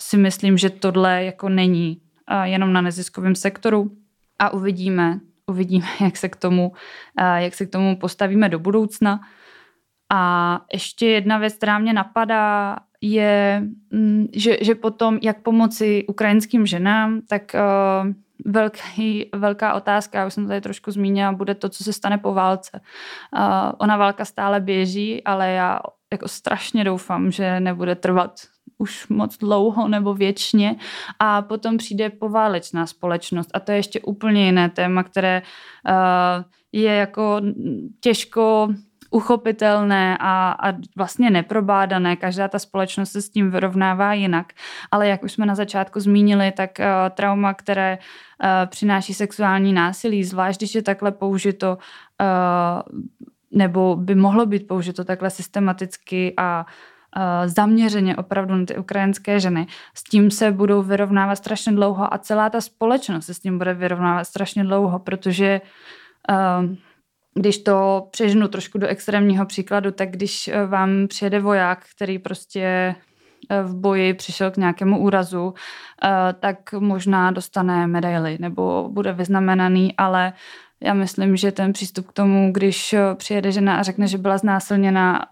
si 0.00 0.16
myslím, 0.16 0.58
že 0.58 0.70
tohle 0.70 1.24
jako 1.24 1.48
není 1.48 2.00
jenom 2.42 2.72
na 2.72 2.80
neziskovém 2.80 3.34
sektoru 3.34 3.90
a 4.38 4.50
uvidíme, 4.50 5.20
uvidíme, 5.46 5.86
jak 6.00 6.16
se 6.16 6.28
k 6.28 6.36
tomu, 6.36 6.72
jak 7.36 7.54
se 7.54 7.66
k 7.66 7.70
tomu 7.70 7.96
postavíme 7.96 8.48
do 8.48 8.58
budoucna. 8.58 9.20
A 10.12 10.60
ještě 10.72 11.06
jedna 11.06 11.38
věc, 11.38 11.54
která 11.54 11.78
mě 11.78 11.92
napadá, 11.92 12.76
je, 13.00 13.62
mm, 13.90 14.26
že, 14.34 14.58
že 14.60 14.74
potom, 14.74 15.18
jak 15.22 15.42
pomoci 15.42 16.04
ukrajinským 16.08 16.66
ženám, 16.66 17.20
tak 17.28 17.42
uh, 17.54 18.12
velký, 18.44 19.30
velká 19.34 19.74
otázka, 19.74 20.18
já 20.18 20.26
už 20.26 20.34
jsem 20.34 20.48
tady 20.48 20.60
trošku 20.60 20.90
zmínila, 20.90 21.32
bude 21.32 21.54
to, 21.54 21.68
co 21.68 21.84
se 21.84 21.92
stane 21.92 22.18
po 22.18 22.34
válce. 22.34 22.80
Uh, 23.36 23.72
ona 23.78 23.96
válka 23.96 24.24
stále 24.24 24.60
běží, 24.60 25.24
ale 25.24 25.50
já 25.50 25.80
jako 26.12 26.28
strašně 26.28 26.84
doufám, 26.84 27.30
že 27.30 27.60
nebude 27.60 27.94
trvat 27.94 28.40
už 28.78 29.08
moc 29.08 29.38
dlouho 29.38 29.88
nebo 29.88 30.14
věčně 30.14 30.76
a 31.18 31.42
potom 31.42 31.76
přijde 31.76 32.10
poválečná 32.10 32.86
společnost 32.86 33.50
a 33.54 33.60
to 33.60 33.72
je 33.72 33.78
ještě 33.78 34.00
úplně 34.00 34.46
jiné 34.46 34.70
téma, 34.70 35.02
které 35.02 35.42
uh, 35.42 36.44
je 36.72 36.94
jako 36.94 37.40
těžko 38.00 38.68
uchopitelné 39.10 40.18
a, 40.20 40.52
a 40.52 40.72
vlastně 40.96 41.30
neprobádané. 41.30 42.16
Každá 42.16 42.48
ta 42.48 42.58
společnost 42.58 43.10
se 43.10 43.22
s 43.22 43.30
tím 43.30 43.50
vyrovnává 43.50 44.14
jinak. 44.14 44.52
Ale 44.90 45.08
jak 45.08 45.22
už 45.22 45.32
jsme 45.32 45.46
na 45.46 45.54
začátku 45.54 46.00
zmínili, 46.00 46.52
tak 46.52 46.70
uh, 46.78 46.84
trauma, 47.10 47.54
které 47.54 47.98
uh, 47.98 48.48
přináší 48.66 49.14
sexuální 49.14 49.72
násilí, 49.72 50.24
zvlášť 50.24 50.60
když 50.60 50.74
je 50.74 50.82
takhle 50.82 51.12
použito 51.12 51.78
uh, 52.20 53.00
nebo 53.50 53.96
by 53.96 54.14
mohlo 54.14 54.46
být 54.46 54.66
použito 54.66 55.04
takhle 55.04 55.30
systematicky 55.30 56.34
a 56.36 56.66
zaměřeně 57.46 58.16
opravdu 58.16 58.54
na 58.54 58.64
ty 58.66 58.76
ukrajinské 58.76 59.40
ženy. 59.40 59.66
S 59.94 60.04
tím 60.04 60.30
se 60.30 60.52
budou 60.52 60.82
vyrovnávat 60.82 61.36
strašně 61.36 61.72
dlouho 61.72 62.14
a 62.14 62.18
celá 62.18 62.50
ta 62.50 62.60
společnost 62.60 63.26
se 63.26 63.34
s 63.34 63.38
tím 63.38 63.58
bude 63.58 63.74
vyrovnávat 63.74 64.24
strašně 64.24 64.64
dlouho, 64.64 64.98
protože 64.98 65.60
když 67.34 67.58
to 67.58 68.08
přežnu 68.10 68.48
trošku 68.48 68.78
do 68.78 68.86
extrémního 68.86 69.46
příkladu, 69.46 69.90
tak 69.90 70.10
když 70.10 70.50
vám 70.66 71.08
přijede 71.08 71.40
voják, 71.40 71.86
který 71.94 72.18
prostě 72.18 72.60
e, 72.60 72.94
v 73.62 73.74
boji 73.74 74.14
přišel 74.14 74.50
k 74.50 74.56
nějakému 74.56 74.98
úrazu, 74.98 75.54
e, 76.04 76.32
tak 76.32 76.72
možná 76.72 77.30
dostane 77.30 77.86
medaily 77.86 78.36
nebo 78.40 78.88
bude 78.92 79.12
vyznamenaný, 79.12 79.96
ale 79.96 80.32
Já 80.82 80.94
myslím, 80.94 81.36
že 81.36 81.52
ten 81.52 81.72
přístup 81.72 82.06
k 82.06 82.12
tomu, 82.12 82.52
když 82.52 82.94
přijede 83.14 83.52
žena 83.52 83.76
a 83.76 83.82
řekne, 83.82 84.08
že 84.08 84.18
byla 84.18 84.38
znásilněna, 84.38 85.26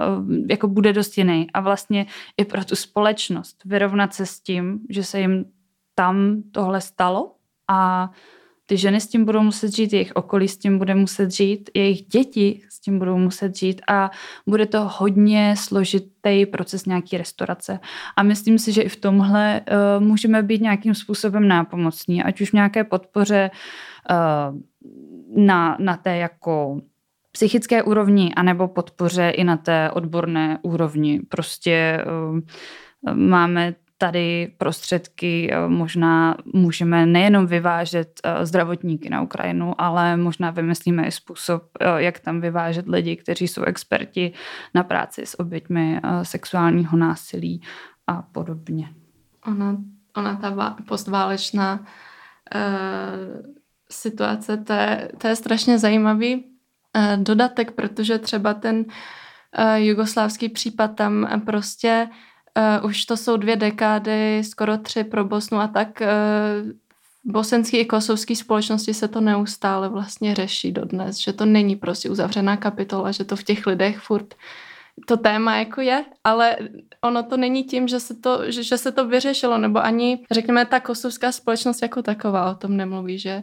jako 0.49 0.69
bude 0.69 0.93
dost 0.93 1.19
jiný. 1.19 1.47
A 1.55 1.61
vlastně 1.61 2.07
i 2.37 2.45
pro 2.45 2.65
tu 2.65 2.77
společnost 2.77 3.63
vyrovnat 3.65 4.15
se 4.15 4.27
s 4.27 4.41
tím, 4.41 4.81
že 4.91 5.05
se 5.05 5.21
jim 5.21 5.45
tam 5.95 6.43
tohle 6.53 6.81
stalo 6.81 7.35
a 7.69 8.11
ty 8.67 8.77
ženy 8.77 9.01
s 9.01 9.09
tím 9.09 9.25
budou 9.25 9.43
muset 9.43 9.77
žít, 9.77 9.93
jejich 9.93 10.13
okolí 10.15 10.49
s 10.49 10.59
tím 10.59 10.79
bude 10.79 10.95
muset 10.95 11.31
žít, 11.31 11.71
jejich 11.75 12.03
děti 12.03 12.63
s 12.69 12.81
tím 12.81 12.99
budou 12.99 13.19
muset 13.19 13.57
žít 13.57 13.83
a 13.89 14.11
bude 14.47 14.67
to 14.67 14.89
hodně 14.99 15.55
složitý 15.59 16.47
proces 16.47 16.87
nějaký 16.87 17.19
restaurace. 17.19 17.81
A 18.17 18.23
myslím 18.23 18.59
si, 18.59 18.73
že 18.73 18.83
i 18.83 18.89
v 18.89 18.97
tomhle 18.97 19.61
uh, 19.61 20.05
můžeme 20.05 20.43
být 20.43 20.61
nějakým 20.61 20.95
způsobem 20.95 21.49
nápomocní, 21.49 22.23
ať 22.23 22.41
už 22.41 22.51
v 22.51 22.53
nějaké 22.53 22.85
podpoře 22.85 23.51
uh, 24.11 24.61
na, 25.37 25.77
na 25.81 25.97
té 25.97 26.17
jako 26.17 26.81
psychické 27.33 27.83
úrovni, 27.83 28.35
anebo 28.37 28.69
podpoře 28.69 29.31
i 29.31 29.45
na 29.45 29.57
té 29.57 29.91
odborné 29.91 30.59
úrovni. 30.63 31.21
Prostě 31.29 32.05
uh, 32.07 32.41
máme 33.15 33.75
tady 33.99 34.53
prostředky 34.59 35.51
eh, 35.53 35.69
možná 35.69 36.37
můžeme 36.55 37.07
nejenom 37.07 37.47
vyvážet 37.47 38.21
eh, 38.25 38.47
zdravotníky 38.47 39.11
na 39.11 39.23
Ukrajinu, 39.23 39.81
ale 39.81 40.17
možná 40.17 40.51
vymyslíme 40.51 41.07
i 41.07 41.11
způsob, 41.11 41.63
eh, 41.81 42.03
jak 42.03 42.21
tam 42.21 42.41
vyvážet 42.41 42.89
lidi, 42.89 43.17
kteří 43.17 43.49
jsou 43.49 43.63
experti 43.63 44.33
na 44.75 44.83
práci 44.83 45.27
s 45.27 45.41
oběťmi 45.41 46.01
sexuálního 46.23 46.97
násilí 46.99 47.63
a 48.07 48.23
podobně. 48.23 48.89
Ona, 49.47 49.77
ona 50.17 50.37
ta 50.37 50.77
postválečná 50.89 51.85
situace, 53.93 54.57
to 54.57 54.73
je, 54.73 55.11
to 55.19 55.27
je 55.27 55.37
strašně 55.37 55.79
zajímavý 55.79 56.35
uh, 56.35 57.23
dodatek, 57.23 57.71
protože 57.71 58.19
třeba 58.19 58.55
ten 58.55 58.77
uh, 58.79 59.75
jugoslávský 59.75 60.49
případ 60.49 60.89
tam 60.89 61.43
prostě 61.45 62.09
Uh, 62.81 62.91
už 62.91 63.05
to 63.05 63.17
jsou 63.17 63.37
dvě 63.37 63.57
dekády, 63.57 64.43
skoro 64.45 64.79
tři 64.79 65.05
pro 65.05 65.25
Bosnu 65.25 65.59
a 65.59 65.69
tak. 65.69 66.01
V 66.01 67.33
bosenské 67.33 67.79
i 67.79 67.85
kosovské 67.85 68.37
společnosti 68.37 68.95
se 68.95 69.09
to 69.09 69.21
neustále 69.21 69.89
vlastně 69.89 70.35
řeší 70.35 70.73
dodnes, 70.73 71.17
že 71.17 71.33
to 71.33 71.45
není 71.45 71.77
prostě 71.77 72.11
uzavřená 72.11 72.57
kapitola, 72.57 73.13
že 73.13 73.25
to 73.25 73.37
v 73.37 73.43
těch 73.43 73.67
lidech 73.67 73.99
furt 73.99 74.35
to 75.07 75.17
téma 75.17 75.57
jako 75.57 75.81
je, 75.81 76.05
ale 76.25 76.57
ono 77.01 77.23
to 77.23 77.37
není 77.37 77.65
tím, 77.65 77.89
že 77.89 78.01
se 78.01 78.15
to, 78.15 78.51
že, 78.51 78.63
že 78.63 78.79
se 78.79 78.93
to 78.93 79.09
vyřešilo, 79.09 79.59
nebo 79.59 79.85
ani, 79.85 80.27
řekněme, 80.31 80.67
ta 80.67 80.81
kosovská 80.81 81.33
společnost 81.33 81.83
jako 81.83 82.03
taková 82.03 82.51
o 82.51 82.55
tom 82.55 82.77
nemluví, 82.77 83.19
že 83.19 83.43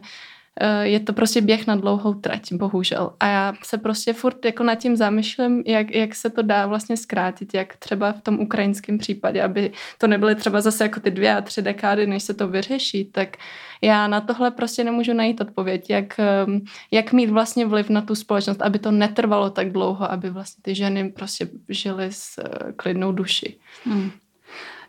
je 0.82 1.00
to 1.00 1.12
prostě 1.12 1.40
běh 1.40 1.66
na 1.66 1.76
dlouhou 1.76 2.14
trať, 2.14 2.52
bohužel. 2.52 3.12
A 3.20 3.26
já 3.26 3.54
se 3.64 3.78
prostě 3.78 4.12
furt 4.12 4.44
jako 4.44 4.64
nad 4.64 4.74
tím 4.74 4.96
zamýšlím, 4.96 5.62
jak, 5.66 5.94
jak 5.94 6.14
se 6.14 6.30
to 6.30 6.42
dá 6.42 6.66
vlastně 6.66 6.96
zkrátit, 6.96 7.54
jak 7.54 7.76
třeba 7.76 8.12
v 8.12 8.20
tom 8.20 8.40
ukrajinském 8.40 8.98
případě, 8.98 9.42
aby 9.42 9.72
to 9.98 10.06
nebyly 10.06 10.34
třeba 10.34 10.60
zase 10.60 10.84
jako 10.84 11.00
ty 11.00 11.10
dvě 11.10 11.36
a 11.36 11.40
tři 11.40 11.62
dekády, 11.62 12.06
než 12.06 12.22
se 12.22 12.34
to 12.34 12.48
vyřeší, 12.48 13.04
tak 13.04 13.36
já 13.82 14.08
na 14.08 14.20
tohle 14.20 14.50
prostě 14.50 14.84
nemůžu 14.84 15.12
najít 15.12 15.40
odpověď, 15.40 15.90
jak, 15.90 16.18
ehm, 16.18 16.60
jak 16.90 17.12
mít 17.12 17.30
vlastně 17.30 17.66
vliv 17.66 17.90
na 17.90 18.02
tu 18.02 18.14
společnost, 18.14 18.62
aby 18.62 18.78
to 18.78 18.90
netrvalo 18.90 19.50
tak 19.50 19.72
dlouho, 19.72 20.12
aby 20.12 20.30
vlastně 20.30 20.62
ty 20.62 20.74
ženy 20.74 21.08
prostě 21.08 21.48
žily 21.68 22.08
s 22.10 22.38
uh, 22.38 22.72
klidnou 22.76 23.12
duši. 23.12 23.58
Hmm. 23.84 24.10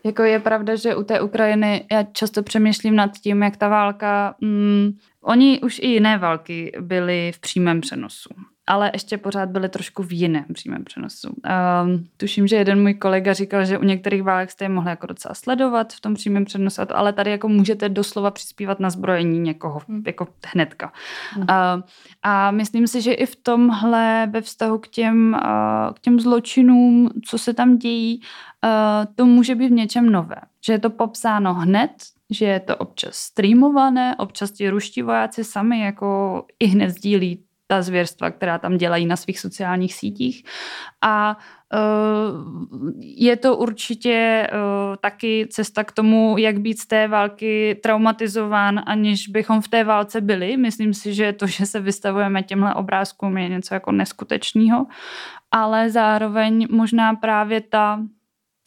Jako 0.08 0.22
je 0.22 0.38
pravda, 0.38 0.76
že 0.76 0.96
u 0.96 1.02
té 1.04 1.20
Ukrajiny 1.20 1.86
já 1.92 2.02
často 2.02 2.42
přemýšlím 2.42 2.96
nad 2.96 3.10
tím, 3.18 3.42
jak 3.42 3.56
ta 3.56 3.68
válka 3.68 4.34
mm, 4.40 4.90
Oni 5.28 5.60
už 5.60 5.78
i 5.78 5.86
jiné 5.86 6.18
války 6.18 6.72
byly 6.80 7.32
v 7.34 7.38
přímém 7.38 7.80
přenosu, 7.80 8.28
ale 8.68 8.90
ještě 8.92 9.18
pořád 9.18 9.48
byly 9.48 9.68
trošku 9.68 10.02
v 10.02 10.12
jiném 10.12 10.44
přímém 10.52 10.84
přenosu. 10.84 11.28
Um, 11.28 12.06
tuším, 12.16 12.46
že 12.46 12.56
jeden 12.56 12.82
můj 12.82 12.94
kolega 12.94 13.32
říkal, 13.32 13.64
že 13.64 13.78
u 13.78 13.84
některých 13.84 14.22
válek 14.22 14.50
jste 14.50 14.64
je 14.64 14.68
mohli 14.68 14.90
jako 14.90 15.06
docela 15.06 15.34
sledovat 15.34 15.92
v 15.92 16.00
tom 16.00 16.14
přímém 16.14 16.44
přenosu, 16.44 16.82
ale 16.94 17.12
tady 17.12 17.30
jako 17.30 17.48
můžete 17.48 17.88
doslova 17.88 18.30
přispívat 18.30 18.80
na 18.80 18.90
zbrojení 18.90 19.38
někoho, 19.38 19.80
hmm. 19.88 20.02
jako 20.06 20.28
hnedka. 20.46 20.92
Hmm. 21.32 21.42
Uh, 21.42 21.82
a 22.22 22.50
myslím 22.50 22.86
si, 22.86 23.02
že 23.02 23.12
i 23.12 23.26
v 23.26 23.36
tomhle 23.36 24.28
ve 24.30 24.40
vztahu 24.40 24.78
k 24.78 24.88
těm, 24.88 25.36
uh, 25.44 25.94
k 25.94 26.00
těm 26.00 26.20
zločinům, 26.20 27.10
co 27.24 27.38
se 27.38 27.54
tam 27.54 27.78
dějí, 27.78 28.20
uh, 28.64 29.14
to 29.14 29.26
může 29.26 29.54
být 29.54 29.68
v 29.68 29.72
něčem 29.72 30.10
nové. 30.10 30.40
Že 30.66 30.72
je 30.72 30.78
to 30.78 30.90
popsáno 30.90 31.54
hned, 31.54 31.90
že 32.30 32.44
je 32.44 32.60
to 32.60 32.76
občas 32.76 33.14
streamované, 33.14 34.16
občas 34.16 34.50
ti 34.50 34.70
ruští 34.70 35.02
vojáci 35.02 35.44
sami 35.44 35.80
jako 35.80 36.44
i 36.60 36.66
hned 36.66 36.90
sdílí 36.90 37.44
ta 37.70 37.82
zvěrstva, 37.82 38.30
která 38.30 38.58
tam 38.58 38.76
dělají 38.76 39.06
na 39.06 39.16
svých 39.16 39.40
sociálních 39.40 39.94
sítích. 39.94 40.44
A 41.02 41.36
uh, 41.74 42.90
je 43.00 43.36
to 43.36 43.56
určitě 43.56 44.48
uh, 44.52 44.96
taky 44.96 45.46
cesta 45.50 45.84
k 45.84 45.92
tomu, 45.92 46.38
jak 46.38 46.60
být 46.60 46.80
z 46.80 46.86
té 46.86 47.08
války 47.08 47.80
traumatizován, 47.82 48.80
aniž 48.86 49.28
bychom 49.28 49.60
v 49.60 49.68
té 49.68 49.84
válce 49.84 50.20
byli. 50.20 50.56
Myslím 50.56 50.94
si, 50.94 51.14
že 51.14 51.32
to, 51.32 51.46
že 51.46 51.66
se 51.66 51.80
vystavujeme 51.80 52.42
těmhle 52.42 52.74
obrázkům, 52.74 53.38
je 53.38 53.48
něco 53.48 53.74
jako 53.74 53.92
neskutečného, 53.92 54.86
ale 55.50 55.90
zároveň 55.90 56.66
možná 56.70 57.14
právě 57.14 57.60
ta 57.60 58.00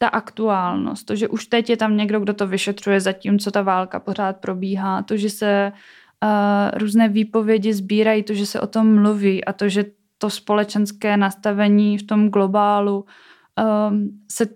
ta 0.02 0.08
aktuálnost, 0.08 1.06
to, 1.06 1.16
že 1.16 1.28
už 1.28 1.46
teď 1.46 1.70
je 1.70 1.76
tam 1.76 1.96
někdo, 1.96 2.20
kdo 2.20 2.34
to 2.34 2.46
vyšetřuje, 2.46 3.00
zatímco 3.00 3.50
ta 3.50 3.62
válka 3.62 4.00
pořád 4.00 4.36
probíhá, 4.36 5.02
to, 5.02 5.16
že 5.16 5.30
se 5.30 5.72
uh, 6.22 6.78
různé 6.78 7.08
výpovědi 7.08 7.72
sbírají, 7.72 8.22
to, 8.22 8.34
že 8.34 8.46
se 8.46 8.60
o 8.60 8.66
tom 8.66 8.94
mluví 8.94 9.44
a 9.44 9.52
to, 9.52 9.68
že 9.68 9.84
to 10.18 10.30
společenské 10.30 11.16
nastavení 11.16 11.98
v 11.98 12.02
tom 12.02 12.28
globálu 12.28 13.04
um, 13.88 14.10
se 14.30 14.46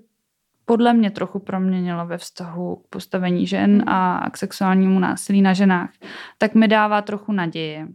podle 0.64 0.92
mě 0.92 1.10
trochu 1.10 1.38
proměnilo 1.38 2.06
ve 2.06 2.18
vztahu 2.18 2.76
k 2.76 2.88
postavení 2.88 3.46
žen 3.46 3.84
a 3.88 4.30
k 4.30 4.36
sexuálnímu 4.36 4.98
násilí 4.98 5.42
na 5.42 5.52
ženách, 5.52 5.90
tak 6.38 6.54
mi 6.54 6.68
dává 6.68 7.02
trochu 7.02 7.32
naděje 7.32 7.88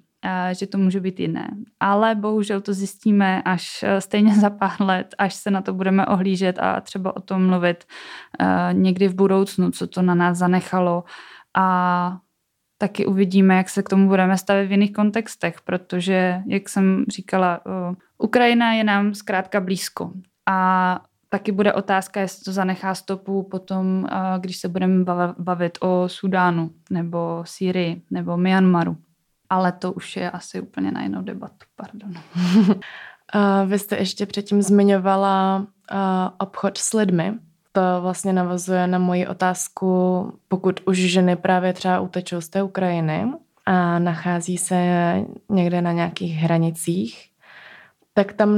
že 0.51 0.67
to 0.67 0.78
může 0.78 0.99
být 0.99 1.19
jiné. 1.19 1.49
Ale 1.80 2.15
bohužel 2.15 2.61
to 2.61 2.74
zjistíme 2.74 3.41
až 3.41 3.84
e, 3.84 4.01
stejně 4.01 4.36
za 4.39 4.49
pár 4.49 4.82
let, 4.82 5.15
až 5.17 5.34
se 5.34 5.51
na 5.51 5.61
to 5.61 5.74
budeme 5.74 6.05
ohlížet 6.05 6.59
a 6.59 6.82
třeba 6.82 7.15
o 7.17 7.22
tom 7.22 7.47
mluvit 7.47 7.84
e, 8.39 8.74
někdy 8.74 9.07
v 9.07 9.15
budoucnu, 9.15 9.72
co 9.72 9.88
to 9.88 10.01
na 10.01 10.15
nás 10.15 10.38
zanechalo. 10.38 11.03
A 11.57 12.17
taky 12.82 13.05
uvidíme, 13.05 13.55
jak 13.55 13.69
se 13.69 13.84
k 13.84 13.89
tomu 13.89 14.07
budeme 14.07 14.38
stavit 14.38 14.67
v 14.67 14.71
jiných 14.71 14.93
kontextech, 14.93 15.61
protože, 15.61 16.41
jak 16.47 16.69
jsem 16.69 17.05
říkala, 17.09 17.61
Ukrajina 18.17 18.73
je 18.73 18.84
nám 18.84 19.13
zkrátka 19.13 19.59
blízko 19.59 20.11
a 20.49 20.99
taky 21.29 21.51
bude 21.51 21.73
otázka, 21.73 22.21
jestli 22.21 22.43
to 22.43 22.51
zanechá 22.51 22.95
stopu 22.95 23.43
potom, 23.43 24.07
když 24.39 24.57
se 24.57 24.67
budeme 24.67 25.05
bavit 25.38 25.77
o 25.82 26.03
Sudánu 26.07 26.71
nebo 26.89 27.43
Sýrii 27.45 28.01
nebo 28.11 28.38
Myanmaru 28.38 28.97
ale 29.51 29.71
to 29.71 29.93
už 29.93 30.15
je 30.15 30.32
asi 30.32 30.61
úplně 30.61 30.91
na 30.91 31.03
jinou 31.03 31.21
debatu, 31.21 31.65
pardon. 31.75 32.13
Vy 33.65 33.79
jste 33.79 33.97
ještě 33.97 34.25
předtím 34.25 34.61
zmiňovala 34.61 35.67
obchod 36.38 36.77
s 36.77 36.93
lidmi. 36.93 37.34
To 37.72 37.82
vlastně 38.01 38.34
navazuje 38.34 38.88
na 38.88 38.99
moji 38.99 39.28
otázku, 39.28 40.34
pokud 40.47 40.80
už 40.86 40.97
ženy 40.97 41.36
právě 41.36 41.74
třeba 41.74 41.99
utečou 41.99 42.41
z 42.41 42.49
té 42.49 42.63
Ukrajiny 42.63 43.34
a 43.65 43.99
nachází 43.99 44.57
se 44.57 44.76
někde 45.49 45.82
na 45.82 45.91
nějakých 45.91 46.36
hranicích, 46.36 47.30
tak 48.13 48.34
tam 48.34 48.49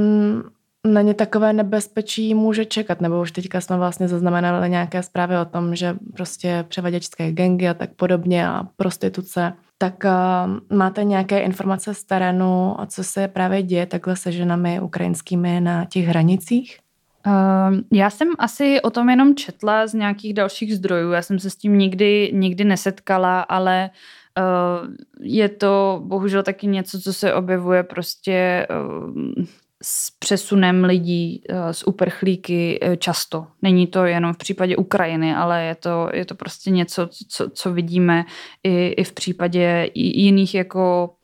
na 0.86 1.00
ně 1.00 1.14
takové 1.14 1.52
nebezpečí 1.52 2.34
může 2.34 2.64
čekat, 2.64 3.00
nebo 3.00 3.20
už 3.20 3.32
teďka 3.32 3.60
jsme 3.60 3.76
vlastně 3.76 4.08
zaznamenali 4.08 4.70
nějaké 4.70 5.02
zprávy 5.02 5.38
o 5.38 5.44
tom, 5.44 5.74
že 5.74 5.96
prostě 6.14 6.64
převaděčské 6.68 7.32
gengy 7.32 7.68
a 7.68 7.74
tak 7.74 7.90
podobně 7.94 8.48
a 8.48 8.68
prostituce 8.76 9.52
tak 9.78 10.04
uh, 10.04 10.76
máte 10.78 11.04
nějaké 11.04 11.40
informace 11.40 11.94
z 11.94 12.04
terénu, 12.04 12.76
co 12.86 13.04
se 13.04 13.28
právě 13.28 13.62
děje 13.62 13.86
takhle 13.86 14.16
se 14.16 14.32
ženami 14.32 14.80
ukrajinskými 14.80 15.60
na 15.60 15.84
těch 15.84 16.06
hranicích? 16.06 16.78
Uh, 17.26 17.80
já 17.92 18.10
jsem 18.10 18.28
asi 18.38 18.80
o 18.80 18.90
tom 18.90 19.08
jenom 19.08 19.34
četla 19.34 19.86
z 19.86 19.94
nějakých 19.94 20.34
dalších 20.34 20.76
zdrojů. 20.76 21.10
Já 21.10 21.22
jsem 21.22 21.38
se 21.38 21.50
s 21.50 21.56
tím 21.56 21.78
nikdy, 21.78 22.30
nikdy 22.34 22.64
nesetkala, 22.64 23.40
ale 23.40 23.90
uh, 24.38 24.94
je 25.20 25.48
to 25.48 26.02
bohužel 26.04 26.42
taky 26.42 26.66
něco, 26.66 27.00
co 27.00 27.12
se 27.12 27.34
objevuje 27.34 27.82
prostě 27.82 28.66
uh, 28.70 29.44
s 29.86 30.10
přesunem 30.18 30.84
lidí 30.84 31.42
z 31.72 31.82
eh, 31.82 31.84
uprchlíky 31.84 32.78
eh, 32.82 32.96
často. 32.96 33.46
Není 33.62 33.86
to 33.86 34.04
jenom 34.04 34.32
v 34.32 34.38
případě 34.38 34.76
Ukrajiny, 34.76 35.34
ale 35.34 35.64
je 35.64 35.74
to, 35.74 36.08
je 36.12 36.24
to 36.24 36.34
prostě 36.34 36.70
něco, 36.70 37.08
co, 37.28 37.50
co 37.50 37.72
vidíme 37.72 38.24
i, 38.62 38.86
i 38.88 39.04
v 39.04 39.12
případě 39.12 39.90
jiných 39.94 40.54
jako 40.54 41.10
eh, 41.10 41.23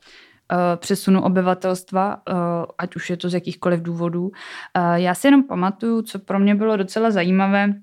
přesunu 0.75 1.23
obyvatelstva, 1.23 2.17
ať 2.77 2.95
už 2.95 3.09
je 3.09 3.17
to 3.17 3.29
z 3.29 3.33
jakýchkoliv 3.33 3.81
důvodů. 3.81 4.31
Já 4.95 5.15
si 5.15 5.27
jenom 5.27 5.43
pamatuju, 5.43 6.01
co 6.01 6.19
pro 6.19 6.39
mě 6.39 6.55
bylo 6.55 6.77
docela 6.77 7.11
zajímavé, 7.11 7.73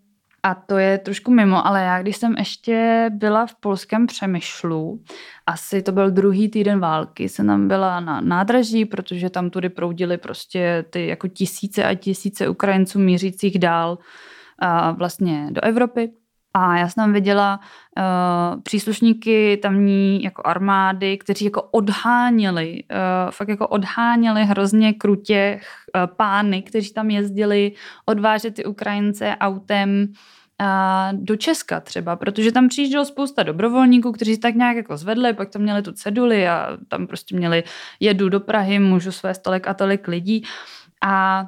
a 0.43 0.55
to 0.55 0.79
je 0.79 0.99
trošku 0.99 1.31
mimo, 1.31 1.67
ale 1.67 1.83
já 1.83 2.03
když 2.03 2.17
jsem 2.17 2.35
ještě 2.39 3.07
byla 3.13 3.47
v 3.47 3.55
polském 3.55 4.07
Přemyšlu, 4.07 5.03
asi 5.47 5.83
to 5.83 5.93
byl 5.93 6.11
druhý 6.11 6.49
týden 6.49 6.81
války, 6.81 7.29
jsem 7.29 7.47
tam 7.47 7.69
byla 7.69 8.01
na 8.01 8.21
nádraží, 8.21 8.85
protože 8.85 9.31
tam 9.31 9.51
tudy 9.51 9.69
proudily 9.69 10.19
prostě 10.19 10.85
ty 10.91 11.07
jako 11.07 11.29
tisíce 11.29 11.85
a 11.85 11.95
tisíce 11.95 12.49
Ukrajinců 12.49 12.99
mířících 12.99 13.59
dál 13.59 13.99
a 14.59 14.91
vlastně 14.91 15.49
do 15.51 15.65
Evropy. 15.65 16.11
A 16.55 16.77
já 16.77 16.89
jsem 16.89 17.03
tam 17.03 17.13
viděla 17.13 17.61
uh, 17.99 18.63
příslušníky 18.63 19.57
tamní 19.57 20.23
jako 20.23 20.43
armády, 20.45 21.19
kteří 21.19 21.45
jako 21.45 21.63
odháněli, 21.63 22.83
uh, 22.91 23.31
fakt 23.31 23.49
jako 23.49 23.69
odháněli 23.69 24.45
hrozně 24.45 24.93
krutě 24.93 25.61
uh, 25.61 26.17
pány, 26.17 26.63
kteří 26.63 26.93
tam 26.93 27.11
jezdili 27.11 27.73
odvážet 28.07 28.55
ty 28.55 28.65
Ukrajince 28.65 29.37
autem 29.41 30.07
uh, 30.07 31.19
do 31.21 31.37
Česka 31.37 31.81
třeba, 31.81 32.17
protože 32.17 32.53
tam 32.53 32.69
přijíždělo 32.69 33.05
spousta 33.05 33.43
dobrovolníků, 33.43 34.13
kteří 34.13 34.39
tak 34.39 34.55
nějak 34.55 34.77
jako 34.77 34.97
zvedli, 34.97 35.33
pak 35.33 35.51
tam 35.51 35.63
měli 35.63 35.83
tu 35.83 35.93
ceduli 35.93 36.49
a 36.49 36.79
tam 36.89 37.07
prostě 37.07 37.37
měli 37.37 37.65
jedu 38.01 38.29
do 38.29 38.41
Prahy, 38.41 38.79
můžu 38.79 39.13
své 39.13 39.35
tolik 39.35 39.69
a 39.69 39.75
tolik 39.75 40.09
lidí 40.09 40.45
a 41.03 41.47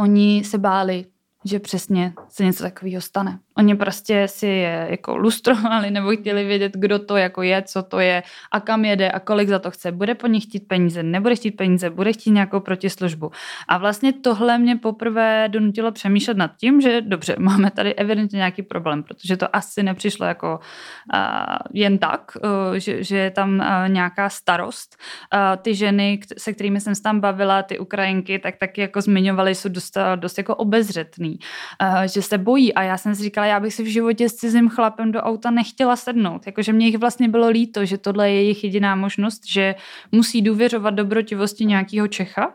oni 0.00 0.44
se 0.44 0.58
báli 0.58 1.04
že 1.44 1.60
přesně 1.60 2.14
se 2.28 2.44
něco 2.44 2.62
takového 2.62 3.00
stane. 3.00 3.38
Oni 3.58 3.76
prostě 3.76 4.28
si 4.28 4.46
je 4.46 4.86
jako 4.90 5.16
lustrovali 5.16 5.90
nebo 5.90 6.10
chtěli 6.10 6.44
vědět, 6.44 6.72
kdo 6.76 6.98
to 6.98 7.16
jako 7.16 7.42
je, 7.42 7.62
co 7.62 7.82
to 7.82 8.00
je 8.00 8.22
a 8.50 8.60
kam 8.60 8.84
jede 8.84 9.10
a 9.10 9.20
kolik 9.20 9.48
za 9.48 9.58
to 9.58 9.70
chce. 9.70 9.92
Bude 9.92 10.14
po 10.14 10.26
nich 10.26 10.42
chtít 10.44 10.68
peníze, 10.68 11.02
nebude 11.02 11.34
chtít 11.34 11.50
peníze, 11.50 11.90
bude 11.90 12.12
chtít 12.12 12.30
nějakou 12.30 12.60
protislužbu. 12.60 13.30
A 13.68 13.78
vlastně 13.78 14.12
tohle 14.12 14.58
mě 14.58 14.76
poprvé 14.76 15.48
donutilo 15.48 15.92
přemýšlet 15.92 16.36
nad 16.36 16.50
tím, 16.56 16.80
že 16.80 17.00
dobře, 17.00 17.36
máme 17.38 17.70
tady 17.70 17.94
evidentně 17.94 18.36
nějaký 18.36 18.62
problém, 18.62 19.02
protože 19.02 19.36
to 19.36 19.56
asi 19.56 19.82
nepřišlo 19.82 20.26
jako 20.26 20.60
uh, 21.14 21.56
jen 21.72 21.98
tak, 21.98 22.36
uh, 22.44 22.74
že, 22.76 23.02
že 23.04 23.16
je 23.16 23.30
tam 23.30 23.54
uh, 23.54 23.88
nějaká 23.88 24.28
starost. 24.28 24.96
Uh, 25.34 25.62
ty 25.62 25.74
ženy, 25.74 26.20
se 26.38 26.52
kterými 26.52 26.80
jsem 26.80 26.94
se 26.94 27.02
tam 27.02 27.20
bavila, 27.20 27.62
ty 27.62 27.78
Ukrajinky, 27.78 28.38
tak 28.38 28.56
taky 28.56 28.80
jako 28.80 29.00
zmiňovaly, 29.00 29.54
jsou 29.54 29.68
dost, 29.68 29.98
dost 30.16 30.38
jako 30.38 30.54
obezřetný, 30.56 31.38
uh, 31.82 32.02
že 32.02 32.22
se 32.22 32.38
bojí. 32.38 32.74
A 32.74 32.82
já 32.82 32.98
jsem 32.98 33.14
si 33.14 33.22
říkala, 33.22 33.41
říkala, 33.42 33.46
já 33.46 33.60
bych 33.60 33.74
si 33.74 33.82
v 33.82 33.92
životě 33.92 34.28
s 34.28 34.34
cizím 34.34 34.68
chlapem 34.68 35.12
do 35.12 35.20
auta 35.20 35.50
nechtěla 35.50 35.96
sednout. 35.96 36.46
Jakože 36.46 36.72
mě 36.72 36.86
jich 36.86 36.98
vlastně 36.98 37.28
bylo 37.28 37.48
líto, 37.48 37.84
že 37.84 37.98
tohle 37.98 38.30
je 38.30 38.34
jejich 38.34 38.64
jediná 38.64 38.96
možnost, 38.96 39.46
že 39.46 39.74
musí 40.12 40.42
důvěřovat 40.42 40.94
dobrotivosti 40.94 41.66
nějakého 41.66 42.08
Čecha, 42.08 42.54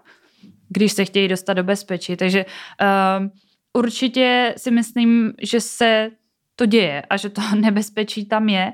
když 0.69 0.91
se 0.91 1.05
chtějí 1.05 1.27
dostat 1.27 1.53
do 1.53 1.63
bezpečí. 1.63 2.15
Takže 2.15 2.45
uh, 2.45 3.27
určitě 3.73 4.53
si 4.57 4.71
myslím, 4.71 5.33
že 5.41 5.61
se 5.61 6.11
to 6.59 6.65
děje 6.65 7.01
a 7.09 7.17
že 7.17 7.29
to 7.29 7.41
nebezpečí 7.55 8.25
tam 8.25 8.49
je. 8.49 8.73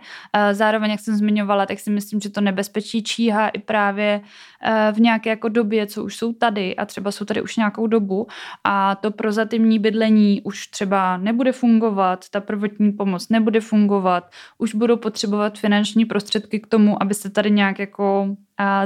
Zároveň, 0.51 0.91
jak 0.91 0.99
jsem 0.99 1.15
zmiňovala, 1.15 1.65
tak 1.65 1.79
si 1.79 1.91
myslím, 1.91 2.19
že 2.19 2.29
to 2.29 2.41
nebezpečí 2.41 3.03
číhá 3.03 3.49
i 3.49 3.59
právě 3.59 4.21
eh, 4.61 4.91
v 4.91 4.99
nějaké 4.99 5.29
jako 5.29 5.49
době, 5.49 5.87
co 5.87 6.03
už 6.03 6.15
jsou 6.15 6.33
tady 6.33 6.75
a 6.75 6.85
třeba 6.85 7.11
jsou 7.11 7.25
tady 7.25 7.41
už 7.41 7.57
nějakou 7.57 7.87
dobu 7.87 8.27
a 8.63 8.95
to 8.95 9.11
prozatímní 9.11 9.79
bydlení 9.79 10.41
už 10.41 10.67
třeba 10.67 11.17
nebude 11.17 11.51
fungovat, 11.51 12.29
ta 12.29 12.41
prvotní 12.41 12.91
pomoc 12.91 13.29
nebude 13.29 13.59
fungovat, 13.61 14.31
už 14.57 14.75
budou 14.75 14.97
potřebovat 14.97 15.57
finanční 15.57 16.05
prostředky 16.05 16.59
k 16.59 16.67
tomu, 16.67 17.03
aby 17.03 17.13
se 17.13 17.29
tady 17.29 17.51
nějak 17.51 17.79
jako 17.79 18.35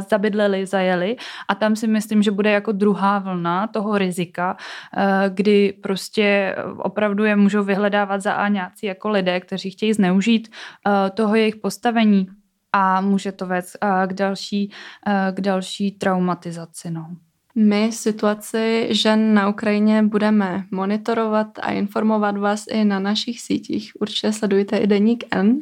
zabydleli, 0.10 0.66
zajeli 0.66 1.16
a 1.50 1.56
tam 1.56 1.76
si 1.76 1.88
myslím, 1.88 2.24
že 2.24 2.32
bude 2.32 2.52
jako 2.52 2.72
druhá 2.72 3.20
vlna 3.20 3.68
toho 3.68 3.98
rizika, 3.98 4.58
eh, 4.98 5.30
kdy 5.34 5.74
prostě 5.84 6.56
opravdu 6.78 7.24
je 7.24 7.36
můžou 7.36 7.64
vyhledávat 7.64 8.22
za 8.22 8.34
a 8.34 8.48
nějací 8.48 8.86
jako 8.86 9.10
lidé, 9.10 9.40
kteří 9.40 9.72
chtějí 9.72 9.94
zneužít 9.94 10.48
eh, 10.88 11.10
toho 11.10 11.36
jejich 11.36 11.56
postavení 11.56 12.28
a 12.74 13.02
může 13.02 13.32
to 13.32 13.46
vést 13.46 13.78
eh, 13.84 14.08
k 14.08 14.14
další, 14.14 14.72
k 15.32 15.42
další 15.42 15.92
traumatizaci. 15.92 16.92
No. 16.92 17.08
My 17.60 17.92
situaci 17.92 18.88
žen 18.92 19.34
na 19.34 19.50
Ukrajině 19.50 20.04
budeme 20.04 20.64
monitorovat 20.72 21.48
a 21.62 21.72
informovat 21.72 22.38
vás 22.38 22.66
i 22.70 22.86
na 22.86 23.00
našich 23.00 23.42
sítích. 23.42 23.92
Určitě 24.00 24.34
sledujte 24.34 24.78
i 24.78 24.88
Deník 24.88 25.24
N. 25.32 25.62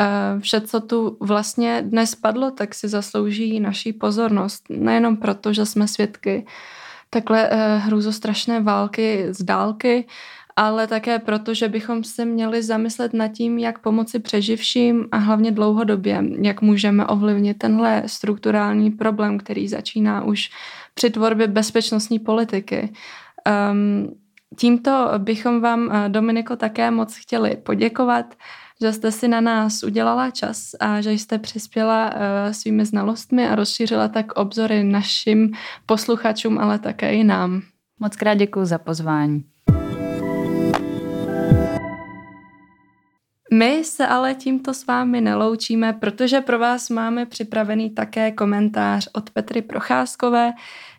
Eh, 0.00 0.40
vše, 0.40 0.60
co 0.60 0.80
tu 0.80 1.16
vlastně 1.20 1.82
dnes 1.82 2.14
padlo, 2.14 2.50
tak 2.50 2.74
si 2.74 2.88
zaslouží 2.88 3.60
naší 3.60 3.92
pozornost. 3.92 4.64
Nejenom 4.70 5.16
proto, 5.16 5.52
že 5.52 5.66
jsme 5.66 5.88
svědky 5.88 6.46
takhle 7.10 7.48
eh, 7.50 7.76
hrůzostrašné 7.76 8.60
války 8.60 9.26
z 9.30 9.42
dálky, 9.42 10.06
ale 10.56 10.86
také 10.86 11.18
proto, 11.18 11.54
že 11.54 11.68
bychom 11.68 12.04
se 12.04 12.24
měli 12.24 12.62
zamyslet 12.62 13.14
nad 13.14 13.28
tím, 13.28 13.58
jak 13.58 13.78
pomoci 13.78 14.18
přeživším 14.18 15.08
a 15.12 15.16
hlavně 15.16 15.52
dlouhodobě, 15.52 16.24
jak 16.42 16.62
můžeme 16.62 17.06
ovlivnit 17.06 17.58
tenhle 17.58 18.02
strukturální 18.06 18.90
problém, 18.90 19.38
který 19.38 19.68
začíná 19.68 20.24
už 20.24 20.50
při 20.94 21.10
tvorbě 21.10 21.46
bezpečnostní 21.46 22.18
politiky. 22.18 22.92
Um, 23.72 24.14
tímto 24.56 25.10
bychom 25.18 25.60
vám, 25.60 25.90
eh, 25.92 26.08
Dominiko, 26.08 26.56
také 26.56 26.90
moc 26.90 27.16
chtěli 27.16 27.56
poděkovat 27.56 28.34
že 28.82 28.92
jste 28.92 29.12
si 29.12 29.28
na 29.28 29.40
nás 29.40 29.82
udělala 29.82 30.30
čas 30.30 30.70
a 30.80 31.00
že 31.00 31.12
jste 31.12 31.38
přispěla 31.38 32.14
uh, 32.14 32.52
svými 32.52 32.84
znalostmi 32.84 33.48
a 33.48 33.54
rozšířila 33.54 34.08
tak 34.08 34.32
obzory 34.32 34.84
našim 34.84 35.52
posluchačům, 35.86 36.58
ale 36.58 36.78
také 36.78 37.14
i 37.14 37.24
nám. 37.24 37.62
Moc 38.00 38.16
krát 38.16 38.34
děkuji 38.34 38.64
za 38.64 38.78
pozvání. 38.78 39.44
My 43.52 43.84
se 43.84 44.06
ale 44.06 44.34
tímto 44.34 44.74
s 44.74 44.86
vámi 44.86 45.20
neloučíme, 45.20 45.92
protože 45.92 46.40
pro 46.40 46.58
vás 46.58 46.90
máme 46.90 47.26
připravený 47.26 47.90
také 47.90 48.32
komentář 48.32 49.08
od 49.12 49.30
Petry 49.30 49.62
Procházkové, 49.62 50.52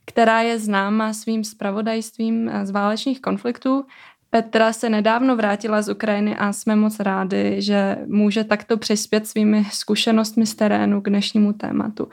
která 0.05 0.41
je 0.41 0.59
známa 0.59 1.13
svým 1.13 1.43
spravodajstvím 1.43 2.51
z 2.63 2.71
válečných 2.71 3.21
konfliktů 3.21 3.85
Petra 4.33 4.73
se 4.73 4.89
nedávno 4.89 5.35
vrátila 5.35 5.81
z 5.81 5.89
Ukrajiny 5.89 6.37
a 6.37 6.53
jsme 6.53 6.75
moc 6.75 6.99
rádi, 6.99 7.55
že 7.61 7.97
může 8.05 8.43
takto 8.43 8.77
přispět 8.77 9.27
svými 9.27 9.65
zkušenostmi 9.71 10.45
z 10.45 10.55
terénu 10.55 11.01
k 11.01 11.09
dnešnímu 11.09 11.53
tématu. 11.53 12.07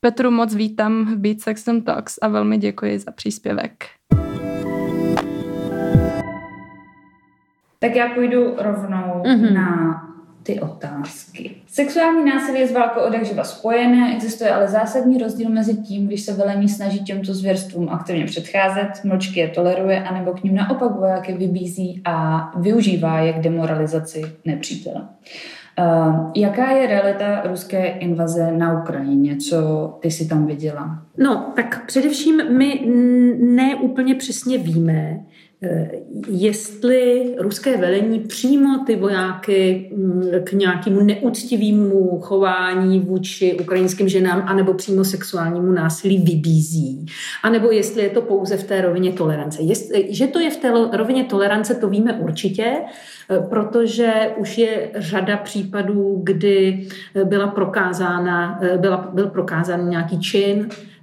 Petru 0.00 0.30
moc 0.30 0.54
vítám 0.54 1.04
v 1.04 1.16
Beat 1.16 1.40
Sex 1.40 1.68
and 1.68 1.84
Talks 1.84 2.18
a 2.22 2.28
velmi 2.28 2.58
děkuji 2.58 2.98
za 2.98 3.12
příspěvek. 3.12 3.84
Tak 7.78 7.96
já 7.96 8.08
půjdu 8.14 8.54
rovnou 8.58 9.22
mm-hmm. 9.24 9.52
na 9.52 10.13
ty 10.44 10.60
otázky. 10.60 11.50
Sexuální 11.66 12.24
násilí 12.30 12.60
je 12.60 12.68
s 12.68 12.72
válkou 12.72 13.00
od 13.00 13.14
jakživa 13.14 13.44
spojené, 13.44 14.14
existuje 14.14 14.50
ale 14.50 14.68
zásadní 14.68 15.18
rozdíl 15.18 15.50
mezi 15.50 15.76
tím, 15.76 16.06
když 16.06 16.22
se 16.22 16.32
velení 16.32 16.68
snaží 16.68 17.04
těmto 17.04 17.34
zvěrstvům 17.34 17.88
aktivně 17.88 18.24
předcházet, 18.24 18.88
mlčky 19.04 19.40
je 19.40 19.48
toleruje, 19.48 20.02
anebo 20.02 20.32
k 20.32 20.42
ním 20.42 20.54
naopak 20.54 20.90
vojáky 20.90 21.32
vybízí 21.32 22.02
a 22.04 22.50
využívá 22.56 23.18
je 23.18 23.32
k 23.32 23.40
demoralizaci 23.40 24.22
nepřítele. 24.44 25.08
Uh, 25.78 26.30
jaká 26.36 26.70
je 26.70 26.86
realita 26.86 27.42
ruské 27.44 27.86
invaze 27.86 28.52
na 28.52 28.80
Ukrajině? 28.82 29.36
Co 29.36 29.58
ty 30.02 30.10
si 30.10 30.28
tam 30.28 30.46
viděla? 30.46 31.02
No, 31.18 31.52
tak 31.56 31.86
především 31.86 32.58
my 32.58 32.80
ne 33.40 33.74
úplně 33.74 34.14
přesně 34.14 34.58
víme, 34.58 35.20
jestli 36.28 37.34
ruské 37.38 37.76
velení 37.76 38.20
přímo 38.20 38.84
ty 38.86 38.96
vojáky 38.96 39.90
mm, 39.96 40.22
k 40.44 40.52
nějakému 40.52 41.00
neúctivému 41.00 42.20
chování 42.20 43.00
vůči 43.00 43.58
ukrajinským 43.60 44.08
ženám 44.08 44.42
anebo 44.46 44.74
přímo 44.74 45.04
sexuálnímu 45.04 45.72
násilí 45.72 46.18
vybízí, 46.18 47.06
anebo 47.42 47.70
jestli 47.70 48.02
je 48.02 48.10
to 48.10 48.22
pouze 48.22 48.56
v 48.56 48.64
té 48.64 48.80
rovině 48.80 49.12
tolerance. 49.12 49.62
Jestli, 49.62 50.14
že 50.14 50.26
to 50.26 50.40
je 50.40 50.50
v 50.50 50.56
té 50.56 50.72
rovině 50.92 51.24
tolerance, 51.24 51.74
to 51.74 51.88
víme 51.88 52.12
určitě, 52.12 52.64
eh, 52.64 53.40
protože 53.48 54.12
už 54.36 54.58
je 54.58 54.90
řada 54.96 55.36
případů, 55.36 56.20
kdy 56.22 56.86
byla 57.24 57.46
prokázána, 57.46 58.58
eh, 58.62 58.78
byla, 58.78 59.10
byl 59.14 59.26
prokázán 59.26 59.90
nějaký 59.90 60.20
čin, 60.20 60.68
Eh, 60.68 60.93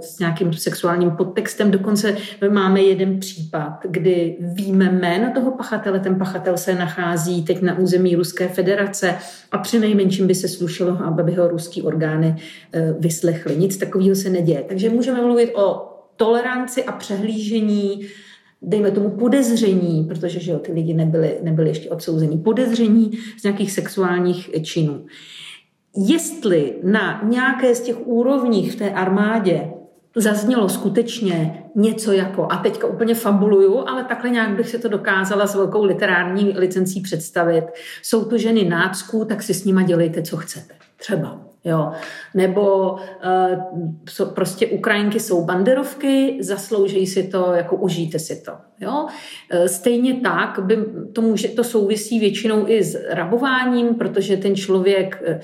s 0.00 0.18
nějakým 0.18 0.52
sexuálním 0.52 1.10
podtextem. 1.10 1.70
Dokonce 1.70 2.16
máme 2.50 2.82
jeden 2.82 3.20
případ, 3.20 3.78
kdy 3.88 4.36
víme 4.40 4.92
jméno 4.92 5.32
toho 5.34 5.50
pachatele. 5.50 6.00
Ten 6.00 6.18
pachatel 6.18 6.56
se 6.56 6.74
nachází 6.74 7.42
teď 7.42 7.62
na 7.62 7.78
území 7.78 8.16
Ruské 8.16 8.48
federace 8.48 9.14
a 9.52 9.58
při 9.58 9.78
nejmenším 9.78 10.26
by 10.26 10.34
se 10.34 10.48
slušilo, 10.48 10.98
aby 11.04 11.34
ho 11.34 11.48
ruský 11.48 11.82
orgány 11.82 12.36
eh, 12.72 12.94
vyslechly. 12.98 13.56
Nic 13.56 13.76
takového 13.76 14.16
se 14.16 14.30
neděje. 14.30 14.64
Takže 14.68 14.90
můžeme 14.90 15.22
mluvit 15.22 15.54
o 15.54 15.86
toleranci 16.16 16.84
a 16.84 16.92
přehlížení 16.92 18.06
dejme 18.62 18.90
tomu 18.90 19.10
podezření, 19.10 20.04
protože 20.04 20.40
že 20.40 20.50
jo, 20.50 20.58
ty 20.58 20.72
lidi 20.72 20.94
nebyli, 20.94 21.38
nebyli 21.42 21.68
ještě 21.68 21.90
odsouzení, 21.90 22.38
podezření 22.38 23.10
z 23.38 23.42
nějakých 23.42 23.72
sexuálních 23.72 24.50
činů 24.62 25.06
jestli 25.96 26.74
na 26.82 27.20
nějaké 27.24 27.74
z 27.74 27.80
těch 27.80 28.06
úrovních 28.06 28.72
v 28.72 28.76
té 28.76 28.90
armádě 28.90 29.70
zaznělo 30.16 30.68
skutečně 30.68 31.64
něco 31.74 32.12
jako, 32.12 32.46
a 32.50 32.56
teďka 32.56 32.86
úplně 32.86 33.14
fabuluju, 33.14 33.84
ale 33.88 34.04
takhle 34.04 34.30
nějak 34.30 34.56
bych 34.56 34.68
se 34.68 34.78
to 34.78 34.88
dokázala 34.88 35.46
s 35.46 35.54
velkou 35.54 35.84
literární 35.84 36.52
licencí 36.56 37.00
představit. 37.00 37.64
Jsou 38.02 38.24
to 38.24 38.38
ženy 38.38 38.64
nácků, 38.64 39.24
tak 39.24 39.42
si 39.42 39.54
s 39.54 39.64
nima 39.64 39.82
dělejte, 39.82 40.22
co 40.22 40.36
chcete. 40.36 40.74
Třeba. 40.96 41.40
Jo. 41.64 41.92
Nebo 42.34 42.92
uh, 42.92 44.24
prostě 44.34 44.66
Ukrajinky 44.66 45.20
jsou 45.20 45.44
banderovky, 45.44 46.38
zaslouží 46.40 47.06
si 47.06 47.22
to, 47.22 47.52
jako 47.52 47.76
užijte 47.76 48.18
si 48.18 48.42
to. 48.42 48.52
Jo. 48.80 49.06
Uh, 49.54 49.64
stejně 49.66 50.20
tak 50.20 50.58
by 50.64 50.78
to, 51.12 51.22
může, 51.22 51.48
to 51.48 51.64
souvisí 51.64 52.18
většinou 52.18 52.64
i 52.68 52.84
s 52.84 52.98
rabováním, 53.10 53.94
protože 53.94 54.36
ten 54.36 54.56
člověk 54.56 55.22
uh, 55.28 55.34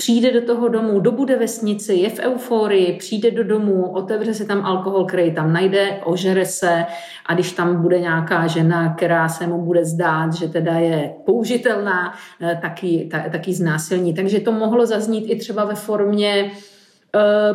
přijde 0.00 0.32
do 0.32 0.40
toho 0.46 0.68
domu, 0.68 1.00
dobude 1.00 1.36
vesnici, 1.36 1.94
je 1.94 2.10
v 2.10 2.18
euforii, 2.18 2.96
přijde 2.98 3.30
do 3.30 3.44
domu, 3.44 3.92
otevře 3.92 4.34
se 4.34 4.44
tam 4.44 4.64
alkohol, 4.64 5.04
který 5.04 5.34
tam 5.34 5.52
najde, 5.52 6.00
ožere 6.04 6.46
se 6.46 6.86
a 7.26 7.34
když 7.34 7.52
tam 7.52 7.82
bude 7.82 8.00
nějaká 8.00 8.46
žena, 8.46 8.94
která 8.94 9.28
se 9.28 9.46
mu 9.46 9.62
bude 9.64 9.84
zdát, 9.84 10.32
že 10.32 10.48
teda 10.48 10.72
je 10.72 11.14
použitelná, 11.26 12.14
eh, 12.40 12.58
taky, 12.62 13.08
taky 13.32 13.52
znásilní. 13.52 14.14
Takže 14.14 14.40
to 14.40 14.52
mohlo 14.52 14.86
zaznít 14.86 15.24
i 15.28 15.36
třeba 15.36 15.64
ve 15.64 15.74
formě 15.74 16.50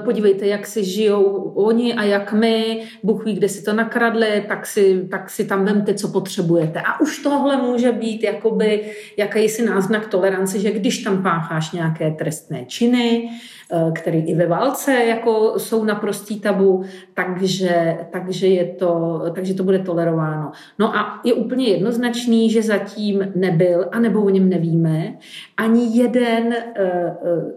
podívejte, 0.03 0.47
jak 0.47 0.67
si 0.67 0.85
žijou 0.85 1.23
oni 1.55 1.93
a 1.93 2.03
jak 2.03 2.33
my, 2.33 2.83
Bůh 3.03 3.25
ví, 3.25 3.33
kde 3.33 3.49
si 3.49 3.63
to 3.63 3.73
nakradli, 3.73 4.45
tak 4.47 4.65
si, 4.65 5.07
tak 5.11 5.29
si 5.29 5.45
tam 5.45 5.65
vemte, 5.65 5.93
co 5.93 6.07
potřebujete. 6.07 6.81
A 6.81 7.01
už 7.01 7.19
tohle 7.19 7.57
může 7.57 7.91
být 7.91 8.23
jakoby 8.23 8.91
jakýsi 9.17 9.65
náznak 9.65 10.07
tolerance, 10.07 10.59
že 10.59 10.71
když 10.71 10.97
tam 10.97 11.23
pácháš 11.23 11.71
nějaké 11.71 12.11
trestné 12.11 12.65
činy, 12.65 13.29
Eh, 13.71 13.91
který 13.91 14.17
i 14.17 14.35
ve 14.35 14.47
válce 14.47 14.93
jako 14.93 15.53
jsou 15.57 15.83
naprostý 15.83 16.39
tabu, 16.39 16.83
takže, 17.13 17.97
takže, 18.11 18.47
je 18.47 18.65
to, 18.65 19.21
takže 19.35 19.53
to 19.53 19.63
bude 19.63 19.79
tolerováno. 19.79 20.51
No 20.79 20.95
a 20.95 21.21
je 21.23 21.33
úplně 21.33 21.67
jednoznačný, 21.67 22.49
že 22.49 22.61
zatím 22.61 23.31
nebyl, 23.35 23.85
anebo 23.91 24.21
o 24.21 24.29
něm 24.29 24.49
nevíme, 24.49 25.17
ani 25.57 25.97
jeden 25.97 26.47
uh, 26.47 26.53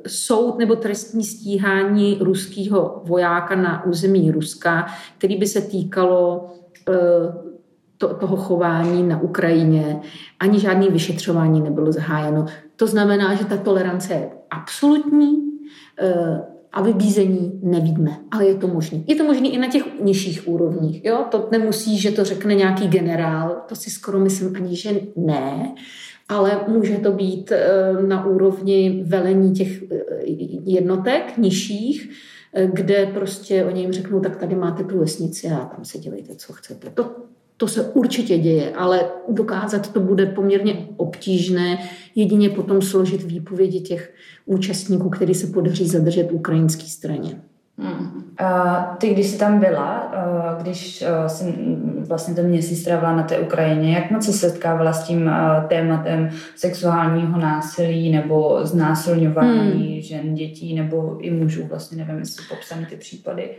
soud 0.07 0.59
nebo 0.59 0.77
trestní 0.77 1.25
stíhání 1.25 2.19
ruského 2.21 3.03
vojáka 3.05 3.55
na 3.55 3.85
území 3.85 4.31
Ruska, 4.31 4.87
který 5.19 5.37
by 5.37 5.47
se 5.47 5.61
týkalo 5.61 6.51
uh, 6.89 6.95
to, 7.99 8.15
toho 8.15 8.37
chování 8.37 9.03
na 9.03 9.21
Ukrajině, 9.21 10.01
ani 10.41 10.61
žádný 10.61 10.89
vyšetřování 10.89 11.61
nebylo 11.61 11.93
zahájeno. 11.93 12.47
To 12.77 12.87
znamená, 12.87 13.35
že 13.35 13.45
ta 13.45 13.57
tolerance 13.57 14.15
je 14.15 14.31
absolutní, 14.51 15.48
a 16.73 16.83
vybízení 16.83 17.61
nevíme, 17.63 18.19
ale 18.31 18.47
je 18.47 18.55
to 18.55 18.69
možné. 18.69 19.01
Je 19.07 19.17
to 19.17 19.25
možné 19.25 19.49
i 19.49 19.59
na 19.59 19.69
těch 19.69 20.01
nižších 20.01 20.49
úrovních. 20.49 21.05
Jo? 21.05 21.25
To 21.31 21.49
nemusí, 21.53 21.99
že 21.99 22.11
to 22.11 22.25
řekne 22.25 22.55
nějaký 22.55 22.89
generál, 22.89 23.63
to 23.69 23.77
si 23.77 23.91
skoro 23.91 24.19
myslím 24.19 24.57
ani, 24.57 24.77
že 24.77 25.01
ne, 25.17 25.75
ale 26.29 26.61
může 26.69 26.97
to 26.97 27.13
být 27.13 27.53
eh, 27.53 27.93
na 28.07 28.27
úrovni 28.27 29.05
velení 29.07 29.53
těch 29.53 29.83
eh, 29.83 29.97
jednotek 30.65 31.39
nižších, 31.39 32.11
kde 32.73 33.07
prostě 33.07 33.65
oni 33.65 33.81
jim 33.81 33.93
řeknou, 33.93 34.21
tak 34.21 34.37
tady 34.37 34.55
máte 34.55 34.85
tu 34.85 34.99
vesnici 34.99 35.49
a 35.49 35.65
tam 35.65 35.85
se 35.85 35.99
dělejte, 35.99 36.35
co 36.35 36.53
chcete. 36.53 36.91
To, 36.91 37.15
to 37.59 37.69
se 37.69 37.83
určitě 37.83 38.39
děje, 38.39 38.71
ale 38.75 39.01
dokázat 39.29 39.93
to 39.93 40.01
bude 40.01 40.27
poměrně 40.27 40.87
obtížné, 40.97 41.79
jedině 42.15 42.51
potom 42.51 42.83
složit 42.83 43.23
výpovědi 43.23 43.81
těch 43.81 44.15
účastníků, 44.47 45.11
který 45.11 45.35
se 45.35 45.47
podaří 45.47 45.89
zadržet 45.89 46.33
ukrajinské 46.33 46.85
straně. 46.85 47.41
Hmm. 47.79 48.25
A 48.39 48.77
ty, 49.01 49.15
když 49.15 49.27
jsi 49.27 49.39
tam 49.39 49.61
byla, 49.61 50.13
když 50.63 51.05
jsi 51.27 51.45
vlastně 52.09 52.35
ten 52.35 52.49
měsíc 52.49 52.81
strávila 52.81 53.17
na 53.17 53.23
té 53.23 53.39
Ukrajině, 53.39 53.93
jak 53.93 54.11
moc 54.11 54.25
se 54.25 54.33
setkávala 54.33 54.93
s 54.93 55.07
tím 55.07 55.31
tématem 55.69 56.31
sexuálního 56.57 57.39
násilí 57.39 58.13
nebo 58.13 58.61
znásilňování 58.63 59.93
hmm. 59.93 60.01
žen, 60.01 60.35
dětí 60.35 60.75
nebo 60.75 61.19
i 61.21 61.31
mužů, 61.31 61.67
vlastně 61.69 62.05
nevím, 62.05 62.19
jestli 62.19 62.45
popsané 62.49 62.87
ty 62.87 62.97
případy? 62.97 63.51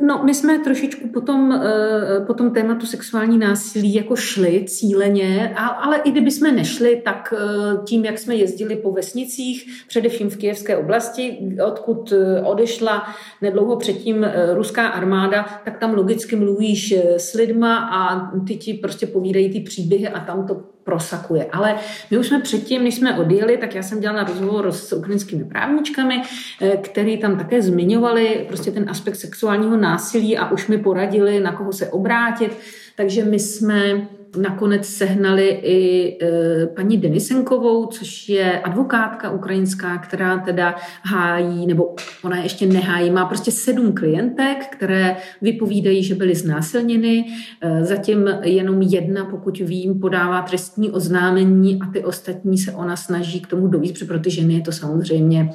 No, 0.00 0.24
my 0.24 0.34
jsme 0.34 0.58
trošičku 0.58 1.08
potom, 1.08 1.52
eh, 1.52 2.24
po 2.26 2.34
tom 2.34 2.50
tématu 2.50 2.86
sexuální 2.86 3.38
násilí 3.38 3.94
jako 3.94 4.16
šli 4.16 4.64
cíleně, 4.64 5.54
ale 5.56 5.96
i 6.04 6.10
kdyby 6.10 6.30
jsme 6.30 6.52
nešli, 6.52 7.02
tak 7.04 7.34
eh, 7.36 7.76
tím, 7.84 8.04
jak 8.04 8.18
jsme 8.18 8.34
jezdili 8.34 8.76
po 8.76 8.92
vesnicích, 8.92 9.84
především 9.88 10.30
v 10.30 10.36
kijevské 10.36 10.76
oblasti, 10.76 11.38
odkud 11.66 12.12
eh, 12.12 12.42
odešla 12.42 13.08
nedlouho 13.42 13.76
předtím 13.76 14.26
ruská 14.54 14.88
armáda, 14.88 15.60
tak 15.64 15.78
tam 15.78 15.94
logicky 15.94 16.36
mluvíš 16.36 16.94
s 17.16 17.34
lidma 17.34 17.78
a 17.78 18.30
ty 18.46 18.56
ti 18.56 18.74
prostě 18.74 19.06
povídají 19.06 19.52
ty 19.52 19.60
příběhy 19.60 20.08
a 20.08 20.20
tam 20.20 20.46
to 20.46 20.62
prosakuje. 20.88 21.44
Ale 21.52 21.74
my 22.10 22.18
už 22.18 22.26
jsme 22.26 22.40
předtím, 22.40 22.84
než 22.84 22.94
jsme 22.94 23.18
odjeli, 23.18 23.56
tak 23.56 23.74
já 23.74 23.82
jsem 23.82 24.00
dělala 24.00 24.24
rozhovor 24.24 24.72
s 24.72 24.92
ukrajinskými 24.92 25.44
právničkami, 25.44 26.22
eh, 26.60 26.76
který 26.76 27.18
tam 27.18 27.36
také 27.36 27.62
zmiňovali 27.62 28.44
prostě 28.48 28.70
ten 28.70 28.90
aspekt 28.90 29.16
sexuálního 29.16 29.76
násilí 29.76 30.38
a 30.38 30.50
už 30.50 30.66
mi 30.66 30.78
poradili, 30.78 31.40
na 31.40 31.52
koho 31.52 31.72
se 31.72 31.86
obrátit. 31.88 32.56
Takže 32.96 33.24
my 33.24 33.38
jsme 33.38 34.08
nakonec 34.36 34.86
sehnali 34.86 35.48
i 35.48 36.08
e, 36.22 36.66
paní 36.66 36.98
Denisenkovou, 36.98 37.86
což 37.86 38.28
je 38.28 38.60
advokátka 38.60 39.30
ukrajinská, 39.30 39.98
která 39.98 40.38
teda 40.38 40.74
hájí, 41.02 41.66
nebo 41.66 41.94
ona 42.24 42.36
ještě 42.36 42.66
nehájí, 42.66 43.10
má 43.10 43.24
prostě 43.24 43.50
sedm 43.50 43.92
klientek, 43.92 44.66
které 44.66 45.16
vypovídají, 45.42 46.04
že 46.04 46.14
byly 46.14 46.34
znásilněny. 46.34 47.24
E, 47.60 47.84
zatím 47.84 48.28
jenom 48.42 48.82
jedna, 48.82 49.24
pokud 49.24 49.58
vím, 49.58 50.00
podává 50.00 50.42
trestní 50.42 50.90
oznámení 50.90 51.78
a 51.82 51.92
ty 51.92 52.04
ostatní 52.04 52.58
se 52.58 52.72
ona 52.72 52.96
snaží 52.96 53.40
k 53.40 53.46
tomu 53.46 53.66
dovíc, 53.66 53.92
protože 53.92 54.08
pro 54.08 54.18
ty 54.18 54.30
ženy 54.30 54.54
je 54.54 54.60
to 54.60 54.72
samozřejmě 54.72 55.50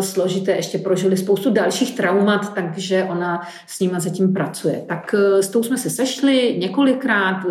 složité. 0.00 0.52
Ještě 0.52 0.78
prožili 0.78 1.16
spoustu 1.16 1.50
dalších 1.50 1.96
traumat, 1.96 2.54
takže 2.54 3.06
ona 3.10 3.40
s 3.66 3.80
nima 3.80 4.00
zatím 4.00 4.32
pracuje. 4.32 4.82
Tak 4.86 5.14
s 5.40 5.48
tou 5.48 5.62
jsme 5.62 5.78
se 5.78 5.90
sešli 5.90 6.56
několikrát, 6.58 7.46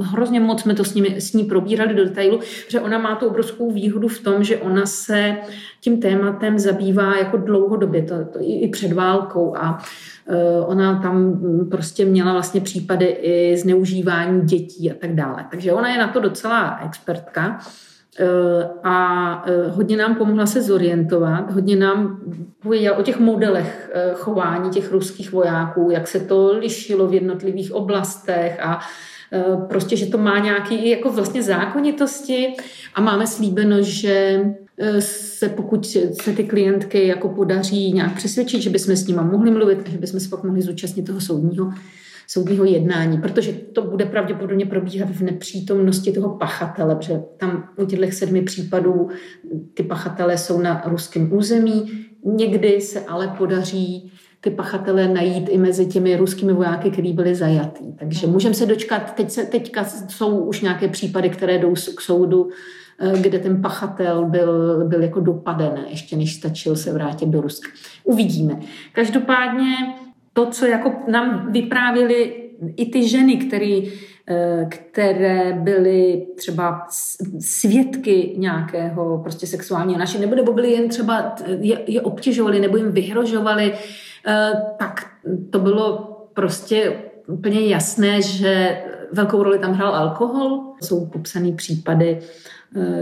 hrozně 0.00 0.40
moc 0.40 0.60
jsme 0.60 0.74
to 0.74 0.84
s, 0.84 0.94
nimi, 0.94 1.20
s 1.20 1.32
ní 1.32 1.44
probírali 1.44 1.94
do 1.94 2.04
detailu, 2.04 2.40
že 2.68 2.80
ona 2.80 2.98
má 2.98 3.14
tu 3.14 3.26
obrovskou 3.26 3.70
výhodu 3.70 4.08
v 4.08 4.20
tom, 4.20 4.44
že 4.44 4.58
ona 4.58 4.86
se 4.86 5.36
tím 5.80 6.00
tématem 6.00 6.58
zabývá 6.58 7.16
jako 7.16 7.36
dlouhodobě, 7.36 8.02
to, 8.02 8.14
to 8.32 8.40
i, 8.40 8.52
i 8.60 8.68
před 8.68 8.92
válkou 8.92 9.56
a 9.56 9.78
ona 10.66 11.02
tam 11.02 11.40
prostě 11.70 12.04
měla 12.04 12.32
vlastně 12.32 12.60
případy 12.60 13.06
i 13.06 13.56
zneužívání 13.56 14.42
dětí 14.42 14.92
a 14.92 14.94
tak 14.94 15.14
dále. 15.14 15.46
Takže 15.50 15.72
ona 15.72 15.88
je 15.88 15.98
na 15.98 16.08
to 16.08 16.20
docela 16.20 16.80
expertka 16.84 17.58
a 18.84 19.44
e, 19.46 19.68
hodně 19.68 19.96
nám 19.96 20.14
pomohla 20.14 20.46
se 20.46 20.62
zorientovat, 20.62 21.50
hodně 21.50 21.76
nám 21.76 22.20
pověděla 22.62 22.96
o 22.96 23.02
těch 23.02 23.18
modelech 23.18 23.90
chování 24.14 24.70
těch 24.70 24.92
ruských 24.92 25.32
vojáků, 25.32 25.88
jak 25.90 26.08
se 26.08 26.20
to 26.20 26.58
lišilo 26.58 27.06
v 27.06 27.14
jednotlivých 27.14 27.72
oblastech 27.72 28.60
a 28.60 28.80
Eh, 29.34 29.56
prostě, 29.68 29.96
že 29.96 30.06
to 30.06 30.18
má 30.18 30.38
nějaké 30.38 30.74
jako 30.74 31.12
vlastně 31.12 31.42
zákonitosti. 31.42 32.54
A 32.94 33.00
máme 33.00 33.26
slíbeno, 33.26 33.82
že 33.82 34.40
eh, 34.78 35.00
se 35.00 35.48
pokud 35.48 35.86
se 36.22 36.32
ty 36.36 36.44
klientky 36.44 37.06
jako 37.06 37.28
podaří 37.28 37.92
nějak 37.92 38.16
přesvědčit, 38.16 38.62
že 38.62 38.70
bychom 38.70 38.96
s 38.96 39.06
nimi 39.06 39.20
mohli 39.22 39.50
mluvit, 39.50 39.88
že 39.88 39.98
bychom 39.98 40.20
se 40.20 40.28
pak 40.28 40.44
mohli 40.44 40.62
zúčastnit 40.62 41.02
toho 41.02 41.20
soudního, 41.20 41.72
soudního 42.34 42.64
jednání, 42.64 43.18
protože 43.18 43.52
to 43.52 43.82
bude 43.82 44.04
pravděpodobně 44.04 44.66
probíhat 44.66 45.10
v 45.10 45.20
nepřítomnosti 45.20 46.12
toho 46.12 46.36
pachatele, 46.36 46.96
protože 46.96 47.22
tam 47.36 47.68
u 47.76 47.86
těchto 47.86 48.06
sedmi 48.12 48.42
případů 48.42 49.08
ty 49.74 49.82
pachatelé 49.82 50.38
jsou 50.38 50.60
na 50.60 50.82
ruském 50.86 51.32
území. 51.32 52.06
Někdy 52.24 52.80
se 52.80 53.00
ale 53.00 53.34
podaří 53.38 54.12
ty 54.40 54.50
pachatele 54.50 55.08
najít 55.08 55.48
i 55.48 55.58
mezi 55.58 55.86
těmi 55.86 56.16
ruskými 56.16 56.52
vojáky, 56.52 56.90
kteří 56.90 57.12
byli 57.12 57.34
zajatí. 57.34 57.92
Takže 57.98 58.26
můžeme 58.26 58.54
se 58.54 58.66
dočkat, 58.66 59.14
teď 59.14 59.30
se, 59.30 59.44
teďka 59.44 59.84
jsou 59.84 60.38
už 60.38 60.60
nějaké 60.60 60.88
případy, 60.88 61.30
které 61.30 61.58
jdou 61.58 61.74
k 61.74 62.00
soudu, 62.00 62.48
eh, 62.98 63.18
kde 63.20 63.38
ten 63.38 63.62
pachatel 63.62 64.24
byl, 64.24 64.84
byl 64.88 65.02
jako 65.02 65.20
dopaden, 65.20 65.84
ještě 65.88 66.16
než 66.16 66.34
stačil 66.34 66.76
se 66.76 66.92
vrátit 66.92 67.28
do 67.28 67.40
Ruska. 67.40 67.68
Uvidíme. 68.04 68.60
Každopádně 68.92 69.74
to, 70.34 70.46
co 70.46 70.66
jako 70.66 70.92
nám 71.08 71.52
vyprávěli 71.52 72.50
i 72.76 72.86
ty 72.86 73.08
ženy, 73.08 73.36
které 73.36 73.80
eh, 74.28 74.66
které 74.68 75.52
byly 75.52 76.26
třeba 76.36 76.86
svědky 77.40 78.34
nějakého 78.36 79.18
prostě 79.18 79.46
sexuálního 79.46 79.98
naší, 79.98 80.18
nebo, 80.18 80.34
nebo 80.34 80.52
byly 80.52 80.72
jen 80.72 80.88
třeba 80.88 81.34
je, 81.60 81.78
je 81.86 82.00
obtěžovali, 82.00 82.60
nebo 82.60 82.76
jim 82.76 82.92
vyhrožovali, 82.92 83.72
Eh, 84.26 84.52
tak 84.78 85.06
to 85.50 85.58
bylo 85.58 86.10
prostě 86.34 86.96
úplně 87.26 87.68
jasné, 87.68 88.22
že 88.22 88.82
velkou 89.12 89.42
roli 89.42 89.58
tam 89.58 89.72
hrál 89.72 89.94
alkohol. 89.94 90.74
Jsou 90.82 91.06
popsané 91.06 91.52
případy, 91.52 92.20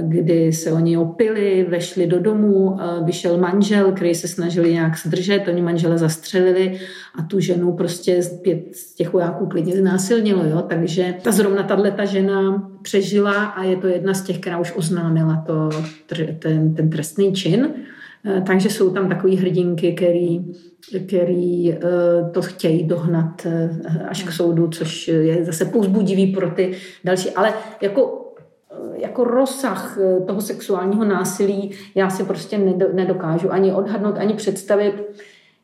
kdy 0.03 0.53
se 0.53 0.73
oni 0.73 0.97
opili, 0.97 1.67
vešli 1.69 2.07
do 2.07 2.21
domu, 2.21 2.77
vyšel 3.05 3.39
manžel, 3.39 3.93
který 3.93 4.15
se 4.15 4.29
snažili 4.29 4.73
nějak 4.73 4.99
zdržet, 4.99 5.49
oni 5.49 5.63
manžele 5.63 5.99
zastřelili 5.99 6.81
a 7.15 7.23
tu 7.23 7.41
ženu 7.41 7.73
prostě 7.73 8.21
pět 8.43 8.77
z 8.77 8.95
těch 8.95 9.13
vojáků 9.13 9.47
klidně 9.47 9.77
znásilnilo. 9.77 10.45
Jo? 10.45 10.65
Takže 10.69 11.15
ta 11.23 11.33
zrovna 11.33 11.63
tahle 11.63 11.91
ta 11.91 12.05
žena 12.05 12.71
přežila 12.83 13.45
a 13.45 13.63
je 13.63 13.77
to 13.77 13.87
jedna 13.87 14.15
z 14.15 14.23
těch, 14.23 14.39
která 14.39 14.59
už 14.59 14.73
oznámila 14.77 15.45
to, 15.47 15.71
ten, 16.39 16.75
ten 16.75 16.91
trestný 16.91 17.33
čin. 17.33 17.69
Eh, 18.25 18.43
takže 18.47 18.71
jsou 18.71 18.91
tam 18.91 19.09
takové 19.09 19.37
hrdinky, 19.37 19.93
který, 19.93 20.45
který 21.07 21.73
eh, 21.73 21.79
to 22.33 22.43
chtějí 22.43 22.85
dohnat 22.85 23.47
eh, 23.47 23.71
až 24.09 24.23
k 24.23 24.33
soudu, 24.33 24.69
což 24.69 25.09
je 25.09 25.45
zase 25.45 25.65
pouzbudivý 25.65 26.27
pro 26.27 26.51
ty 26.51 26.73
další. 27.05 27.31
Ale 27.31 27.55
jako 27.81 28.22
jako 29.03 29.25
rozsah 29.25 29.99
toho 30.27 30.41
sexuálního 30.41 31.05
násilí 31.05 31.71
já 31.95 32.11
si 32.11 32.25
prostě 32.25 32.59
nedokážu 32.93 33.53
ani 33.53 33.73
odhadnout, 33.73 34.19
ani 34.19 34.35
představit. 34.35 34.95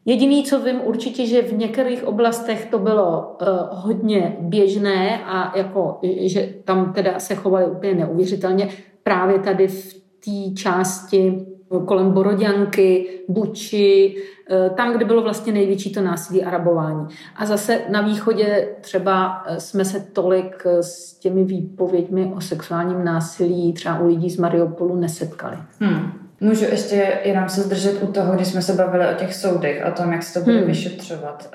Jediný, 0.04 0.44
co 0.44 0.60
vím 0.60 0.80
určitě, 0.84 1.26
že 1.26 1.42
v 1.42 1.52
některých 1.52 2.04
oblastech 2.04 2.66
to 2.66 2.78
bylo 2.78 3.36
uh, 3.40 3.48
hodně 3.70 4.36
běžné 4.40 5.24
a 5.24 5.58
jako, 5.58 5.98
že 6.20 6.54
tam 6.64 6.92
teda 6.92 7.18
se 7.18 7.34
chovali 7.34 7.66
úplně 7.66 7.94
neuvěřitelně. 7.94 8.68
Právě 9.02 9.38
tady 9.38 9.68
v 9.68 9.94
té 9.94 10.54
části 10.56 11.46
kolem 11.86 12.10
Boroďanky, 12.10 13.20
Buči, 13.28 14.16
eh, 14.50 14.70
tam, 14.70 14.96
kde 14.96 15.04
bylo 15.04 15.22
vlastně 15.22 15.52
největší 15.52 15.92
to 15.92 16.00
násilí 16.00 16.44
a 16.44 16.50
rabování. 16.50 17.06
A 17.36 17.46
zase 17.46 17.80
na 17.90 18.00
východě 18.00 18.68
třeba 18.80 19.44
eh, 19.46 19.60
jsme 19.60 19.84
se 19.84 20.00
tolik 20.12 20.62
eh, 20.66 20.82
s 20.82 21.14
těmi 21.14 21.44
výpověďmi 21.44 22.32
o 22.36 22.40
sexuálním 22.40 23.04
násilí 23.04 23.72
třeba 23.72 23.98
u 23.98 24.06
lidí 24.06 24.30
z 24.30 24.38
Mariupolu 24.38 24.96
nesetkali. 24.96 25.56
Hmm. 25.80 26.27
Můžu 26.40 26.64
ještě 26.64 27.12
jenom 27.24 27.48
se 27.48 27.60
zdržet 27.60 28.02
u 28.02 28.06
toho, 28.06 28.34
když 28.34 28.48
jsme 28.48 28.62
se 28.62 28.72
bavili 28.72 29.06
o 29.06 29.14
těch 29.14 29.34
soudech 29.34 29.86
a 29.86 29.90
tom, 29.90 30.12
jak 30.12 30.22
se 30.22 30.34
to 30.34 30.44
bude 30.44 30.58
hmm. 30.58 30.66
vyšetřovat. 30.66 31.50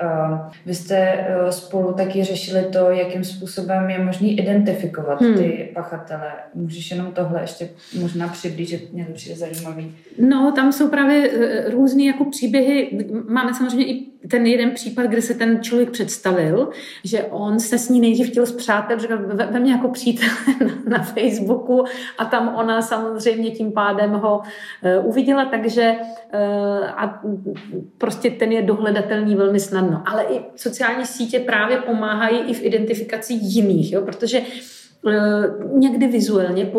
Vy 0.66 0.76
jste 0.76 1.28
uh, 1.44 1.50
spolu 1.50 1.94
taky 1.94 2.24
řešili 2.24 2.64
to, 2.64 2.92
jakým 2.92 3.24
způsobem 3.24 3.90
je 3.90 4.04
možný 4.04 4.40
identifikovat 4.40 5.22
hmm. 5.22 5.38
ty 5.38 5.72
pachatele. 5.74 6.32
Můžeš 6.54 6.92
jenom 6.92 7.12
tohle 7.12 7.42
ještě 7.42 7.70
možná 8.02 8.28
přiblížit, 8.28 8.94
mě 8.94 9.06
to 9.06 9.14
přijde 9.14 9.36
zajímavý. 9.36 9.96
No, 10.20 10.52
tam 10.56 10.74
jsou 10.74 10.88
právě 10.88 11.30
uh, 11.30 11.72
různé 11.72 12.04
jako 12.04 12.26
příběhy. 12.26 12.90
Máme 13.28 13.54
samozřejmě 13.54 13.86
i 13.86 14.13
ten 14.30 14.46
jeden 14.46 14.72
případ, 14.72 15.06
kde 15.06 15.22
se 15.22 15.34
ten 15.34 15.62
člověk 15.62 15.90
představil, 15.90 16.70
že 17.04 17.24
on 17.24 17.60
se 17.60 17.78
s 17.78 17.90
ní 17.90 18.02
nejdřív 18.02 18.30
chtěl 18.30 18.46
zpřátel, 18.46 19.00
říkal, 19.00 19.18
ve, 19.24 19.60
mě 19.60 19.72
jako 19.72 19.88
přítel 19.88 20.30
na, 20.66 20.98
na 20.98 21.04
Facebooku 21.04 21.84
a 22.18 22.26
tam 22.26 22.56
ona 22.56 22.82
samozřejmě 22.82 23.52
tím 23.52 23.72
pádem 23.72 24.12
ho 24.12 24.38
uh, 24.38 25.08
uviděla, 25.08 25.46
takže 25.46 25.96
uh, 26.34 26.90
a 26.90 27.24
prostě 27.98 28.30
ten 28.30 28.52
je 28.52 28.62
dohledatelný 28.62 29.36
velmi 29.36 29.60
snadno. 29.60 30.04
Ale 30.06 30.24
i 30.24 30.42
sociální 30.56 31.06
sítě 31.06 31.40
právě 31.40 31.78
pomáhají 31.78 32.40
i 32.40 32.54
v 32.54 32.64
identifikaci 32.64 33.34
jiných, 33.34 33.92
jo, 33.92 34.02
protože 34.02 34.40
uh, 34.40 34.48
někdy 35.74 36.08
vizuálně, 36.08 36.72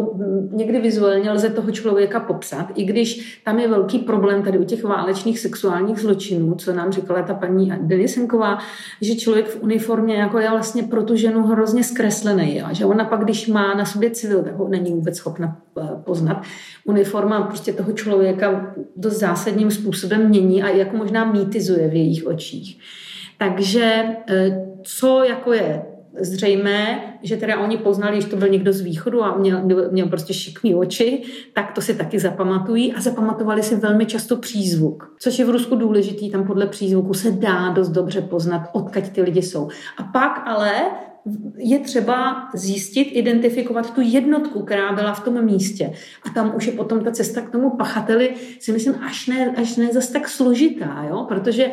někdy 0.51 0.81
vizuálně 0.81 1.31
lze 1.31 1.51
toho 1.51 1.71
člověka 1.71 2.21
popsat, 2.21 2.67
i 2.75 2.85
když 2.85 3.41
tam 3.45 3.59
je 3.59 3.69
velký 3.69 3.99
problém 3.99 4.43
tady 4.43 4.59
u 4.59 4.65
těch 4.65 4.85
válečných 4.85 5.39
sexuálních 5.39 5.99
zločinů, 5.99 6.55
co 6.55 6.73
nám 6.73 6.93
říkala 6.93 7.23
ta 7.23 7.35
paní 7.35 7.73
Denisenková, 7.81 8.59
že 9.01 9.15
člověk 9.15 9.47
v 9.47 9.63
uniformě 9.63 10.15
jako 10.15 10.39
je 10.39 10.51
vlastně 10.51 10.83
pro 10.83 11.03
tu 11.03 11.17
ženu 11.17 11.43
hrozně 11.43 11.85
zkreslený 11.85 12.63
a 12.63 12.73
že 12.73 12.85
ona 12.85 13.05
pak, 13.05 13.25
když 13.25 13.49
má 13.49 13.75
na 13.75 13.85
sobě 13.85 14.11
civil, 14.11 14.43
tak 14.43 14.57
ho 14.57 14.69
není 14.69 14.93
vůbec 14.93 15.17
schopna 15.17 15.57
eh, 15.81 15.89
poznat. 16.05 16.43
Uniforma 16.85 17.43
prostě 17.43 17.73
toho 17.73 17.93
člověka 17.93 18.75
dost 18.97 19.19
zásadním 19.19 19.71
způsobem 19.71 20.29
mění 20.29 20.63
a 20.63 20.69
jako 20.69 20.97
možná 20.97 21.25
mýtizuje 21.25 21.89
v 21.89 21.95
jejich 21.95 22.27
očích. 22.27 22.79
Takže 23.39 24.05
eh, 24.29 24.67
co 24.83 25.25
jako 25.25 25.53
je 25.53 25.94
zřejmé, 26.21 27.01
že 27.23 27.37
teda 27.37 27.61
oni 27.61 27.77
poznali, 27.77 28.21
že 28.21 28.27
to 28.27 28.37
byl 28.37 28.49
někdo 28.49 28.73
z 28.73 28.81
východu 28.81 29.25
a 29.25 29.37
měl, 29.37 29.63
měl 29.91 30.09
prostě 30.09 30.35
šikmý 30.35 30.75
oči, 30.75 31.23
tak 31.53 31.73
to 31.73 31.81
si 31.81 31.95
taky 31.95 32.19
zapamatují 32.19 32.93
a 32.93 33.01
zapamatovali 33.01 33.63
si 33.63 33.77
velmi 33.77 34.07
často 34.07 34.37
přízvuk, 34.37 35.15
což 35.19 35.39
je 35.39 35.45
v 35.45 35.51
Rusku 35.51 35.77
důležitý, 35.77 36.31
tam 36.31 36.47
podle 36.47 36.67
přízvuku 36.67 37.15
se 37.15 37.31
dá 37.31 37.69
dost 37.69 37.89
dobře 37.89 38.21
poznat, 38.21 38.63
odkaď 38.73 39.13
ty 39.13 39.23
lidi 39.23 39.43
jsou. 39.43 39.69
A 39.97 40.03
pak 40.03 40.43
ale 40.47 40.73
je 41.57 41.79
třeba 41.79 42.49
zjistit, 42.55 43.03
identifikovat 43.03 43.95
tu 43.95 44.01
jednotku, 44.01 44.63
která 44.63 44.93
byla 44.93 45.15
v 45.15 45.25
tom 45.25 45.45
místě. 45.45 45.93
A 46.23 46.31
tam 46.31 46.53
už 46.57 46.67
je 46.67 46.73
potom 46.73 47.05
ta 47.05 47.11
cesta 47.11 47.41
k 47.41 47.51
tomu 47.51 47.71
pachateli, 47.71 48.31
si 48.61 48.73
myslím, 48.73 48.95
až 48.95 49.27
ne, 49.27 49.55
až 49.57 49.77
ne 49.77 49.93
zase 49.93 50.13
tak 50.13 50.29
složitá, 50.29 51.07
jo? 51.09 51.25
protože 51.29 51.67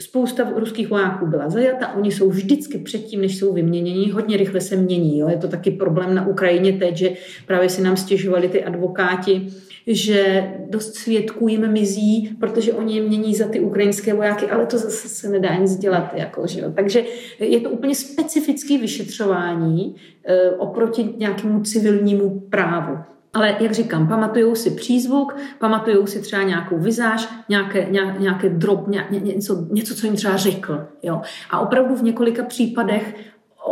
spousta 0.00 0.52
ruských 0.56 0.90
vojáků 0.90 1.26
byla 1.26 1.50
zajata, 1.50 1.92
oni 1.94 2.12
jsou 2.12 2.30
vždycky 2.30 2.78
předtím, 2.78 3.20
než 3.20 3.38
jsou 3.38 3.52
vyměněni, 3.52 4.10
hodně 4.10 4.36
rychle 4.36 4.60
se 4.60 4.76
mění. 4.76 5.18
Jo? 5.18 5.28
Je 5.28 5.36
to 5.36 5.48
taky 5.48 5.70
problém 5.70 6.14
na 6.14 6.26
Ukrajině 6.26 6.72
teď, 6.72 6.96
že 6.96 7.10
právě 7.46 7.68
si 7.68 7.82
nám 7.82 7.96
stěžovali 7.96 8.48
ty 8.48 8.64
advokáti, 8.64 9.46
že 9.86 10.50
dost 10.68 10.94
svědků 10.94 11.48
jim 11.48 11.72
mizí, 11.72 12.36
protože 12.40 12.72
oni 12.72 12.96
je 12.96 13.02
mění 13.02 13.34
za 13.34 13.48
ty 13.48 13.60
ukrajinské 13.60 14.14
vojáky, 14.14 14.50
ale 14.50 14.66
to 14.66 14.78
zase 14.78 15.08
se 15.08 15.28
nedá 15.28 15.54
nic 15.54 15.76
dělat. 15.76 16.14
Jako, 16.14 16.46
že 16.46 16.60
jo. 16.60 16.72
Takže 16.74 17.04
je 17.38 17.60
to 17.60 17.70
úplně 17.70 17.94
specifické 17.94 18.78
vyšetřování 18.78 19.96
e, 20.24 20.50
oproti 20.50 21.14
nějakému 21.16 21.60
civilnímu 21.60 22.40
právu. 22.40 22.98
Ale 23.32 23.56
jak 23.60 23.72
říkám, 23.72 24.08
pamatujou 24.08 24.54
si 24.54 24.70
přízvuk, 24.70 25.36
pamatujou 25.58 26.06
si 26.06 26.20
třeba 26.20 26.42
nějakou 26.42 26.78
vizáž, 26.78 27.28
nějaké, 27.48 27.88
nějaké 28.18 28.48
drob, 28.48 28.88
ně, 28.88 29.06
něco, 29.10 29.66
něco, 29.70 29.94
co 29.94 30.06
jim 30.06 30.16
třeba 30.16 30.36
řekl. 30.36 30.86
Jo? 31.02 31.20
A 31.50 31.60
opravdu 31.60 31.96
v 31.96 32.02
několika 32.02 32.42
případech 32.42 33.14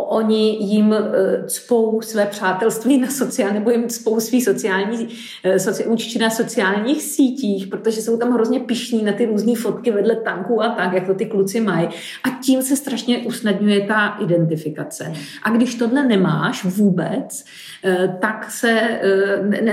oni 0.02 0.64
jim 0.64 0.92
eh, 0.92 1.44
cpou 1.46 2.02
své 2.02 2.26
přátelství 2.26 2.98
na 2.98 3.10
sociální, 3.10 3.58
nebo 3.58 3.70
jim 3.70 3.88
cpou 3.88 4.20
svý 4.20 4.42
sociální, 4.42 5.08
eh, 5.44 5.58
soci, 5.58 5.86
účty 5.86 6.18
na 6.18 6.30
sociálních 6.30 7.02
sítích, 7.02 7.66
protože 7.66 8.02
jsou 8.02 8.16
tam 8.16 8.32
hrozně 8.32 8.60
pišní 8.60 9.04
na 9.04 9.12
ty 9.12 9.26
různé 9.26 9.54
fotky 9.56 9.90
vedle 9.90 10.16
tanků 10.16 10.62
a 10.62 10.68
tak, 10.68 10.92
jak 10.92 11.06
to 11.06 11.14
ty 11.14 11.26
kluci 11.26 11.60
mají. 11.60 11.88
A 12.24 12.30
tím 12.42 12.62
se 12.62 12.76
strašně 12.76 13.18
usnadňuje 13.18 13.86
ta 13.86 14.16
identifikace. 14.20 15.12
A 15.42 15.50
když 15.50 15.74
tohle 15.74 16.04
nemáš 16.04 16.64
vůbec, 16.64 17.44
eh, 17.84 18.16
tak 18.20 18.50
se 18.50 19.00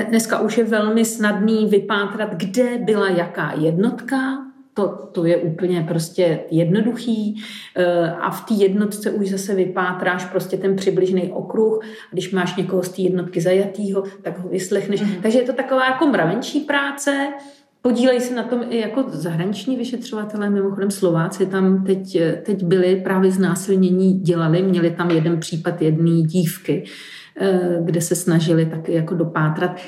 dneska 0.09 0.39
už 0.39 0.57
je 0.57 0.63
velmi 0.63 1.05
snadný 1.05 1.65
vypátrat, 1.65 2.34
kde 2.34 2.78
byla 2.78 3.09
jaká 3.09 3.53
jednotka, 3.57 4.45
to, 4.76 5.09
to 5.11 5.26
je 5.26 5.38
úplně 5.38 5.86
prostě 5.88 6.39
jednoduchý 6.51 7.43
eh, 7.76 8.11
a 8.11 8.32
v 8.32 8.45
té 8.45 8.53
jednotce 8.53 9.11
už 9.11 9.30
zase 9.30 9.55
vypátráš 9.55 10.26
prostě 10.26 10.57
ten 10.57 10.76
přibližný 10.76 11.32
okruh. 11.32 11.80
Když 12.11 12.32
máš 12.32 12.55
někoho 12.55 12.84
z 12.84 12.89
té 12.89 13.01
jednotky 13.01 13.41
zajatýho, 13.41 14.03
tak 14.21 14.39
ho 14.39 14.49
vyslechneš. 14.49 15.01
Mm. 15.01 15.21
Takže 15.21 15.39
je 15.39 15.45
to 15.45 15.53
taková 15.53 15.86
jako 15.86 16.07
mravenčí 16.07 16.59
práce, 16.59 17.34
Podílejí 17.86 18.21
se 18.21 18.36
na 18.36 18.43
tom 18.43 18.63
i 18.69 18.78
jako 18.78 19.05
zahraniční 19.07 19.76
vyšetřovatelé, 19.78 20.49
mimochodem 20.49 20.91
Slováci 20.91 21.45
tam 21.45 21.86
teď, 21.86 22.17
teď 22.43 22.63
byli 22.63 22.95
právě 22.95 23.32
znásilnění 23.32 24.19
dělali, 24.19 24.61
měli 24.61 24.91
tam 24.91 25.11
jeden 25.11 25.39
případ 25.39 25.82
jedné 25.82 26.21
dívky, 26.21 26.84
eh, 27.39 27.80
kde 27.82 28.01
se 28.01 28.15
snažili 28.15 28.65
taky 28.65 28.93
jako 28.93 29.15
dopátrat. 29.15 29.82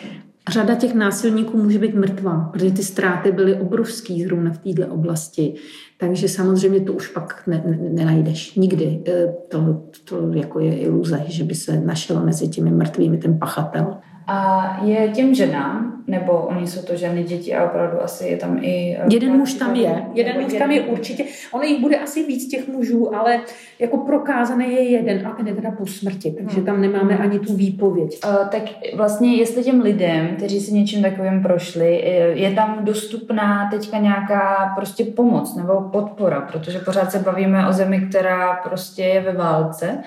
Řada 0.48 0.76
těch 0.76 0.94
násilníků 0.94 1.58
může 1.58 1.80
být 1.80 1.96
mrtvá, 1.96 2.50
protože 2.54 2.72
ty 2.72 2.84
ztráty 2.84 3.32
byly 3.32 3.56
obrovský 3.56 4.24
zrovna 4.24 4.52
v 4.52 4.58
této 4.58 4.94
oblasti. 4.94 5.54
Takže 5.98 6.30
samozřejmě 6.30 6.80
to 6.80 6.94
už 6.94 7.08
pak 7.08 7.44
ne, 7.48 7.64
ne, 7.66 7.78
nenajdeš 7.90 8.56
nikdy. 8.56 9.04
E, 9.08 9.34
to, 9.48 9.84
to 10.04 10.34
jako 10.34 10.60
je 10.60 10.78
iluze, 10.78 11.24
že 11.28 11.44
by 11.44 11.56
se 11.56 11.80
našel 11.80 12.26
mezi 12.26 12.48
těmi 12.48 12.72
mrtvými 12.72 13.18
ten 13.18 13.40
pachatel. 13.40 13.98
A 14.28 14.80
je 14.84 15.08
těm 15.08 15.36
ženám, 15.36 16.04
nebo 16.08 16.34
oni 16.34 16.68
jsou 16.68 16.82
to 16.82 16.96
ženy, 16.96 17.24
děti 17.24 17.56
a 17.56 17.66
opravdu 17.66 18.04
asi 18.04 18.28
je 18.28 18.38
tam 18.38 18.58
i... 18.62 18.98
Eh, 19.00 19.06
jeden 19.14 19.38
muž 19.38 19.54
tam 19.54 19.76
je, 19.76 20.06
jeden 20.14 20.42
muž 20.42 20.54
tam 20.54 20.72
je 20.72 20.82
určitě. 20.82 21.24
Ono 21.52 21.64
jich 21.64 21.82
bude 21.82 22.00
asi 22.00 22.24
víc 22.24 22.48
těch 22.48 22.68
mužů, 22.68 23.16
ale 23.16 23.42
jako 23.80 23.98
prokázaný 23.98 24.74
je 24.74 24.84
jeden 24.84 25.28
a 25.28 25.32
ten 25.32 25.48
je 25.48 25.56
teda 25.56 25.72
po 25.72 25.86
smrti, 25.86 26.32
takže 26.32 26.56
hmm. 26.56 26.66
tam 26.66 26.82
nemáme 26.82 27.18
ani 27.18 27.40
tu 27.40 27.54
výpověď. 27.54 28.20
Uh, 28.26 28.48
tak 28.48 28.62
vlastně 28.96 29.36
jestli 29.36 29.64
těm 29.64 29.82
lidem, 29.82 30.28
kteří 30.28 30.60
si 30.60 30.74
něčím 30.74 31.02
takovým 31.02 31.42
prošli, 31.44 32.04
je 32.36 32.52
tam 32.52 32.80
dostupná 32.82 33.70
teďka 33.72 33.98
nějaká 33.98 34.74
prostě 34.76 35.06
pomoc 35.06 35.56
nebo 35.56 35.82
podpora, 35.82 36.42
protože 36.42 36.80
pořád 36.80 37.12
se 37.12 37.20
bavíme 37.20 37.68
o 37.68 37.74
zemi, 37.74 38.02
která 38.10 38.54
prostě 38.64 39.04
je 39.04 39.22
ve 39.22 39.34
válce, 39.34 40.04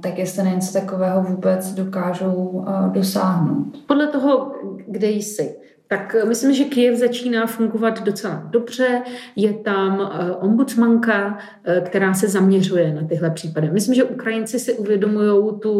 tak 0.00 0.18
jestli 0.18 0.42
na 0.44 0.50
něco 0.50 0.72
takového 0.72 1.22
vůbec 1.22 1.74
dokážou 1.74 2.64
dosáhnout. 2.92 3.66
Podle 3.86 4.06
toho, 4.06 4.52
kde 4.86 5.08
jsi. 5.10 5.56
tak 5.88 6.16
myslím, 6.28 6.54
že 6.54 6.64
Kyjev 6.64 6.98
začíná 6.98 7.46
fungovat 7.46 8.04
docela 8.04 8.42
dobře. 8.50 9.02
Je 9.36 9.52
tam 9.52 10.00
eh, 10.12 10.32
ombudsmanka, 10.32 11.38
eh, 11.64 11.80
která 11.80 12.14
se 12.14 12.28
zaměřuje 12.28 12.94
na 12.94 13.08
tyhle 13.08 13.30
případy. 13.30 13.70
Myslím, 13.70 13.94
že 13.94 14.04
Ukrajinci 14.04 14.58
si 14.58 14.72
uvědomují 14.72 15.58
tu, 15.62 15.72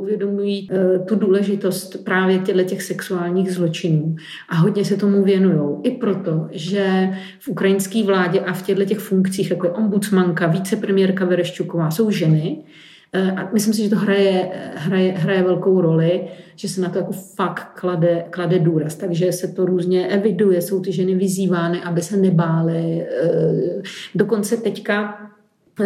uvědomují 0.00 0.68
eh, 0.70 0.98
tu 0.98 1.14
důležitost 1.14 2.04
právě 2.04 2.38
těchto 2.38 2.62
těch 2.62 2.82
sexuálních 2.82 3.52
zločinů 3.52 4.16
a 4.48 4.54
hodně 4.54 4.84
se 4.84 4.96
tomu 4.96 5.24
věnují. 5.24 5.76
I 5.82 5.90
proto, 5.90 6.48
že 6.50 7.10
v 7.40 7.48
ukrajinské 7.48 8.04
vládě 8.04 8.40
a 8.40 8.52
v 8.52 8.62
těchto 8.62 8.84
těch 8.84 8.98
funkcích, 8.98 9.50
jako 9.50 9.66
je 9.66 9.72
ombudsmanka, 9.72 10.46
vicepremiérka 10.46 11.24
Vereščuková, 11.24 11.90
jsou 11.90 12.10
ženy, 12.10 12.64
Eh, 12.64 12.97
a 13.12 13.50
myslím 13.52 13.74
si, 13.74 13.82
že 13.82 13.90
to 13.90 13.96
hraje, 13.96 14.50
hraje, 14.74 15.12
hraje 15.12 15.42
velkou 15.42 15.80
roli, 15.80 16.28
že 16.56 16.68
se 16.68 16.80
na 16.80 16.88
to 16.88 16.98
jako 16.98 17.12
fakt 17.12 17.80
klade, 17.80 18.24
klade 18.30 18.58
důraz. 18.58 18.94
Takže 18.94 19.32
se 19.32 19.48
to 19.48 19.66
různě 19.66 20.06
eviduje, 20.06 20.62
jsou 20.62 20.80
ty 20.80 20.92
ženy 20.92 21.14
vyzývány, 21.14 21.82
aby 21.82 22.02
se 22.02 22.16
nebály. 22.16 23.02
Eh, 23.02 23.82
dokonce 24.14 24.56
teďka 24.56 25.28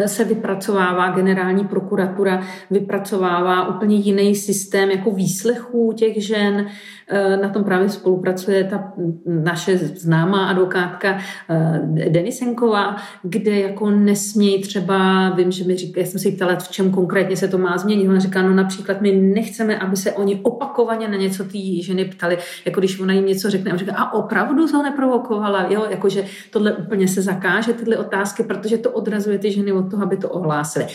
se 0.06 0.24
vypracovává, 0.24 1.10
generální 1.10 1.64
prokuratura 1.64 2.42
vypracovává 2.70 3.68
úplně 3.68 3.96
jiný 3.96 4.34
systém 4.34 4.90
jako 4.90 5.10
výslechů 5.10 5.92
těch 5.96 6.24
žen. 6.24 6.66
E, 7.08 7.36
na 7.36 7.48
tom 7.48 7.64
právě 7.64 7.88
spolupracuje 7.88 8.64
ta 8.64 8.92
naše 9.26 9.78
známá 9.78 10.48
advokátka 10.48 11.18
e, 11.98 12.10
Denisenková, 12.10 12.96
kde 13.22 13.60
jako 13.60 13.90
nesmějí 13.90 14.62
třeba, 14.62 15.30
vím, 15.30 15.50
že 15.50 15.64
mi 15.64 15.76
říká, 15.76 16.00
já 16.00 16.06
jsem 16.06 16.20
se 16.20 16.28
jí 16.28 16.36
ptala, 16.36 16.56
v 16.56 16.68
čem 16.68 16.90
konkrétně 16.90 17.36
se 17.36 17.48
to 17.48 17.58
má 17.58 17.78
změnit. 17.78 18.08
Ona 18.08 18.18
říká, 18.18 18.42
no 18.42 18.54
například 18.54 19.00
my 19.00 19.12
nechceme, 19.12 19.78
aby 19.78 19.96
se 19.96 20.12
oni 20.12 20.40
opakovaně 20.42 21.08
na 21.08 21.16
něco 21.16 21.44
ty 21.44 21.82
ženy 21.82 22.04
ptali, 22.04 22.38
jako 22.64 22.80
když 22.80 23.00
ona 23.00 23.12
jim 23.12 23.26
něco 23.26 23.50
řekne 23.50 23.72
a 23.72 23.76
říká, 23.76 23.94
a 23.96 24.12
opravdu 24.12 24.68
to 24.68 24.82
neprovokovala, 24.82 25.66
jo, 25.70 25.86
jakože 25.90 26.24
tohle 26.50 26.72
úplně 26.72 27.08
se 27.08 27.22
zakáže, 27.22 27.72
tyhle 27.72 27.96
otázky, 27.96 28.42
protože 28.42 28.78
to 28.78 28.90
odrazuje 28.90 29.38
ty 29.38 29.52
ženy 29.52 29.72
od 29.84 29.90
toho, 29.90 30.02
aby 30.02 30.16
to 30.16 30.28
ohlásili. 30.28 30.86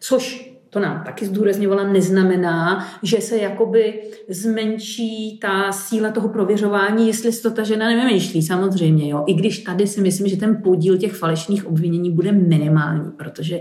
Což 0.00 0.56
to 0.70 0.80
nám 0.80 1.02
taky 1.04 1.26
zdůrazňovala, 1.26 1.92
neznamená, 1.92 2.86
že 3.02 3.20
se 3.20 3.36
jakoby 3.36 4.02
zmenší 4.28 5.38
ta 5.38 5.72
síla 5.72 6.10
toho 6.10 6.28
prověřování, 6.28 7.06
jestli 7.06 7.32
to 7.32 7.50
ta 7.50 7.62
žena 7.62 7.86
nevymýšlí, 7.86 8.42
samozřejmě. 8.42 9.08
Jo. 9.08 9.24
I 9.26 9.34
když 9.34 9.58
tady 9.58 9.86
si 9.86 10.00
myslím, 10.00 10.28
že 10.28 10.36
ten 10.36 10.62
podíl 10.62 10.98
těch 10.98 11.12
falešných 11.12 11.66
obvinění 11.66 12.10
bude 12.10 12.32
minimální, 12.32 13.10
protože 13.10 13.60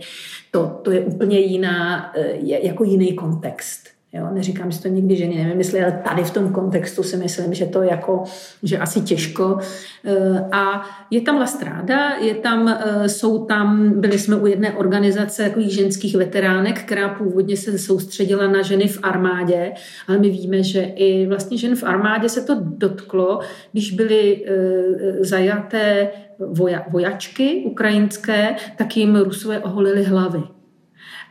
to, 0.51 0.79
to 0.81 0.91
je 0.91 1.01
úplně 1.01 1.39
jiná, 1.39 2.11
eh, 2.17 2.37
jako 2.41 2.83
jiný 2.83 3.13
kontext. 3.13 3.94
Jo, 4.15 4.27
neříkám, 4.33 4.71
že 4.71 4.81
to 4.81 4.87
nikdy 4.87 5.15
ženy 5.15 5.43
nevymyslí, 5.43 5.79
ale 5.79 6.01
tady 6.09 6.23
v 6.23 6.31
tom 6.31 6.49
kontextu 6.49 7.03
si 7.03 7.17
myslím, 7.17 7.53
že 7.53 7.65
to 7.65 7.81
jako, 7.81 8.23
že 8.63 8.77
asi 8.77 9.01
těžko. 9.01 9.57
Eh, 10.05 10.39
a 10.51 10.89
je 11.11 11.21
tam 11.21 11.37
Lastráda, 11.37 12.09
je 12.09 12.35
tam, 12.35 12.67
eh, 12.67 13.09
jsou 13.09 13.45
tam, 13.45 13.93
byli 14.01 14.19
jsme 14.19 14.35
u 14.35 14.47
jedné 14.47 14.73
organizace 14.73 15.43
takových 15.43 15.73
ženských 15.73 16.15
veteránek, 16.15 16.79
která 16.79 17.09
původně 17.09 17.57
se 17.57 17.77
soustředila 17.77 18.47
na 18.47 18.61
ženy 18.61 18.87
v 18.87 18.99
armádě, 19.03 19.71
ale 20.07 20.17
my 20.17 20.29
víme, 20.29 20.63
že 20.63 20.81
i 20.81 21.27
vlastně 21.27 21.57
žen 21.57 21.75
v 21.75 21.83
armádě 21.83 22.29
se 22.29 22.41
to 22.41 22.55
dotklo, 22.61 23.39
když 23.71 23.91
byly 23.91 24.45
eh, 24.45 25.23
zajaté 25.23 26.09
vojačky 26.91 27.63
ukrajinské, 27.65 28.55
tak 28.77 28.97
jim 28.97 29.15
Rusové 29.15 29.59
oholili 29.59 30.03
hlavy 30.03 30.54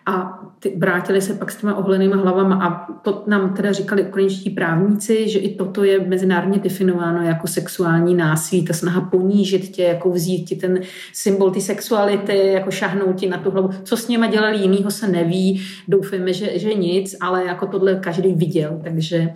a 0.07 0.41
ty, 0.59 0.75
vrátili 0.79 1.21
se 1.23 1.35
pak 1.35 1.51
s 1.51 1.57
těma 1.57 1.75
oholenýma 1.75 2.17
hlavama 2.17 2.65
a 2.65 2.93
to 2.93 3.25
nám 3.27 3.55
teda 3.55 3.73
říkali 3.73 4.03
ukrajinští 4.03 4.51
právníci, 4.51 5.29
že 5.29 5.39
i 5.39 5.55
toto 5.55 5.85
je 5.85 6.07
mezinárodně 6.07 6.59
definováno 6.59 7.23
jako 7.23 7.47
sexuální 7.47 8.15
násilí, 8.15 8.65
ta 8.65 8.73
snaha 8.73 9.01
ponížit 9.01 9.69
tě, 9.69 9.83
jako 9.83 10.11
vzít 10.11 10.45
ti 10.45 10.57
ten 10.57 10.81
symbol 11.13 11.51
ty 11.51 11.61
sexuality, 11.61 12.47
jako 12.53 12.71
šahnout 12.71 13.17
ti 13.17 13.29
na 13.29 13.39
tu 13.39 13.51
hlavu. 13.51 13.71
Co 13.83 13.97
s 13.97 14.09
něma 14.09 14.27
dělali 14.27 14.59
jinýho 14.59 14.91
se 14.91 15.09
neví, 15.09 15.63
doufejme, 15.89 16.33
že, 16.33 16.59
že 16.59 16.75
nic, 16.75 17.17
ale 17.21 17.45
jako 17.45 17.67
tohle 17.67 17.95
každý 17.95 18.33
viděl, 18.33 18.81
takže 18.85 19.29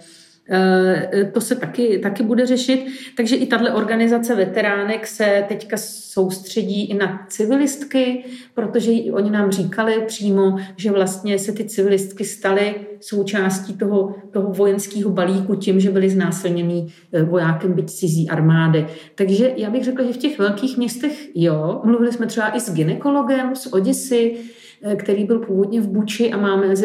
to 1.32 1.40
se 1.40 1.54
taky, 1.54 1.98
taky 1.98 2.22
bude 2.22 2.46
řešit. 2.46 2.86
Takže 3.16 3.36
i 3.36 3.46
tahle 3.46 3.72
organizace 3.72 4.34
veteránek 4.34 5.06
se 5.06 5.44
teďka 5.48 5.76
soustředí 6.18 6.90
i 6.90 6.94
na 6.94 7.26
civilistky, 7.28 8.24
protože 8.54 8.92
oni 9.12 9.30
nám 9.30 9.50
říkali 9.50 10.02
přímo, 10.06 10.56
že 10.76 10.90
vlastně 10.90 11.38
se 11.38 11.52
ty 11.52 11.64
civilistky 11.64 12.24
staly 12.24 12.74
součástí 13.00 13.76
toho, 13.76 14.14
toho 14.30 14.52
vojenského 14.52 15.10
balíku 15.10 15.54
tím, 15.54 15.80
že 15.80 15.90
byly 15.90 16.10
znásilněný 16.10 16.92
eh, 17.12 17.22
vojákem 17.22 17.72
byť 17.72 17.90
cizí 17.90 18.28
armády. 18.28 18.86
Takže 19.14 19.52
já 19.56 19.70
bych 19.70 19.84
řekla, 19.84 20.04
že 20.04 20.12
v 20.12 20.16
těch 20.16 20.38
velkých 20.38 20.78
městech 20.78 21.28
jo, 21.34 21.80
mluvili 21.84 22.12
jsme 22.12 22.26
třeba 22.26 22.56
i 22.56 22.60
s 22.60 22.74
ginekologem 22.74 23.56
z 23.56 23.72
Oděsy, 23.72 24.36
eh, 24.82 24.96
který 24.96 25.24
byl 25.24 25.38
původně 25.38 25.80
v 25.80 25.88
Buči 25.88 26.32
a 26.32 26.36
máme 26.36 26.76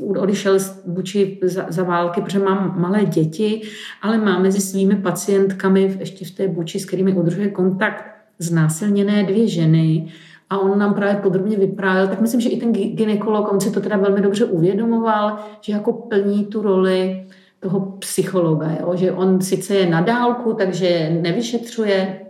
odešel 0.00 0.58
Buči 0.86 1.38
za, 1.42 1.66
za 1.68 1.82
války, 1.82 2.20
protože 2.20 2.38
mám 2.38 2.74
malé 2.80 3.04
děti, 3.04 3.62
ale 4.02 4.18
mám 4.18 4.42
mezi 4.42 4.60
svými 4.60 4.96
pacientkami 4.96 5.96
ještě 5.98 6.24
v 6.24 6.30
té 6.30 6.48
Buči, 6.48 6.80
s 6.80 6.84
kterými 6.84 7.12
udržuje 7.12 7.50
kontakt, 7.50 8.04
znásilněné 8.38 9.22
dvě 9.22 9.48
ženy, 9.48 10.12
a 10.50 10.58
on 10.58 10.78
nám 10.78 10.94
právě 10.94 11.16
podrobně 11.16 11.56
vyprávěl, 11.56 12.08
tak 12.08 12.20
myslím, 12.20 12.40
že 12.40 12.48
i 12.48 12.60
ten 12.60 12.72
ginekolog, 12.72 13.52
on 13.52 13.60
si 13.60 13.70
to 13.70 13.80
teda 13.80 13.96
velmi 13.96 14.20
dobře 14.20 14.44
uvědomoval, 14.44 15.38
že 15.60 15.72
jako 15.72 15.92
plní 15.92 16.44
tu 16.44 16.62
roli 16.62 17.26
toho 17.60 17.80
psychologa, 17.80 18.70
jo? 18.80 18.92
že 18.96 19.12
on 19.12 19.40
sice 19.40 19.74
je 19.74 19.90
na 19.90 20.00
dálku, 20.00 20.52
takže 20.52 21.18
nevyšetřuje, 21.22 22.20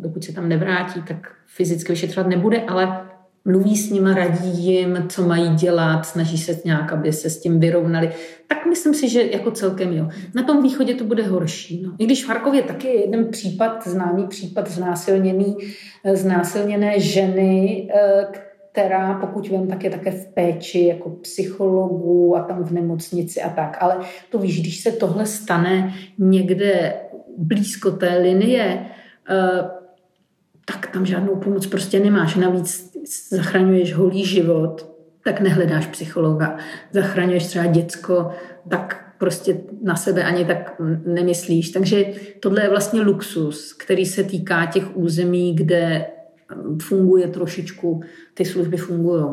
dokud 0.00 0.24
se 0.24 0.32
tam 0.32 0.48
nevrátí, 0.48 1.02
tak 1.02 1.16
fyzicky 1.46 1.92
vyšetřovat 1.92 2.28
nebude, 2.28 2.60
ale 2.60 3.00
mluví 3.44 3.76
s 3.76 3.90
nimi, 3.90 4.14
radí 4.14 4.64
jim, 4.64 5.06
co 5.08 5.22
mají 5.22 5.54
dělat, 5.54 6.06
snaží 6.06 6.38
se 6.38 6.60
nějak, 6.64 6.92
aby 6.92 7.12
se 7.12 7.30
s 7.30 7.40
tím 7.40 7.60
vyrovnali. 7.60 8.12
Tak 8.48 8.66
myslím 8.66 8.94
si, 8.94 9.08
že 9.08 9.22
jako 9.22 9.50
celkem 9.50 9.92
jo. 9.92 10.08
Na 10.34 10.42
tom 10.42 10.62
východě 10.62 10.94
to 10.94 11.04
bude 11.04 11.22
horší. 11.22 11.82
No. 11.82 11.92
I 11.98 12.06
když 12.06 12.24
v 12.24 12.26
Charkově 12.26 12.62
taky 12.62 12.86
je 12.86 13.00
jeden 13.00 13.28
případ, 13.28 13.86
známý 13.86 14.26
případ 14.26 14.70
znásilněný, 14.70 15.56
znásilněné 16.12 17.00
ženy, 17.00 17.88
eh, 17.94 18.26
která, 18.72 19.14
pokud 19.14 19.48
vím, 19.48 19.66
tak 19.66 19.84
je 19.84 19.90
také 19.90 20.10
v 20.10 20.26
péči 20.26 20.86
jako 20.86 21.10
psychologů 21.10 22.36
a 22.36 22.42
tam 22.42 22.64
v 22.64 22.70
nemocnici 22.70 23.42
a 23.42 23.48
tak. 23.48 23.76
Ale 23.80 23.96
to 24.30 24.38
víš, 24.38 24.60
když 24.60 24.80
se 24.80 24.92
tohle 24.92 25.26
stane 25.26 25.94
někde 26.18 26.94
blízko 27.38 27.90
té 27.90 28.18
linie, 28.18 28.86
eh, 29.30 29.83
tak 30.64 30.86
tam 30.86 31.06
žádnou 31.06 31.36
pomoc 31.36 31.66
prostě 31.66 32.00
nemáš. 32.00 32.34
Navíc 32.34 32.90
zachraňuješ 33.30 33.94
holý 33.94 34.24
život, 34.24 34.94
tak 35.24 35.40
nehledáš 35.40 35.86
psychologa. 35.86 36.56
Zachraňuješ 36.92 37.46
třeba 37.46 37.66
děcko, 37.66 38.30
tak 38.68 39.04
prostě 39.18 39.60
na 39.82 39.96
sebe 39.96 40.24
ani 40.24 40.44
tak 40.44 40.80
nemyslíš. 41.06 41.70
Takže 41.70 42.04
tohle 42.40 42.62
je 42.62 42.70
vlastně 42.70 43.00
luxus, 43.00 43.72
který 43.72 44.06
se 44.06 44.24
týká 44.24 44.66
těch 44.66 44.96
území, 44.96 45.54
kde 45.54 46.06
funguje 46.82 47.28
trošičku, 47.28 48.00
ty 48.34 48.44
služby 48.44 48.76
fungují. 48.76 49.24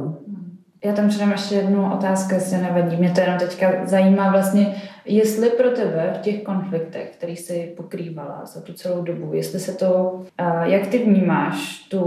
Já 0.85 0.93
tam 0.93 1.09
předám 1.09 1.31
ještě 1.31 1.55
jednu 1.55 1.93
otázku, 1.93 2.33
jestli 2.33 2.57
nevadí. 2.57 2.97
Mě 2.97 3.11
to 3.11 3.21
jenom 3.21 3.37
teďka 3.39 3.71
zajímá 3.85 4.31
vlastně, 4.31 4.75
jestli 5.05 5.49
pro 5.49 5.69
tebe 5.69 6.13
v 6.17 6.21
těch 6.21 6.43
konfliktech, 6.43 7.09
který 7.17 7.35
jsi 7.37 7.73
pokrývala 7.77 8.45
za 8.45 8.61
tu 8.61 8.73
celou 8.73 9.01
dobu, 9.01 9.33
jestli 9.33 9.59
se 9.59 9.73
to, 9.73 10.21
jak 10.63 10.87
ty 10.87 10.97
vnímáš 10.97 11.87
tu, 11.89 12.01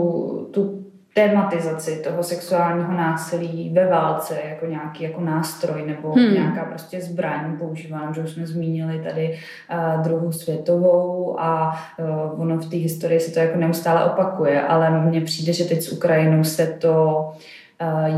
tu 0.50 0.84
tématizaci 1.14 2.02
toho 2.04 2.22
sexuálního 2.22 2.92
násilí 2.92 3.70
ve 3.74 3.86
válce 3.86 4.38
jako 4.48 4.66
nějaký 4.66 5.04
jako 5.04 5.20
nástroj 5.20 5.82
nebo 5.86 6.12
hmm. 6.12 6.34
nějaká 6.34 6.64
prostě 6.64 7.00
zbraň 7.00 7.58
používám, 7.58 8.14
že 8.14 8.20
už 8.20 8.30
jsme 8.30 8.46
zmínili 8.46 9.02
tady 9.04 9.38
uh, 9.72 10.02
druhou 10.02 10.32
světovou 10.32 11.40
a 11.40 11.80
uh, 11.98 12.40
ono 12.40 12.58
v 12.58 12.70
té 12.70 12.76
historii 12.76 13.20
se 13.20 13.30
to 13.30 13.38
jako 13.38 13.58
neustále 13.58 14.04
opakuje, 14.04 14.62
ale 14.62 15.00
mně 15.00 15.20
přijde, 15.20 15.52
že 15.52 15.64
teď 15.64 15.82
s 15.82 15.92
Ukrajinou 15.92 16.44
se 16.44 16.66
to 16.66 17.24
uh, 17.28 17.34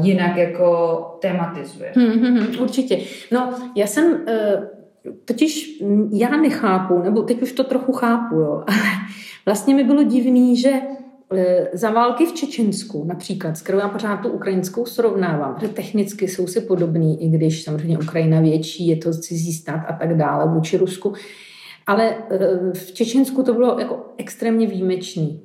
jinak 0.01 0.37
jako 0.37 0.99
tematizuje. 1.21 1.93
Hmm, 1.97 2.11
hmm, 2.11 2.37
hmm, 2.37 2.63
určitě. 2.63 2.99
No, 3.33 3.55
já 3.77 3.87
jsem 3.87 4.13
uh, 4.13 4.19
totiž 5.25 5.83
já 6.13 6.37
nechápu, 6.37 6.99
nebo 7.03 7.23
teď 7.23 7.43
už 7.43 7.53
to 7.53 7.65
trochu 7.65 7.93
chápu, 7.93 8.35
jo, 8.35 8.65
ale 8.67 8.91
vlastně 9.47 9.75
mi 9.75 9.85
bylo 9.85 10.03
divný, 10.03 10.57
že 10.57 10.71
E, 11.33 11.69
za 11.73 11.91
války 11.91 12.27
v 12.27 12.33
Čečensku 12.33 13.05
například, 13.05 13.57
s 13.57 13.63
kterou 13.63 13.79
já 13.79 13.89
pořád 13.89 14.17
tu 14.17 14.29
ukrajinskou 14.29 14.87
srovnávám, 14.87 15.55
protože 15.55 15.69
technicky 15.69 16.29
jsou 16.29 16.47
si 16.47 16.61
podobný, 16.61 17.25
i 17.25 17.29
když 17.29 17.65
samozřejmě 17.65 17.99
Ukrajina 17.99 18.41
větší, 18.41 18.87
je 18.87 18.97
to 18.97 19.11
cizí 19.11 19.53
stát 19.53 19.85
a 19.89 19.93
tak 19.93 20.17
dále 20.17 20.55
vůči 20.55 20.77
Rusku, 20.77 21.15
ale 21.87 22.17
v 22.75 22.93
Čečensku 22.93 23.43
to 23.43 23.55
bylo 23.55 23.81
jako 23.81 24.15
extrémně 24.19 24.67
výjimečný. 24.67 25.41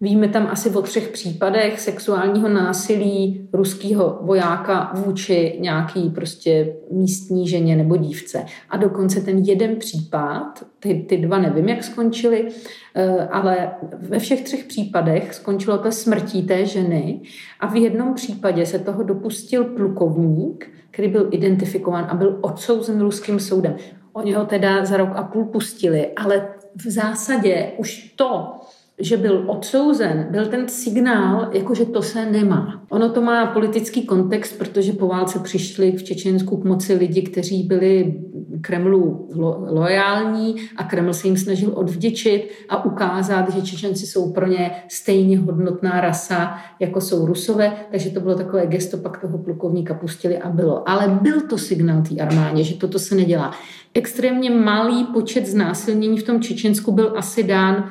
Víme 0.00 0.28
tam 0.28 0.46
asi 0.46 0.70
o 0.70 0.82
třech 0.82 1.08
případech 1.08 1.80
sexuálního 1.80 2.48
násilí 2.48 3.48
ruského 3.52 4.18
vojáka 4.22 4.92
vůči 4.94 5.56
nějaký 5.60 6.10
prostě 6.10 6.76
místní 6.90 7.48
ženě 7.48 7.76
nebo 7.76 7.96
dívce. 7.96 8.44
A 8.70 8.76
dokonce 8.76 9.20
ten 9.20 9.38
jeden 9.38 9.76
případ, 9.76 10.64
ty, 10.80 10.94
ty 11.08 11.16
dva 11.16 11.38
nevím, 11.38 11.68
jak 11.68 11.84
skončili, 11.84 12.48
eh, 12.94 13.28
ale 13.32 13.70
ve 13.98 14.18
všech 14.18 14.44
třech 14.44 14.64
případech 14.64 15.34
skončilo 15.34 15.78
to 15.78 15.92
smrtí 15.92 16.42
té 16.42 16.66
ženy 16.66 17.20
a 17.60 17.66
v 17.66 17.76
jednom 17.76 18.14
případě 18.14 18.66
se 18.66 18.78
toho 18.78 19.02
dopustil 19.02 19.64
plukovník, 19.64 20.70
který 20.90 21.08
byl 21.08 21.28
identifikován 21.30 22.06
a 22.10 22.14
byl 22.14 22.38
odsouzen 22.40 23.00
ruským 23.00 23.40
soudem. 23.40 23.76
Oni 24.12 24.32
ho 24.32 24.44
teda 24.44 24.84
za 24.84 24.96
rok 24.96 25.10
a 25.14 25.22
půl 25.22 25.44
pustili, 25.44 26.12
ale 26.16 26.48
v 26.76 26.90
zásadě 26.90 27.72
už 27.76 28.12
to, 28.16 28.52
že 28.98 29.16
byl 29.16 29.44
odsouzen, 29.46 30.26
byl 30.30 30.46
ten 30.46 30.68
signál, 30.68 31.50
jako 31.52 31.74
že 31.74 31.84
to 31.84 32.02
se 32.02 32.26
nemá. 32.26 32.82
Ono 32.88 33.08
to 33.08 33.22
má 33.22 33.46
politický 33.46 34.06
kontext, 34.06 34.58
protože 34.58 34.92
po 34.92 35.06
válce 35.06 35.38
přišli 35.38 35.92
v 35.92 36.02
Čečensku 36.02 36.56
k 36.56 36.64
moci 36.64 36.94
lidi, 36.94 37.22
kteří 37.22 37.62
byli 37.62 38.14
Kremlu 38.60 39.28
lo- 39.34 39.66
lojální 39.70 40.56
a 40.76 40.84
Kreml 40.84 41.14
se 41.14 41.26
jim 41.26 41.36
snažil 41.36 41.72
odvděčit 41.74 42.50
a 42.68 42.84
ukázat, 42.84 43.54
že 43.54 43.62
Čečenci 43.62 44.06
jsou 44.06 44.32
pro 44.32 44.46
ně 44.46 44.70
stejně 44.88 45.38
hodnotná 45.38 46.00
rasa, 46.00 46.54
jako 46.80 47.00
jsou 47.00 47.26
Rusové, 47.26 47.72
takže 47.90 48.10
to 48.10 48.20
bylo 48.20 48.34
takové 48.34 48.66
gesto, 48.66 48.96
pak 48.96 49.20
toho 49.20 49.38
plukovníka 49.38 49.94
pustili 49.94 50.38
a 50.38 50.48
bylo. 50.48 50.88
Ale 50.88 51.18
byl 51.22 51.40
to 51.40 51.58
signál 51.58 52.02
té 52.02 52.22
armádě, 52.22 52.64
že 52.64 52.74
toto 52.74 52.98
se 52.98 53.14
nedělá. 53.14 53.52
Extrémně 53.94 54.50
malý 54.50 55.04
počet 55.04 55.46
znásilnění 55.46 56.18
v 56.18 56.22
tom 56.22 56.40
Čečensku 56.40 56.92
byl 56.92 57.12
asi 57.16 57.42
dán 57.42 57.90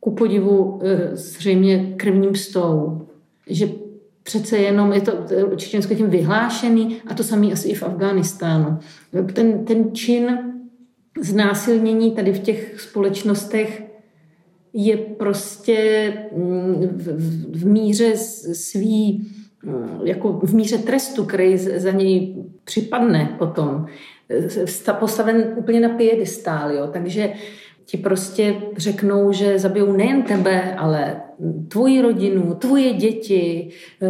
ku 0.00 0.10
podivu 0.10 0.80
eh, 0.82 1.16
zřejmě 1.16 1.94
krvním 1.96 2.34
stou, 2.34 3.06
že 3.46 3.68
přece 4.22 4.58
jenom 4.58 4.92
je 4.92 5.00
to 5.00 5.12
Čečensko 5.56 5.94
tím 5.94 6.10
vyhlášený 6.10 6.96
a 7.06 7.14
to 7.14 7.22
samé 7.22 7.52
asi 7.52 7.68
i 7.68 7.74
v 7.74 7.82
Afghánistánu. 7.82 8.78
Ten, 9.32 9.64
ten 9.64 9.94
čin 9.94 10.38
znásilnění 11.20 12.12
tady 12.12 12.32
v 12.32 12.38
těch 12.38 12.80
společnostech 12.80 13.82
je 14.72 14.96
prostě 14.96 16.12
mm, 16.36 16.88
v, 16.92 17.08
v, 17.08 17.60
v 17.60 17.66
míře 17.66 18.16
svý, 18.52 19.30
mm, 19.64 20.06
jako 20.06 20.32
v 20.32 20.54
míře 20.54 20.78
trestu, 20.78 21.24
který 21.24 21.58
za 21.58 21.90
něj 21.90 22.44
připadne 22.64 23.36
potom, 23.38 23.86
eh, 24.88 24.92
postaven 24.92 25.54
úplně 25.56 25.80
na 25.80 25.88
piedestál, 25.88 26.72
jo. 26.72 26.88
Takže 26.92 27.32
ti 27.90 27.96
prostě 27.96 28.56
řeknou, 28.76 29.32
že 29.32 29.58
zabijou 29.58 29.92
nejen 29.92 30.22
tebe, 30.22 30.74
ale 30.74 31.20
tvoji 31.68 32.00
rodinu, 32.00 32.54
tvoje 32.54 32.92
děti. 32.92 33.70
Eh, 34.02 34.08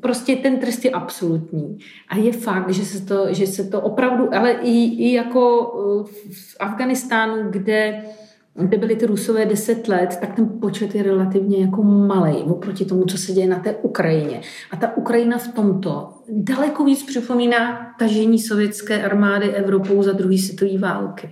prostě 0.00 0.36
ten 0.36 0.58
trest 0.58 0.84
je 0.84 0.90
absolutní. 0.90 1.78
A 2.08 2.16
je 2.16 2.32
fakt, 2.32 2.70
že 2.70 2.84
se 2.84 3.04
to, 3.04 3.34
že 3.34 3.46
se 3.46 3.64
to 3.64 3.80
opravdu, 3.80 4.34
ale 4.34 4.50
i, 4.52 5.08
i 5.08 5.12
jako 5.12 5.72
eh, 5.74 6.12
v 6.32 6.56
Afganistánu, 6.60 7.50
kde 7.50 8.02
kde 8.54 8.78
byly 8.78 8.96
ty 8.96 9.06
Rusové 9.06 9.46
deset 9.46 9.88
let, 9.88 10.18
tak 10.20 10.34
ten 10.34 10.48
počet 10.60 10.94
je 10.94 11.02
relativně 11.02 11.58
jako 11.58 11.82
malý 11.82 12.36
oproti 12.36 12.84
tomu, 12.84 13.04
co 13.04 13.18
se 13.18 13.32
děje 13.32 13.46
na 13.46 13.58
té 13.58 13.74
Ukrajině. 13.76 14.40
A 14.70 14.76
ta 14.76 14.96
Ukrajina 14.96 15.38
v 15.38 15.48
tomto 15.48 16.08
daleko 16.28 16.84
víc 16.84 17.02
připomíná 17.02 17.86
tažení 17.98 18.38
sovětské 18.38 19.02
armády 19.02 19.50
Evropou 19.50 20.02
za 20.02 20.12
druhé 20.12 20.38
světové 20.38 20.78
války. 20.78 21.30